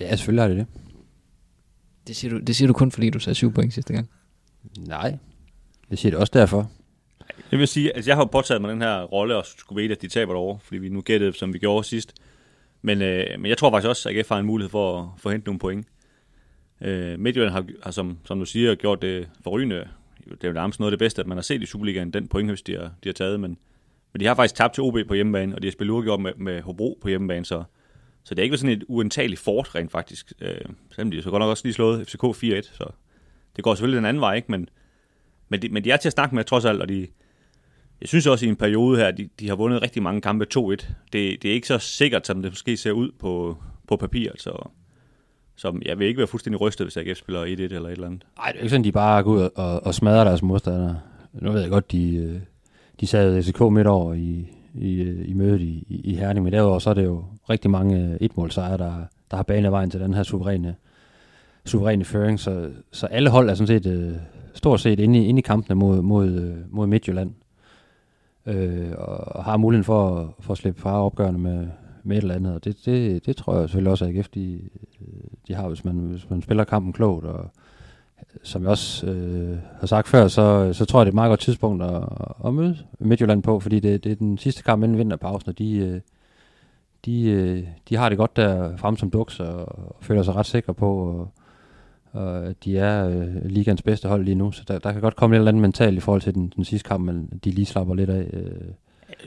Ja, 0.00 0.16
selvfølgelig 0.16 0.42
har 0.42 0.48
det 0.48 0.56
det. 0.56 0.66
Det 2.06 2.16
siger, 2.16 2.30
du, 2.30 2.38
det 2.38 2.56
siger 2.56 2.66
du 2.66 2.72
kun, 2.72 2.92
fordi 2.92 3.10
du 3.10 3.18
sagde 3.18 3.34
syv 3.34 3.52
point 3.52 3.74
sidste 3.74 3.92
gang. 3.92 4.08
Nej, 4.78 5.16
det 5.90 5.98
siger 5.98 6.10
det 6.10 6.20
også 6.20 6.32
derfor. 6.34 6.70
Jeg 7.50 7.58
vil 7.58 7.68
sige, 7.68 7.90
at 7.90 7.96
altså 7.96 8.10
jeg 8.10 8.16
har 8.16 8.24
påtaget 8.24 8.60
mig 8.60 8.70
den 8.70 8.82
her 8.82 9.02
rolle 9.02 9.36
og 9.36 9.44
skulle 9.46 9.82
vide, 9.82 9.92
at 9.92 10.02
de 10.02 10.08
taber 10.08 10.34
over, 10.34 10.58
fordi 10.58 10.78
vi 10.78 10.88
nu 10.88 11.00
gættede, 11.00 11.32
som 11.32 11.54
vi 11.54 11.58
gjorde 11.58 11.84
sidst. 11.84 12.14
Men, 12.82 13.02
øh, 13.02 13.26
men 13.40 13.46
jeg 13.46 13.58
tror 13.58 13.70
faktisk 13.70 13.88
også, 13.88 14.08
at 14.08 14.16
AGF 14.16 14.28
har 14.28 14.38
en 14.38 14.46
mulighed 14.46 14.70
for 14.70 15.00
at 15.00 15.20
få 15.20 15.30
hentet 15.30 15.46
nogle 15.46 15.58
point. 15.58 15.86
Øh, 16.80 17.18
Midtjylland 17.18 17.52
har, 17.52 17.64
har 17.82 17.90
som, 17.90 18.18
som 18.24 18.38
du 18.38 18.44
siger, 18.44 18.74
gjort 18.74 19.02
det 19.02 19.28
forrygende. 19.44 19.88
Det 20.30 20.44
er 20.44 20.48
jo 20.48 20.54
nærmest 20.54 20.80
noget 20.80 20.92
af 20.92 20.98
det 20.98 21.04
bedste, 21.04 21.20
at 21.20 21.26
man 21.26 21.36
har 21.36 21.42
set 21.42 21.62
i 21.62 21.66
Superligaen, 21.66 22.10
den 22.10 22.28
pointhøst, 22.28 22.66
de 22.66 22.72
har, 22.72 22.92
de 23.04 23.08
har 23.08 23.12
taget. 23.12 23.40
Men, 23.40 23.58
men 24.12 24.20
de 24.20 24.26
har 24.26 24.34
faktisk 24.34 24.54
tabt 24.54 24.74
til 24.74 24.82
OB 24.82 24.96
på 25.08 25.14
hjemmebane, 25.14 25.54
og 25.54 25.62
de 25.62 25.66
har 25.66 25.72
spillet 25.72 25.92
uafgjort 25.92 26.20
med, 26.20 26.32
med 26.36 26.62
Hobro 26.62 26.98
på 27.00 27.08
hjemmebane, 27.08 27.44
så, 27.44 27.64
så 28.24 28.34
det 28.34 28.42
er 28.42 28.44
ikke 28.44 28.56
sådan 28.56 28.76
et 28.76 28.84
uantageligt 28.88 29.40
fort 29.40 29.74
rent 29.74 29.92
faktisk. 29.92 30.32
Øh, 30.40 30.60
selvom 30.94 31.10
de 31.10 31.22
så 31.22 31.30
godt 31.30 31.40
nok 31.40 31.50
også 31.50 31.64
lige 31.64 31.74
slået 31.74 32.06
FCK 32.08 32.24
4-1, 32.24 32.76
så 32.76 32.90
det 33.56 33.64
går 33.64 33.74
selvfølgelig 33.74 33.96
den 33.96 34.06
anden 34.06 34.20
vej, 34.20 34.34
ikke? 34.34 34.50
Men, 34.52 34.68
men, 35.48 35.62
de, 35.62 35.68
men 35.68 35.84
de 35.84 35.90
er 35.90 35.96
til 35.96 36.08
at 36.08 36.12
snakke 36.12 36.34
med 36.34 36.44
trods 36.44 36.64
alt, 36.64 36.82
og 36.82 36.88
de, 36.88 37.06
jeg 38.00 38.08
synes 38.08 38.26
også 38.26 38.46
i 38.46 38.48
en 38.48 38.56
periode 38.56 38.98
her, 38.98 39.10
de, 39.10 39.28
de 39.40 39.48
har 39.48 39.56
vundet 39.56 39.82
rigtig 39.82 40.02
mange 40.02 40.20
kampe 40.20 40.46
2-1. 40.54 40.58
Det, 40.58 40.86
det 41.12 41.44
er 41.44 41.52
ikke 41.52 41.66
så 41.66 41.78
sikkert, 41.78 42.26
som 42.26 42.42
det 42.42 42.52
måske 42.52 42.76
ser 42.76 42.92
ud 42.92 43.10
på, 43.18 43.56
på 43.88 43.96
papir. 43.96 44.30
Så, 44.38 44.68
Så 45.56 45.80
jeg 45.84 45.98
vil 45.98 46.06
ikke 46.06 46.18
være 46.18 46.26
fuldstændig 46.26 46.60
rystet, 46.60 46.84
hvis 46.84 46.96
AGF 46.96 47.18
spiller 47.18 47.44
1-1 47.44 47.46
eller 47.46 47.60
et 47.80 47.92
eller 47.92 48.06
andet. 48.06 48.24
Nej, 48.38 48.52
det 48.52 48.58
er 48.58 48.62
ikke 48.62 48.70
sådan, 48.70 48.84
de 48.84 48.92
bare 48.92 49.22
går 49.22 49.30
ud 49.30 49.48
og, 49.54 49.86
og 49.86 49.94
smadrer 49.94 50.24
deres 50.24 50.42
modstandere. 50.42 51.00
Nu 51.32 51.52
ved 51.52 51.60
jeg 51.60 51.70
godt, 51.70 51.92
de, 51.92 52.16
øh, 52.16 52.40
de 53.00 53.06
sad 53.06 53.42
SK 53.42 53.60
midt 53.60 53.86
over 53.86 54.14
i, 54.14 54.48
i, 54.74 54.94
øh, 55.00 55.28
i 55.28 55.32
mødet 55.32 55.60
i, 55.60 56.00
i 56.04 56.14
Herning, 56.14 56.44
men 56.44 56.52
derudover 56.52 56.78
så 56.78 56.90
er 56.90 56.94
det 56.94 57.04
jo 57.04 57.24
rigtig 57.50 57.70
mange 57.70 58.04
øh, 58.04 58.16
etmålsejre, 58.20 58.78
der, 58.78 58.92
der 59.30 59.36
har 59.36 59.42
banet 59.42 59.72
vejen 59.72 59.90
til 59.90 60.00
den 60.00 60.14
her 60.14 60.22
suveræne, 60.22 60.74
suveræne 61.64 62.04
føring. 62.04 62.40
Så, 62.40 62.70
så 62.92 63.06
alle 63.06 63.30
hold 63.30 63.50
er 63.50 63.54
sådan 63.54 63.66
set 63.66 63.86
øh, 63.86 64.12
stort 64.54 64.80
set 64.80 65.00
inde 65.00 65.18
i, 65.18 65.26
inde 65.26 65.38
i 65.38 65.42
kampene 65.42 65.74
mod, 65.74 66.02
mod, 66.02 66.54
mod 66.70 66.86
Midtjylland 66.86 67.30
øh, 68.48 68.92
og 68.98 69.44
har 69.44 69.56
muligheden 69.56 69.84
for, 69.84 70.34
for 70.40 70.52
at 70.52 70.58
slippe 70.58 70.80
fra 70.80 71.04
opgørende 71.04 71.40
med, 71.40 71.68
med 72.02 72.16
et 72.16 72.22
eller 72.22 72.34
andet. 72.34 72.54
Og 72.54 72.64
det, 72.64 72.76
det, 72.84 73.26
det 73.26 73.36
tror 73.36 73.58
jeg 73.58 73.68
selvfølgelig 73.68 73.90
også, 73.90 74.04
at 74.04 74.16
AGF 74.16 74.28
de, 74.28 74.60
de 75.48 75.54
har, 75.54 75.68
hvis 75.68 75.84
man, 75.84 75.94
hvis 75.94 76.30
man 76.30 76.42
spiller 76.42 76.64
kampen 76.64 76.92
klogt. 76.92 77.24
Og 77.24 77.40
øh, 77.40 78.24
som 78.42 78.62
jeg 78.62 78.70
også 78.70 79.06
øh, 79.06 79.58
har 79.80 79.86
sagt 79.86 80.08
før, 80.08 80.28
så, 80.28 80.72
så 80.72 80.84
tror 80.84 81.00
jeg, 81.00 81.06
det 81.06 81.10
er 81.10 81.12
et 81.12 81.14
meget 81.14 81.30
godt 81.30 81.40
tidspunkt 81.40 81.82
at, 81.82 82.02
at 82.44 82.54
møde 82.54 82.78
Midtjylland 82.98 83.42
på, 83.42 83.60
fordi 83.60 83.80
det, 83.80 84.04
det 84.04 84.12
er 84.12 84.16
den 84.16 84.38
sidste 84.38 84.62
kamp 84.62 84.84
inden 84.84 84.98
vinterpausen, 84.98 85.48
og 85.48 85.58
de, 85.58 85.76
øh, 85.76 86.00
de, 87.04 87.30
øh, 87.30 87.64
de 87.88 87.96
har 87.96 88.08
det 88.08 88.18
godt 88.18 88.36
der 88.36 88.76
frem 88.76 88.96
som 88.96 89.10
duks 89.10 89.40
og, 89.40 89.56
og 89.56 89.96
føler 90.00 90.22
sig 90.22 90.34
ret 90.34 90.46
sikre 90.46 90.74
på 90.74 91.20
at, 91.20 91.26
og 92.18 92.54
de 92.64 92.78
er 92.78 93.08
øh, 93.08 93.44
ligands 93.44 93.82
bedste 93.82 94.08
hold 94.08 94.24
lige 94.24 94.34
nu, 94.34 94.52
så 94.52 94.62
der, 94.68 94.78
der 94.78 94.92
kan 94.92 95.00
godt 95.00 95.16
komme 95.16 95.36
et 95.36 95.38
eller 95.38 95.50
andet 95.50 95.62
mentalt 95.62 95.96
i 95.96 96.00
forhold 96.00 96.22
til 96.22 96.34
den, 96.34 96.52
den 96.56 96.64
sidste 96.64 96.88
kamp, 96.88 97.04
men 97.04 97.40
de 97.44 97.50
lige 97.50 97.66
slapper 97.66 97.94
lidt 97.94 98.10
af. 98.10 98.30
Øh. 98.32 98.50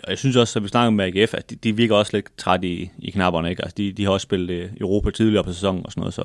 Og 0.03 0.09
jeg 0.09 0.17
synes 0.17 0.35
også, 0.35 0.59
at 0.59 0.63
vi 0.63 0.67
snakker 0.67 0.89
med 0.89 1.05
AGF, 1.05 1.33
at 1.33 1.49
de, 1.49 1.55
de 1.55 1.75
virker 1.75 1.95
også 1.95 2.17
lidt 2.17 2.25
træt 2.37 2.63
i, 2.63 2.91
i 2.99 3.11
knapperne. 3.11 3.49
Ikke? 3.49 3.61
Altså, 3.61 3.75
de, 3.77 3.91
de 3.91 4.03
har 4.03 4.11
også 4.11 4.23
spillet 4.23 4.49
øh, 4.49 4.69
Europa 4.81 5.11
tidligere 5.11 5.43
på 5.43 5.53
sæsonen 5.53 5.85
og 5.85 5.91
sådan 5.91 6.01
noget, 6.01 6.13
så, 6.13 6.23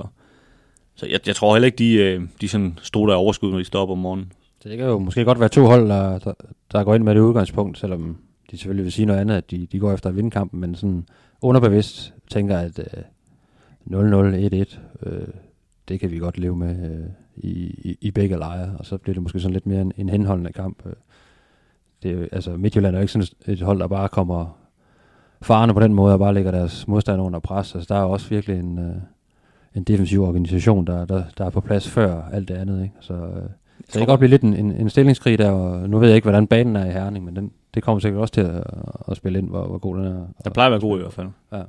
så 0.94 1.06
jeg, 1.06 1.20
jeg 1.26 1.36
tror 1.36 1.54
heller 1.54 1.66
ikke, 1.66 1.78
de, 1.78 1.94
øh, 1.94 2.22
de 2.40 2.48
sådan 2.48 2.78
stod 2.82 3.08
der 3.08 3.14
overskud, 3.14 3.50
når 3.50 3.58
de 3.58 3.64
står 3.64 3.82
op 3.82 3.90
om 3.90 3.98
morgenen. 3.98 4.32
Så 4.62 4.68
det 4.68 4.78
kan 4.78 4.86
jo 4.86 4.98
måske 4.98 5.24
godt 5.24 5.40
være 5.40 5.48
to 5.48 5.66
hold, 5.66 5.88
der, 5.88 6.18
der, 6.18 6.32
der 6.72 6.84
går 6.84 6.94
ind 6.94 7.04
med 7.04 7.14
det 7.14 7.20
udgangspunkt, 7.20 7.78
selvom 7.78 8.16
de 8.50 8.58
selvfølgelig 8.58 8.84
vil 8.84 8.92
sige 8.92 9.06
noget 9.06 9.20
andet, 9.20 9.34
at 9.34 9.50
de, 9.50 9.66
de 9.72 9.78
går 9.78 9.92
efter 9.92 10.08
at 10.08 10.16
vinde 10.16 10.30
kampen, 10.30 10.60
men 10.60 10.74
sådan 10.74 11.06
underbevidst 11.42 12.14
tænker, 12.30 12.58
at 12.58 12.78
øh, 12.78 13.02
0-0, 13.90 13.94
1-1, 13.94 14.78
øh, 15.02 15.28
det 15.89 16.01
kan 16.01 16.11
vi 16.11 16.18
godt 16.18 16.39
leve 16.39 16.57
med 16.57 16.91
øh, 16.91 17.07
i, 17.37 17.51
i, 17.91 17.99
i 18.01 18.11
begge 18.11 18.37
lejre, 18.37 18.76
og 18.78 18.87
så 18.87 18.99
bliver 18.99 19.14
det 19.14 19.22
måske 19.22 19.41
sådan 19.41 19.53
lidt 19.53 19.66
mere 19.66 19.80
en, 19.80 19.93
en 19.97 20.09
henholdende 20.09 20.53
kamp. 20.53 20.87
Øh. 20.87 20.93
Det, 22.03 22.28
altså 22.32 22.57
Midtjylland 22.57 22.95
er 22.95 22.99
jo 22.99 23.03
ikke 23.03 23.12
sådan 23.12 23.28
et 23.47 23.61
hold, 23.61 23.78
der 23.78 23.87
bare 23.87 24.09
kommer 24.09 24.59
farne 25.43 25.74
på 25.74 25.80
den 25.80 25.95
måde, 25.95 26.12
og 26.12 26.18
bare 26.18 26.34
lægger 26.34 26.51
deres 26.51 26.89
modstand 26.89 27.22
under 27.22 27.39
pres. 27.39 27.74
Altså, 27.74 27.95
der 27.95 28.01
er 28.01 28.05
også 28.05 28.28
virkelig 28.28 28.59
en, 28.59 28.78
øh, 28.78 28.95
en 29.74 29.84
defensiv 29.84 30.22
organisation, 30.22 30.87
der, 30.87 31.05
der, 31.05 31.22
der 31.39 31.45
er 31.45 31.51
på 31.51 31.61
plads 31.61 31.89
før 31.91 32.22
alt 32.32 32.49
det 32.49 32.55
andet. 32.55 32.82
Ikke? 32.82 32.95
Så, 33.01 33.14
øh, 33.14 33.49
så 33.78 33.93
det 33.93 33.99
kan 33.99 34.07
godt 34.07 34.20
blive 34.20 34.30
lidt 34.30 34.43
en, 34.43 34.55
en, 34.55 34.72
en 34.72 34.91
stillingskrig 34.91 35.39
der, 35.39 35.51
og 35.51 35.91
nu 35.91 35.99
ved 35.99 36.09
jeg 36.09 36.16
ikke, 36.16 36.24
hvordan 36.24 36.47
banen 36.47 36.76
er 36.76 36.87
i 36.87 36.93
Herning, 36.93 37.24
men 37.24 37.37
den, 37.37 37.53
det 37.74 37.82
kommer 37.82 38.01
sikkert 38.01 38.20
også 38.20 38.34
til 38.34 38.41
at, 38.41 38.64
at 39.09 39.16
spille 39.16 39.39
ind, 39.39 39.49
hvor, 39.49 39.66
hvor 39.66 39.78
god 39.78 39.97
den 39.97 40.07
er. 40.07 40.26
Den 40.45 40.53
plejer 40.53 40.66
at 40.66 40.70
være 40.70 40.80
god 40.80 40.99
i 40.99 41.01
hvert 41.01 41.12
fald. 41.12 41.28
Ja. 41.53 41.62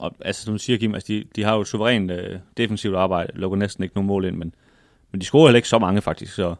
Og 0.00 0.14
altså, 0.20 0.44
som 0.44 0.54
du 0.54 0.58
siger, 0.58 0.78
Kim, 0.78 0.94
altså, 0.94 1.12
de, 1.12 1.24
de 1.36 1.42
har 1.42 1.56
jo 1.56 1.64
suverænt 1.64 2.10
øh, 2.10 2.38
defensivt 2.56 2.96
arbejde, 2.96 3.32
lukker 3.34 3.58
næsten 3.58 3.84
ikke 3.84 3.94
nogen 3.94 4.06
mål 4.06 4.24
ind, 4.24 4.36
men, 4.36 4.54
men 5.12 5.20
de 5.20 5.26
scorer 5.26 5.46
heller 5.46 5.56
ikke 5.56 5.68
så 5.68 5.78
mange 5.78 6.00
faktisk, 6.00 6.34
så, 6.34 6.54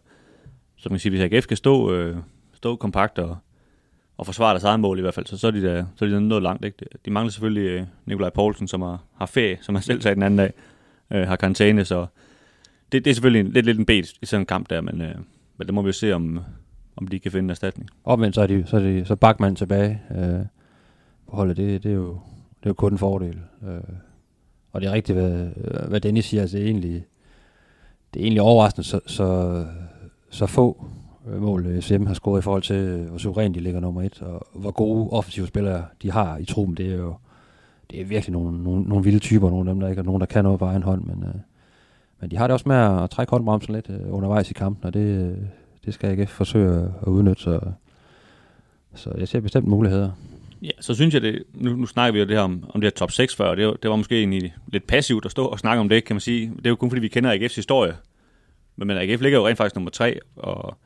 så 0.76 0.88
man 0.88 0.94
kan 0.94 1.00
sige, 1.00 1.10
hvis 1.10 1.20
AGF 1.20 1.46
kan 1.46 1.56
stå, 1.56 1.92
øh, 1.92 2.16
stå 2.52 2.76
kompakt 2.76 3.18
og, 3.18 3.36
og 4.16 4.26
forsvare 4.26 4.50
deres 4.50 4.64
eget 4.64 4.80
mål 4.80 4.98
i 4.98 5.02
hvert 5.02 5.14
fald, 5.14 5.26
så, 5.26 5.38
så 5.38 5.46
er 5.46 5.50
de 5.50 5.62
da, 5.62 5.84
så 5.96 6.04
er 6.04 6.08
de 6.08 6.28
noget 6.28 6.42
langt. 6.42 6.64
Ikke? 6.64 6.86
De 7.04 7.10
mangler 7.10 7.30
selvfølgelig 7.30 7.68
øh, 7.68 7.82
Nikolaj 8.06 8.30
Poulsen, 8.30 8.68
som 8.68 8.82
har, 8.82 9.04
har 9.16 9.26
ferie, 9.26 9.58
som 9.60 9.74
han 9.74 9.82
selv 9.82 10.02
sagde 10.02 10.14
den 10.14 10.22
anden 10.22 10.38
dag, 10.38 10.52
øh, 11.10 11.28
har 11.28 11.36
karantæne, 11.36 11.84
så 11.84 12.06
det, 12.92 13.04
det 13.04 13.10
er 13.10 13.14
selvfølgelig 13.14 13.46
en, 13.46 13.52
lidt, 13.52 13.66
lidt 13.66 13.78
en 13.78 13.86
bed 13.86 14.04
i 14.22 14.26
sådan 14.26 14.42
en 14.42 14.46
kamp 14.46 14.70
der, 14.70 14.80
men, 14.80 15.02
øh, 15.02 15.14
men 15.56 15.66
det 15.66 15.74
må 15.74 15.82
vi 15.82 15.86
jo 15.86 15.92
se, 15.92 16.12
om, 16.12 16.40
om 16.96 17.08
de 17.08 17.18
kan 17.18 17.32
finde 17.32 17.44
en 17.44 17.50
erstatning. 17.50 17.90
Omvendt 18.04 18.34
så 18.34 18.42
er 18.42 18.46
de, 18.46 18.64
så 18.66 18.76
er 18.76 18.80
de 18.80 19.04
så 19.04 19.16
Bachmann 19.16 19.56
tilbage 19.56 20.02
øh, 20.10 20.40
på 21.28 21.36
holdet. 21.36 21.56
Det, 21.56 21.82
det, 21.82 21.90
er 21.90 21.94
jo, 21.94 22.20
det 22.60 22.66
er 22.66 22.70
jo 22.70 22.74
kun 22.74 22.92
en 22.92 22.98
fordel. 22.98 23.38
Øh, 23.68 23.80
og 24.72 24.80
det 24.80 24.88
er 24.88 24.92
rigtigt, 24.92 25.18
hvad, 25.18 25.48
hvad 25.88 26.00
Dennis 26.00 26.24
siger. 26.24 26.40
Altså, 26.40 26.56
det, 26.56 26.62
er 26.62 26.68
egentlig, 26.68 27.04
det 28.14 28.20
er 28.20 28.24
egentlig 28.24 28.42
overraskende, 28.42 28.88
så, 28.88 29.00
så, 29.06 29.64
så 30.30 30.46
få 30.46 30.86
øh, 31.28 31.42
mål 31.42 31.66
øh, 31.66 31.82
SM 31.82 32.06
har 32.06 32.14
scoret 32.14 32.40
i 32.40 32.42
forhold 32.42 32.62
til, 32.62 32.76
øh, 32.76 33.08
hvor 33.08 33.18
suverænt 33.18 33.54
de 33.54 33.60
ligger 33.60 33.80
nummer 33.80 34.02
et, 34.02 34.22
og 34.22 34.46
hvor 34.54 34.70
gode 34.70 35.10
offensive 35.10 35.46
spillere 35.46 35.84
de 36.02 36.10
har 36.10 36.36
i 36.36 36.44
truppen. 36.44 36.76
Det 36.76 36.92
er 36.92 36.96
jo 36.96 37.14
det 37.90 38.00
er 38.00 38.04
virkelig 38.04 38.32
nogle, 38.32 38.62
nogle, 38.62 38.82
nogle 38.82 39.04
vilde 39.04 39.18
typer, 39.18 39.50
nogle 39.50 39.70
af 39.70 39.74
dem, 39.74 39.80
der 39.80 39.88
ikke 39.88 40.00
er 40.00 40.04
nogen, 40.04 40.20
der 40.20 40.26
kan 40.26 40.44
noget 40.44 40.58
på 40.58 40.64
egen 40.64 40.82
hånd, 40.82 41.04
men, 41.04 41.24
øh, 41.28 41.34
men 42.20 42.30
de 42.30 42.36
har 42.36 42.46
det 42.46 42.54
også 42.54 42.68
med 42.68 42.76
at 42.76 43.10
trække 43.10 43.30
håndbremsen 43.30 43.74
lidt 43.74 43.90
øh, 43.90 44.14
undervejs 44.14 44.50
i 44.50 44.54
kampen, 44.54 44.86
og 44.86 44.94
det, 44.94 45.36
det 45.84 45.94
skal 45.94 46.08
jeg 46.08 46.18
ikke 46.18 46.32
forsøge 46.32 46.92
at 47.02 47.08
udnytte, 47.08 47.42
så, 47.42 47.60
så 48.94 49.12
jeg 49.18 49.28
ser 49.28 49.40
bestemt 49.40 49.68
muligheder. 49.68 50.10
Ja, 50.62 50.70
så 50.80 50.94
synes 50.94 51.14
jeg 51.14 51.22
det, 51.22 51.42
nu, 51.54 51.76
nu 51.76 51.86
snakker 51.86 52.12
vi 52.12 52.18
jo 52.18 52.24
det 52.24 52.36
her 52.36 52.42
om, 52.42 52.64
om 52.68 52.80
det 52.80 52.86
her 52.86 52.96
top 52.96 53.10
6 53.10 53.36
før, 53.36 53.54
det, 53.54 53.82
det 53.82 53.90
var 53.90 53.96
måske 53.96 54.18
egentlig 54.18 54.54
lidt 54.66 54.86
passivt 54.86 55.24
at 55.24 55.30
stå 55.30 55.46
og 55.46 55.58
snakke 55.58 55.80
om 55.80 55.88
det, 55.88 56.04
kan 56.04 56.16
man 56.16 56.20
sige. 56.20 56.52
Det 56.56 56.66
er 56.66 56.70
jo 56.70 56.76
kun 56.76 56.90
fordi, 56.90 57.00
vi 57.00 57.08
kender 57.08 57.34
AGF's 57.34 57.56
historie. 57.56 57.96
Men, 58.76 58.86
men 58.86 58.96
AGF 58.96 59.20
ligger 59.20 59.38
jo 59.38 59.46
rent 59.46 59.56
faktisk 59.56 59.74
nummer 59.74 59.90
3, 59.90 60.18
og, 60.36 60.78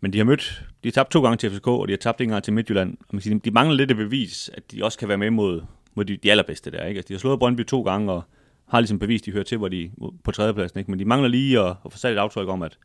men 0.00 0.12
de 0.12 0.18
har 0.18 0.24
mødt, 0.24 0.64
de 0.84 0.88
har 0.88 0.92
tabt 0.92 1.10
to 1.10 1.22
gange 1.22 1.36
til 1.36 1.50
FCK, 1.50 1.66
og 1.66 1.88
de 1.88 1.92
har 1.92 1.98
tabt 1.98 2.20
en 2.20 2.28
gang 2.28 2.42
til 2.42 2.52
Midtjylland. 2.52 2.96
Og 3.00 3.06
man 3.12 3.20
siger, 3.20 3.38
de 3.38 3.50
mangler 3.50 3.76
lidt 3.76 3.90
et 3.90 3.96
bevis, 3.96 4.50
at 4.54 4.72
de 4.72 4.84
også 4.84 4.98
kan 4.98 5.08
være 5.08 5.18
med 5.18 5.30
mod, 5.30 5.62
mod 5.94 6.04
de, 6.04 6.16
de 6.16 6.30
allerbedste 6.30 6.70
der. 6.70 6.84
Ikke? 6.84 6.98
Altså, 6.98 7.08
de 7.08 7.14
har 7.14 7.18
slået 7.18 7.38
Brøndby 7.38 7.66
to 7.66 7.82
gange, 7.82 8.12
og 8.12 8.22
har 8.68 8.80
ligesom 8.80 8.98
bevis, 8.98 9.22
de 9.22 9.32
hører 9.32 9.44
til, 9.44 9.58
hvor 9.58 9.68
de 9.68 9.90
på 10.24 10.32
tredjepladsen. 10.32 10.78
Ikke? 10.78 10.90
Men 10.90 11.00
de 11.00 11.04
mangler 11.04 11.28
lige 11.28 11.60
at, 11.60 11.76
at 11.84 11.92
få 11.92 11.98
sat 11.98 12.12
et 12.12 12.18
aftryk 12.18 12.48
om, 12.48 12.62
at, 12.62 12.78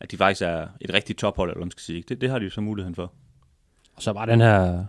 at 0.00 0.10
de 0.10 0.16
faktisk 0.16 0.42
er 0.42 0.66
et 0.80 0.94
rigtigt 0.94 1.18
tophold, 1.18 1.50
eller 1.50 1.58
hvad 1.58 1.66
man 1.66 1.70
skal 1.70 1.82
sige. 1.82 2.04
Det, 2.08 2.20
det 2.20 2.30
har 2.30 2.38
de 2.38 2.44
jo 2.44 2.50
så 2.50 2.60
muligheden 2.60 2.94
for. 2.94 3.12
Og 3.96 4.02
så 4.02 4.12
var 4.12 4.26
den 4.26 4.40
her, 4.40 4.84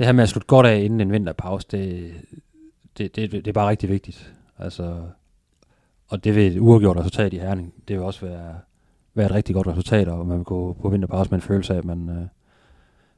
det 0.00 0.06
her 0.06 0.12
med 0.12 0.22
at 0.22 0.28
slutte 0.28 0.46
godt 0.46 0.66
af 0.66 0.80
inden 0.80 1.00
en 1.00 1.12
vinterpause, 1.12 1.66
det, 1.70 2.12
det, 2.98 3.16
det, 3.16 3.32
det 3.32 3.46
er 3.46 3.52
bare 3.52 3.68
rigtig 3.68 3.88
vigtigt. 3.88 4.32
Altså, 4.58 4.96
og 6.08 6.24
det 6.24 6.34
vil 6.34 6.52
et 6.52 6.58
uafgjort 6.58 6.96
resultat 6.96 7.32
i 7.32 7.38
Herning, 7.38 7.74
det 7.88 7.96
vil 7.96 8.04
også 8.04 8.26
være, 8.26 8.54
være 9.14 9.26
et 9.26 9.32
rigtig 9.32 9.54
godt 9.54 9.66
resultat, 9.66 10.08
og 10.08 10.26
man 10.26 10.36
vil 10.36 10.44
gå 10.44 10.76
på 10.82 10.88
vinterpause 10.88 11.30
med 11.30 11.38
en 11.38 11.42
følelse 11.42 11.74
af, 11.74 11.78
at 11.78 11.84
man, 11.84 12.08
øh, 12.08 12.26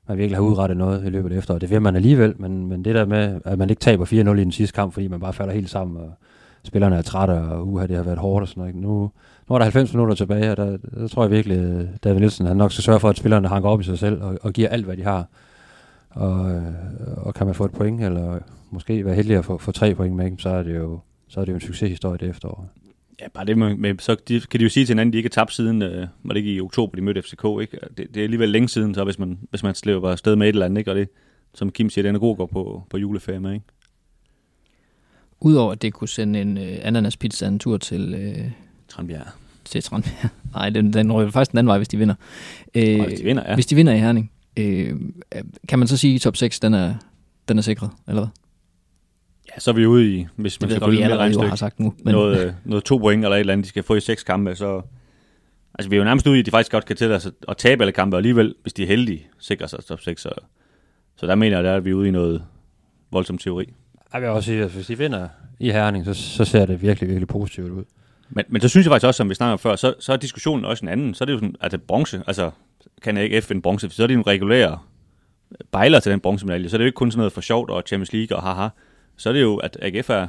man 0.09 0.19
virkelig 0.19 0.37
har 0.37 0.43
udrettet 0.43 0.77
noget 0.77 1.07
i 1.07 1.09
løbet 1.09 1.33
af 1.33 1.37
efter, 1.37 1.55
og 1.55 1.61
det 1.61 1.71
vil 1.71 1.83
man 1.83 1.97
alligevel, 1.97 2.35
men, 2.39 2.67
men 2.67 2.85
det 2.85 2.95
der 2.95 3.05
med, 3.05 3.41
at 3.45 3.59
man 3.59 3.71
ikke 3.71 3.81
taber 3.81 4.07
4-0 4.07 4.15
i 4.17 4.23
den 4.23 4.53
sidste 4.53 4.75
kamp, 4.75 4.93
fordi 4.93 5.09
man 5.09 5.21
bare 5.21 5.33
falder 5.33 5.55
helt 5.55 5.71
sammen, 5.71 5.97
og 5.97 6.13
spillerne 6.65 6.97
er 6.97 7.03
trætte, 7.03 7.33
og 7.33 7.69
uha, 7.69 7.87
det 7.87 7.97
har 7.97 8.03
været 8.03 8.19
hårdt 8.19 8.43
og 8.43 8.49
sådan 8.49 8.61
noget. 8.61 8.75
Nu, 8.75 9.11
nu 9.49 9.55
er 9.55 9.59
der 9.59 9.65
90 9.65 9.95
minutter 9.95 10.15
tilbage, 10.15 10.51
og 10.51 10.57
der, 10.57 10.77
der 10.77 11.09
tror 11.09 11.23
jeg 11.23 11.31
virkelig, 11.31 11.59
at 11.59 12.05
David 12.05 12.21
Nielsen 12.21 12.47
han 12.47 12.57
nok 12.57 12.73
skal 12.73 12.85
sørge 12.85 13.01
for, 13.01 13.09
at 13.09 13.17
spillerne 13.17 13.49
hanker 13.49 13.69
op 13.69 13.81
i 13.81 13.85
sig 13.85 13.99
selv 13.99 14.23
og, 14.23 14.39
og 14.43 14.53
giver 14.53 14.69
alt, 14.69 14.85
hvad 14.85 14.97
de 14.97 15.03
har. 15.03 15.27
Og, 16.15 16.51
øh, 16.51 16.63
og 17.17 17.35
kan 17.35 17.47
man 17.47 17.55
få 17.55 17.65
et 17.65 17.73
point, 17.73 18.05
eller 18.05 18.39
måske 18.71 19.05
være 19.05 19.15
heldig 19.15 19.37
at 19.37 19.45
få, 19.45 19.59
få 19.59 19.73
tre 19.73 19.95
point 19.95 20.17
med, 20.17 20.31
så 20.39 20.49
er 20.49 20.63
det 20.63 20.77
jo, 20.77 21.01
så 21.29 21.41
er 21.41 21.45
det 21.45 21.53
jo 21.53 21.55
en 21.55 21.61
succeshistorie 21.61 22.19
det 22.19 22.29
efterår. 22.29 22.69
Ja, 23.21 23.29
bare 23.29 23.45
det 23.45 23.59
med, 23.59 23.77
med 23.77 23.95
så 23.99 24.17
de, 24.29 24.41
kan 24.41 24.61
de 24.61 24.65
jo 24.65 24.71
sige 24.71 24.87
til 24.87 24.93
hinanden, 24.93 25.11
at 25.11 25.13
de 25.13 25.19
ikke 25.19 25.27
har 25.27 25.43
tabt 25.43 25.53
siden, 25.53 25.83
øh, 25.83 26.07
var 26.23 26.35
det 26.35 26.41
ikke 26.41 26.55
i 26.55 26.61
oktober, 26.61 26.97
de 26.97 27.03
mødte 27.03 27.23
FCK, 27.23 27.45
ikke? 27.61 27.79
Det, 27.97 28.15
det 28.15 28.17
er 28.17 28.23
alligevel 28.25 28.49
længe 28.49 28.69
siden, 28.69 28.95
så 28.95 29.05
hvis 29.05 29.19
man, 29.19 29.39
hvis 29.51 29.63
man 29.63 29.75
slæber 29.75 30.11
afsted 30.11 30.37
med 30.37 30.49
et 30.49 30.53
eller 30.53 30.67
andet, 30.67 30.79
ikke? 30.79 30.91
Og 30.91 30.97
det, 30.97 31.09
som 31.55 31.71
Kim 31.71 31.91
siger, 31.91 32.03
den 32.03 32.15
er 32.15 32.19
god 32.19 32.33
at 32.33 32.37
gå 32.37 32.47
på, 32.47 32.83
på 32.91 32.99
juleferie 32.99 33.41
med, 33.41 33.53
ikke? 33.53 33.67
Udover 35.41 35.73
at 35.73 35.83
det 35.83 35.93
kunne 35.93 36.09
sende 36.09 36.41
en 36.41 36.59
øh, 36.59 36.79
ananaspizza 36.83 37.47
en 37.47 37.59
tur 37.59 37.77
til... 37.77 38.15
Øh, 38.15 38.51
Tranbjerg. 38.89 39.27
Til 39.65 39.83
Tranbjerg. 39.83 40.31
Nej, 40.55 40.71
den, 40.71 40.93
den 40.93 41.13
røver 41.13 41.31
faktisk 41.31 41.51
den 41.51 41.59
anden 41.59 41.69
vej, 41.69 41.77
hvis 41.77 41.89
de 41.89 41.97
vinder. 41.97 42.15
Øh, 42.75 43.01
hvis 43.01 43.19
de 43.19 43.25
vinder, 43.25 43.43
ja. 43.49 43.55
Hvis 43.55 43.67
de 43.67 43.75
vinder 43.75 43.93
i 43.93 43.99
Herning. 43.99 44.32
Øh, 44.57 45.01
kan 45.69 45.79
man 45.79 45.89
så 45.89 45.97
sige, 45.97 46.15
at 46.15 46.21
top 46.21 46.37
6, 46.37 46.61
den 46.61 46.75
er, 46.75 46.95
den 47.49 47.59
er 47.59 47.63
sikret, 47.63 47.91
eller 48.09 48.21
hvad? 48.23 48.29
Ja, 49.55 49.61
så 49.61 49.71
er 49.71 49.75
vi 49.75 49.87
ude 49.87 50.15
i, 50.15 50.27
hvis 50.37 50.61
man 50.61 50.71
skal 50.71 50.83
følge 50.85 51.09
med 51.09 51.17
regnstykke, 51.17 51.49
har 51.49 51.57
sagt 51.57 51.81
nu, 51.81 51.95
men... 52.05 52.13
noget, 52.15 52.47
øh, 52.47 52.53
noget 52.65 52.85
to 52.85 52.97
point 52.97 53.25
eller 53.25 53.37
et 53.37 53.41
eller 53.41 53.53
andet, 53.53 53.65
de 53.65 53.69
skal 53.69 53.83
få 53.83 53.95
i 53.95 54.01
seks 54.01 54.23
kampe, 54.23 54.55
så... 54.55 54.83
Altså, 55.75 55.91
vi 55.91 55.97
er 55.97 55.99
jo 55.99 56.05
nærmest 56.05 56.27
ude 56.27 56.37
i, 56.37 56.41
at 56.41 56.47
de 56.47 56.51
faktisk 56.51 56.73
godt 56.73 56.85
kan 56.85 56.97
til 56.97 57.05
at, 57.05 57.31
at 57.49 57.57
tabe 57.57 57.83
alle 57.83 57.93
kampe, 57.93 58.17
og 58.17 58.19
alligevel, 58.19 58.55
hvis 58.63 58.73
de 58.73 58.83
er 58.83 58.87
heldige, 58.87 59.27
sikrer 59.39 59.67
sig 59.67 59.85
top 59.85 60.01
6. 60.01 60.23
Så, 60.23 60.31
så 61.17 61.27
der 61.27 61.35
mener 61.35 61.57
jeg, 61.57 61.65
der 61.65 61.71
er 61.71 61.81
vi 61.81 61.93
ude 61.93 62.09
i 62.09 62.11
noget 62.11 62.45
voldsom 63.11 63.39
teori. 63.39 63.73
Jeg 64.13 64.23
vil 64.23 64.31
også 64.31 64.47
sige, 64.47 64.65
at 64.65 64.71
hvis 64.71 64.87
de 64.87 64.99
vinder 64.99 65.29
i 65.61 65.71
Herning, 65.71 66.05
så, 66.05 66.15
så 66.15 66.45
ser 66.45 66.67
det 66.67 66.83
virkelig, 66.83 67.09
virkelig 67.09 67.29
positivt 67.29 67.71
ud. 67.71 67.85
Men, 68.31 68.45
men 68.49 68.61
så 68.63 68.69
synes 68.69 68.87
jeg 68.87 68.91
faktisk 68.91 69.07
også, 69.07 69.17
som 69.17 69.31
vi 69.31 69.35
snakker 69.35 69.53
om 69.53 69.59
før, 69.59 69.77
så, 69.77 69.95
så 70.01 70.13
er 70.13 70.17
diskussionen 70.17 70.65
også 70.65 70.85
en 70.85 70.89
anden. 70.89 71.15
Så 71.15 71.25
er 71.25 71.27
det 71.27 71.33
jo 71.33 71.39
sådan, 71.39 71.55
at 71.61 71.73
det 71.73 71.83
bronze, 71.83 72.23
altså 72.27 72.51
kan 73.03 73.17
jeg 73.17 73.25
ikke 73.25 73.41
F 73.41 73.51
en 73.51 73.63
bronze, 73.63 73.89
for 73.89 73.95
så 73.95 74.03
er 74.03 74.07
det 74.07 74.15
en 74.15 74.27
regulær 74.27 74.87
bejler 75.71 76.01
til 76.01 76.13
den 76.13 76.21
bronzemedalje. 76.21 76.69
Så 76.69 76.77
er 76.77 76.79
det 76.79 76.85
jo 76.85 76.87
ikke 76.87 76.97
kun 76.97 77.11
sådan 77.11 77.19
noget 77.19 77.33
for 77.33 77.41
sjovt 77.41 77.71
og 77.71 77.83
Champions 77.87 78.13
League 78.13 78.37
og 78.37 78.43
haha. 78.43 78.69
Så 79.17 79.29
er 79.29 79.33
det 79.33 79.43
jo, 79.43 79.57
at 79.57 79.79
AGF 79.83 80.11
er 80.11 80.27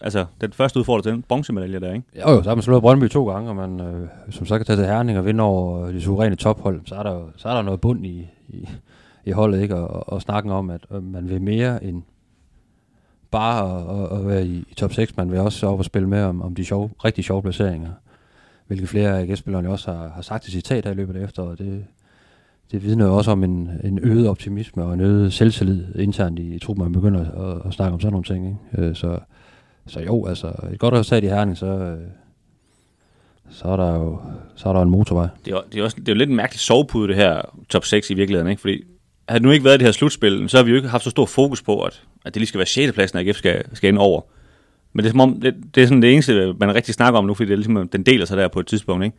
altså, 0.00 0.24
den 0.40 0.52
første 0.52 0.78
udfordrer 0.78 1.02
til 1.02 1.12
den 1.12 1.22
bronzemedalje 1.22 1.80
der, 1.80 1.92
ikke? 1.92 2.06
Jo, 2.16 2.30
jo, 2.30 2.42
så 2.42 2.50
har 2.50 2.54
man 2.54 2.62
slået 2.62 2.82
Brøndby 2.82 3.08
to 3.08 3.28
gange, 3.28 3.50
og 3.50 3.56
man 3.56 3.80
øh, 3.80 4.08
som 4.30 4.46
så 4.46 4.56
kan 4.56 4.66
tage 4.66 4.76
til 4.76 4.86
Herning 4.86 5.18
og 5.18 5.26
vinde 5.26 5.44
over 5.44 5.86
øh, 5.86 5.94
de 5.94 6.00
suveræne 6.00 6.36
tophold, 6.36 6.80
så 6.86 6.94
er 6.94 7.02
der, 7.02 7.28
så 7.36 7.48
er 7.48 7.54
der 7.54 7.62
noget 7.62 7.80
bund 7.80 8.06
i, 8.06 8.28
i, 8.48 8.68
i 9.24 9.30
holdet, 9.30 9.62
ikke? 9.62 9.76
Og, 9.76 9.88
og, 9.88 10.12
og 10.12 10.22
snakken 10.22 10.52
om, 10.52 10.70
at 10.70 10.86
man 10.90 11.28
vil 11.28 11.42
mere 11.42 11.84
end 11.84 12.02
bare 13.30 13.80
at, 14.02 14.18
at, 14.18 14.26
være 14.26 14.46
i, 14.46 14.64
i 14.70 14.74
top 14.74 14.92
6, 14.92 15.16
man 15.16 15.30
vil 15.30 15.40
også 15.40 15.66
op 15.66 15.78
og 15.78 15.84
spille 15.84 16.08
med 16.08 16.22
om, 16.22 16.42
om 16.42 16.54
de 16.54 16.64
sjove, 16.64 16.90
rigtig 17.04 17.24
sjove 17.24 17.42
placeringer. 17.42 17.90
Hvilke 18.66 18.86
flere 18.86 19.20
af 19.20 19.26
gæstspillerne 19.26 19.68
også 19.68 19.92
har, 19.92 20.08
har 20.08 20.22
sagt 20.22 20.48
i 20.48 20.50
citat 20.50 20.84
her 20.84 20.92
i 20.92 20.94
løbet 20.94 21.16
af 21.16 21.24
efteråret. 21.24 21.58
Det, 21.58 21.84
det 22.72 22.82
vidner 22.82 23.06
også 23.06 23.30
om 23.30 23.44
en, 23.44 23.70
en 23.84 23.98
øget 24.02 24.28
optimisme 24.28 24.84
og 24.84 24.94
en 24.94 25.00
øget 25.00 25.32
selvtillid 25.32 25.84
internt 25.98 26.38
i, 26.38 26.54
i 26.54 26.58
truppen, 26.58 26.84
man 26.84 26.92
begynder 26.92 27.20
at, 27.20 27.66
at, 27.66 27.74
snakke 27.74 27.94
om 27.94 28.00
sådan 28.00 28.12
nogle 28.12 28.24
ting. 28.24 28.46
Ikke? 28.46 28.88
Øh, 28.88 28.94
så, 28.94 29.18
så 29.86 30.00
jo, 30.00 30.26
altså 30.26 30.52
et 30.72 30.78
godt 30.78 30.94
resultat 30.94 31.24
i 31.24 31.26
Herning, 31.26 31.56
så, 31.56 31.66
øh, 31.66 31.98
så 33.50 33.68
er 33.68 33.76
der 33.76 33.94
jo 33.94 34.18
så 34.54 34.68
er 34.68 34.72
der 34.72 34.82
en 34.82 34.90
motorvej. 34.90 35.28
Det 35.44 35.52
er, 35.52 35.60
det 35.72 35.80
er, 35.80 35.84
også, 35.84 35.96
det 36.00 36.08
er 36.08 36.12
jo 36.12 36.18
lidt 36.18 36.30
en 36.30 36.36
mærkelig 36.36 36.60
sovepude, 36.60 37.08
det 37.08 37.16
her 37.16 37.40
top 37.68 37.84
6 37.84 38.10
i 38.10 38.14
virkeligheden, 38.14 38.50
ikke? 38.50 38.60
fordi 38.60 38.82
havde 39.28 39.40
det 39.40 39.46
nu 39.46 39.50
ikke 39.50 39.64
været 39.64 39.80
det 39.80 39.86
her 39.86 39.92
slutspil, 39.92 40.48
så 40.48 40.56
har 40.56 40.64
vi 40.64 40.70
jo 40.70 40.76
ikke 40.76 40.88
haft 40.88 41.04
så 41.04 41.10
stor 41.10 41.26
fokus 41.26 41.62
på, 41.62 41.82
at, 41.82 42.02
at 42.24 42.34
det 42.34 42.40
lige 42.40 42.46
skal 42.46 42.58
være 42.58 42.66
6. 42.66 42.92
pladsen, 42.92 43.18
at 43.18 43.28
AGF 43.28 43.36
skal, 43.36 43.64
skal 43.72 43.88
ind 43.88 43.98
over. 43.98 44.20
Men 44.92 45.04
det 45.04 45.08
er, 45.08 45.12
som 45.12 45.20
om, 45.20 45.40
det, 45.40 45.54
det 45.74 45.82
er 45.82 45.86
sådan 45.86 46.02
det 46.02 46.12
eneste, 46.12 46.54
man 46.60 46.74
rigtig 46.74 46.94
snakker 46.94 47.18
om 47.18 47.24
nu, 47.24 47.34
fordi 47.34 47.46
det 47.46 47.52
er 47.52 47.56
ligesom, 47.56 47.88
den 47.88 48.02
deler 48.02 48.24
sig 48.24 48.36
der 48.36 48.48
på 48.48 48.60
et 48.60 48.66
tidspunkt. 48.66 49.04
Ikke? 49.04 49.16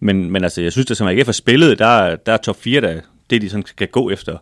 Men, 0.00 0.30
men 0.30 0.44
altså, 0.44 0.62
jeg 0.62 0.72
synes, 0.72 0.90
at 0.90 0.96
som 0.96 1.06
AGF 1.06 1.26
har 1.26 1.32
spillet, 1.32 1.78
der, 1.78 2.16
der 2.16 2.32
er 2.32 2.36
top 2.36 2.56
4, 2.56 2.80
der, 2.80 3.00
det 3.30 3.42
de 3.42 3.50
sådan 3.50 3.66
skal 3.66 3.88
gå 3.88 4.10
efter. 4.10 4.38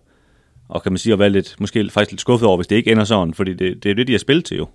Og 0.68 0.82
kan 0.82 0.92
man 0.92 0.98
sige 0.98 1.12
at 1.12 1.18
være 1.18 1.30
lidt, 1.30 1.56
måske 1.60 1.90
faktisk 1.90 2.10
lidt 2.10 2.20
skuffet 2.20 2.48
over, 2.48 2.56
hvis 2.56 2.66
det 2.66 2.76
ikke 2.76 2.92
ender 2.92 3.04
sådan, 3.04 3.34
fordi 3.34 3.54
det, 3.54 3.82
det 3.82 3.90
er 3.90 3.94
det, 3.94 4.06
de 4.06 4.12
har 4.12 4.18
spillet 4.18 4.44
til 4.44 4.56
jo. 4.56 4.66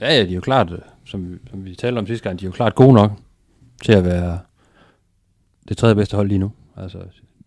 Ja, 0.00 0.14
ja, 0.14 0.24
de 0.24 0.30
er 0.30 0.34
jo 0.34 0.40
klart, 0.40 0.72
øh, 0.72 0.78
som, 1.04 1.38
som 1.50 1.64
vi 1.64 1.74
talte 1.74 1.98
om 1.98 2.06
sidste 2.06 2.28
gang, 2.28 2.40
de 2.40 2.44
er 2.44 2.48
jo 2.48 2.52
klart 2.52 2.74
gode 2.74 2.92
nok 2.92 3.12
til 3.84 3.92
at 3.92 4.04
være 4.04 4.38
det 5.68 5.76
tredje 5.76 5.94
bedste 5.94 6.16
hold 6.16 6.28
lige 6.28 6.38
nu. 6.38 6.52
Altså, 6.76 6.98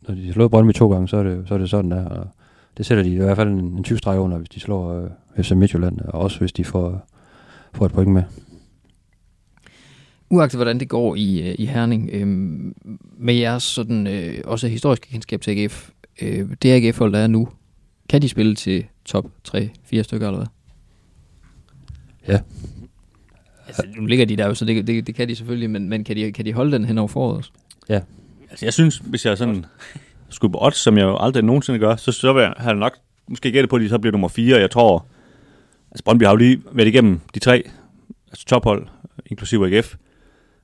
når 0.01 0.15
de 0.15 0.26
har 0.26 0.34
slået 0.34 0.51
Brøndby 0.51 0.73
to 0.73 0.91
gange, 0.91 1.07
så 1.07 1.17
er 1.17 1.23
det, 1.23 1.47
så 1.47 1.53
er 1.53 1.57
det 1.57 1.69
sådan 1.69 1.91
der. 1.91 2.05
Og 2.05 2.28
det 2.78 2.86
sætter 2.86 3.03
de 3.03 3.13
i 3.13 3.17
hvert 3.17 3.38
fald 3.38 3.49
en, 3.49 3.59
en 3.59 3.84
20 3.84 3.97
streg 3.97 4.19
under, 4.19 4.38
hvis 4.38 4.49
de 4.49 4.59
slår 4.59 5.01
øh, 5.01 5.43
FC 5.43 5.51
Midtjylland, 5.51 5.99
og 6.01 6.21
også 6.21 6.39
hvis 6.39 6.51
de 6.51 6.65
får, 6.65 7.07
får 7.73 7.86
et 7.86 7.91
point 7.91 8.13
med. 8.13 8.23
Uagtet 10.30 10.57
hvordan 10.57 10.80
det 10.80 10.89
går 10.89 11.15
i, 11.15 11.49
øh, 11.49 11.55
i 11.57 11.65
Herning, 11.65 12.09
øh, 12.13 12.28
med 13.17 13.34
jeres 13.34 13.63
sådan, 13.63 14.07
øh, 14.07 14.41
også 14.45 14.67
historiske 14.67 15.07
kendskab 15.11 15.41
til 15.41 15.51
AGF, 15.51 15.89
øh, 16.21 16.49
det 16.61 16.71
AGF-hold, 16.71 17.13
der 17.13 17.19
er 17.19 17.28
nu, 17.28 17.49
kan 18.09 18.21
de 18.21 18.30
spille 18.30 18.55
til 18.55 18.86
top 19.05 19.26
3-4 19.47 20.01
stykker 20.01 20.28
eller 20.28 20.38
hvad? 20.38 20.47
Ja. 22.28 22.39
Altså, 23.67 23.84
nu 23.97 24.05
ligger 24.05 24.26
de 24.26 24.36
der 24.36 24.47
jo, 24.47 24.53
så 24.53 24.65
det, 24.65 24.88
det, 24.88 25.07
det 25.07 25.15
kan 25.15 25.28
de 25.28 25.36
selvfølgelig, 25.36 25.69
men, 25.69 25.89
men 25.89 26.03
kan, 26.03 26.15
de, 26.15 26.32
kan 26.32 26.45
de 26.45 26.53
holde 26.53 26.71
den 26.71 26.86
hen 26.86 26.97
over 26.97 27.07
foråret 27.07 27.38
også? 27.38 27.51
Ja. 27.89 27.99
Altså, 28.49 28.65
jeg 28.65 28.73
synes, 28.73 28.97
hvis 28.97 29.26
jeg 29.26 29.38
sådan 29.38 29.65
skulle 30.30 30.51
på 30.51 30.57
odds, 30.61 30.78
som 30.78 30.97
jeg 30.97 31.03
jo 31.03 31.17
aldrig 31.19 31.43
nogensinde 31.43 31.80
gør, 31.80 31.95
så, 31.95 32.11
så 32.11 32.34
vil 32.34 32.41
jeg 32.41 32.53
have 32.57 32.76
nok 32.76 32.97
måske 33.28 33.51
gætte 33.51 33.67
på, 33.67 33.76
at 33.76 33.82
de 33.82 33.89
så 33.89 33.99
bliver 33.99 34.11
nummer 34.11 34.28
4. 34.28 34.59
Jeg 34.59 34.71
tror, 34.71 35.05
altså 35.91 36.03
Brøndby 36.03 36.23
har 36.23 36.32
jo 36.32 36.36
lige 36.36 36.61
været 36.71 36.88
igennem 36.88 37.19
de 37.34 37.39
tre 37.39 37.63
altså 38.32 38.45
tophold, 38.45 38.88
inklusive 39.26 39.78
AGF, 39.78 39.95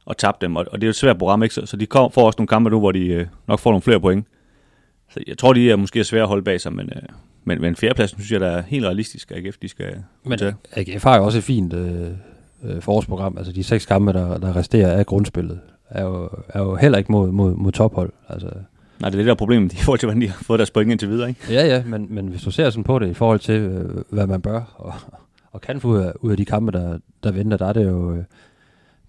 og 0.06 0.18
tabt 0.18 0.42
dem, 0.42 0.56
og, 0.56 0.66
og 0.72 0.82
det 0.82 0.84
er 0.84 0.88
jo 0.88 0.90
et 0.90 0.96
svært 0.96 1.18
program, 1.18 1.44
ikke? 1.44 1.56
Så, 1.56 1.66
så 1.66 1.78
de 1.78 1.86
kom, 1.86 2.12
får 2.12 2.26
også 2.26 2.38
nogle 2.38 2.48
kampe 2.48 2.70
nu, 2.70 2.80
hvor 2.80 2.92
de 2.92 3.08
øh, 3.08 3.28
nok 3.48 3.60
får 3.60 3.72
nogle 3.72 3.82
flere 3.82 4.00
point. 4.00 4.28
Så 5.10 5.20
jeg 5.28 5.38
tror, 5.38 5.54
de 5.54 5.72
er 5.72 5.76
måske 5.76 6.04
svære 6.04 6.22
at 6.22 6.28
holde 6.28 6.44
bag 6.44 6.62
sig, 6.62 6.74
men, 6.74 6.90
øh, 6.96 7.02
men, 7.44 7.62
men 7.62 7.76
fjerdepladsen 7.76 8.20
synes 8.20 8.32
jeg, 8.32 8.40
der 8.40 8.48
er 8.48 8.62
helt 8.62 8.86
realistisk, 8.86 9.32
at 9.32 9.46
AGF 9.46 9.58
de 9.58 9.68
skal 9.68 10.04
men, 10.24 10.40
tage. 10.40 10.56
AGF 10.72 11.04
har 11.04 11.18
jo 11.18 11.26
også 11.26 11.38
et 11.38 11.44
fint 11.44 11.74
øh, 11.74 12.08
øh, 12.64 12.82
forårsprogram. 12.82 13.38
Altså 13.38 13.54
de 13.54 13.64
seks 13.64 13.86
kampe, 13.86 14.14
der, 14.14 14.38
der 14.38 14.56
resterer 14.56 14.92
af 14.92 15.06
grundspillet, 15.06 15.60
er 15.90 16.04
jo, 16.04 16.30
er 16.50 16.60
jo 16.60 16.76
heller 16.76 16.98
ikke 16.98 17.12
mod, 17.12 17.32
mod, 17.32 17.56
mod 17.56 17.72
tophold. 17.72 18.12
Altså, 18.30 18.50
Nej, 19.00 19.10
det 19.10 19.16
er 19.16 19.22
det 19.22 19.28
der 19.28 19.36
problem, 19.36 19.66
i 19.74 19.76
forhold 19.76 20.00
til, 20.00 20.08
hvordan 20.08 20.22
de 20.22 20.28
har 20.28 20.44
fået 20.44 20.60
deres 20.60 20.72
point 20.72 20.92
indtil 20.92 21.10
videre, 21.10 21.30
ikke? 21.30 21.42
Ja, 21.50 21.68
ja, 21.68 21.84
men, 21.86 22.08
men 22.10 22.28
hvis 22.28 22.42
du 22.42 22.52
ser 22.52 22.70
sådan 22.70 22.84
på 22.84 23.00
det 23.00 23.10
i 23.10 23.14
forhold 23.14 23.40
til, 23.40 23.60
øh, 23.60 24.04
hvad 24.10 24.28
man 24.28 24.42
bør 24.42 24.62
og, 24.76 24.94
og 25.52 25.62
kan 25.62 25.82
få 25.82 25.88
ud 25.88 25.98
af, 25.98 26.12
ud 26.20 26.32
af 26.32 26.38
de 26.38 26.46
kampe, 26.46 26.72
der, 26.72 26.98
der 27.24 27.32
venter, 27.32 27.58
der 27.58 27.66
er 27.66 27.74
det 27.74 27.86
jo, 27.86 28.14
øh, 28.16 28.24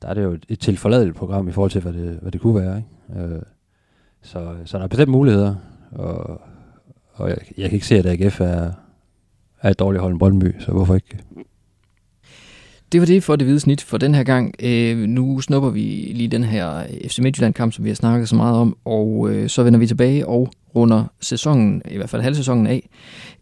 der 0.03 0.09
er 0.09 0.15
det 0.15 0.23
jo 0.23 0.39
et 0.49 0.59
tilforladeligt 0.61 1.17
program 1.17 1.49
i 1.49 1.53
forhold 1.53 1.71
til, 1.71 1.81
hvad 1.81 1.93
det, 1.93 2.19
hvad 2.23 2.33
det 2.33 2.41
kunne 2.41 2.55
være. 2.55 2.77
Ikke? 2.77 3.35
Øh, 3.35 3.43
så, 4.23 4.55
så 4.65 4.79
der 4.79 4.85
er 4.85 4.89
bestemt 4.89 5.11
muligheder, 5.11 5.55
og, 5.91 6.41
og 7.13 7.29
jeg, 7.29 7.39
jeg 7.57 7.71
kan 7.71 7.77
ikke 7.77 7.87
se, 7.87 7.99
at 7.99 8.07
AGF 8.07 8.41
er, 8.41 8.73
er 9.63 9.71
et 9.71 9.79
dårligt 9.79 10.03
hold 10.03 10.15
i 10.15 10.19
Brøndby, 10.19 10.55
så 10.61 10.73
hvorfor 10.73 10.95
ikke? 10.95 11.19
Det 12.93 13.01
var 13.01 13.07
det 13.07 13.25
for 13.25 13.37
det 13.37 13.47
hvide 13.47 13.61
snit 13.61 13.83
for 13.83 13.99
den 13.99 14.15
her 14.15 14.23
gang. 14.23 14.55
Øh, 14.63 14.99
nu 14.99 15.41
snupper 15.41 15.71
vi 15.71 16.13
lige 16.15 16.29
den 16.29 16.45
her 16.45 16.83
FC 17.07 17.19
Midtjylland-kamp, 17.19 17.73
som 17.73 17.85
vi 17.85 17.91
har 17.91 17.95
snakket 17.95 18.29
så 18.29 18.37
meget 18.37 18.57
om, 18.57 18.77
og 18.85 19.31
øh, 19.31 19.49
så 19.49 19.63
vender 19.63 19.79
vi 19.79 19.87
tilbage 19.87 20.27
og 20.27 20.53
runder 20.77 21.05
sæsonen, 21.21 21.83
i 21.91 21.97
hvert 21.97 22.11
fald 22.11 22.23
halvsæsonen 22.23 22.67
af. 22.67 22.89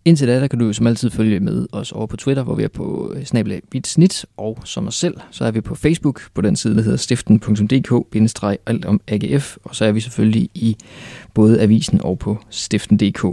Indtil 0.05 0.29
da, 0.29 0.41
der 0.41 0.47
kan 0.47 0.59
du 0.59 0.73
som 0.73 0.87
altid 0.87 1.11
følge 1.11 1.41
med 1.41 1.67
os 1.73 1.93
over 1.93 2.07
på 2.07 2.17
Twitter, 2.17 2.43
hvor 2.43 2.55
vi 2.55 2.63
er 2.63 2.69
på 2.69 3.15
øh, 3.17 3.83
snit, 3.85 4.27
og 4.37 4.59
som 4.65 4.87
os 4.87 4.95
selv, 4.95 5.15
så 5.31 5.45
er 5.45 5.51
vi 5.51 5.61
på 5.61 5.75
Facebook, 5.75 6.23
på 6.35 6.41
den 6.41 6.57
side, 6.57 6.77
der 6.77 6.83
hedder 6.83 6.97
stiften.dk-alt 6.97 8.85
om 8.85 9.01
AGF, 9.09 9.57
og 9.65 9.77
så 9.77 9.85
er 9.85 9.93
vi 9.93 10.01
selvfølgelig 10.01 10.51
i 10.55 10.77
både 11.35 11.61
avisen 11.61 12.01
og 12.03 12.19
på 12.19 12.39
stiften.dk. 12.51 13.25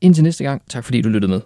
Indtil 0.00 0.24
næste 0.24 0.44
gang, 0.44 0.62
tak 0.68 0.84
fordi 0.84 1.02
du 1.02 1.08
lyttede 1.08 1.32
med. 1.32 1.40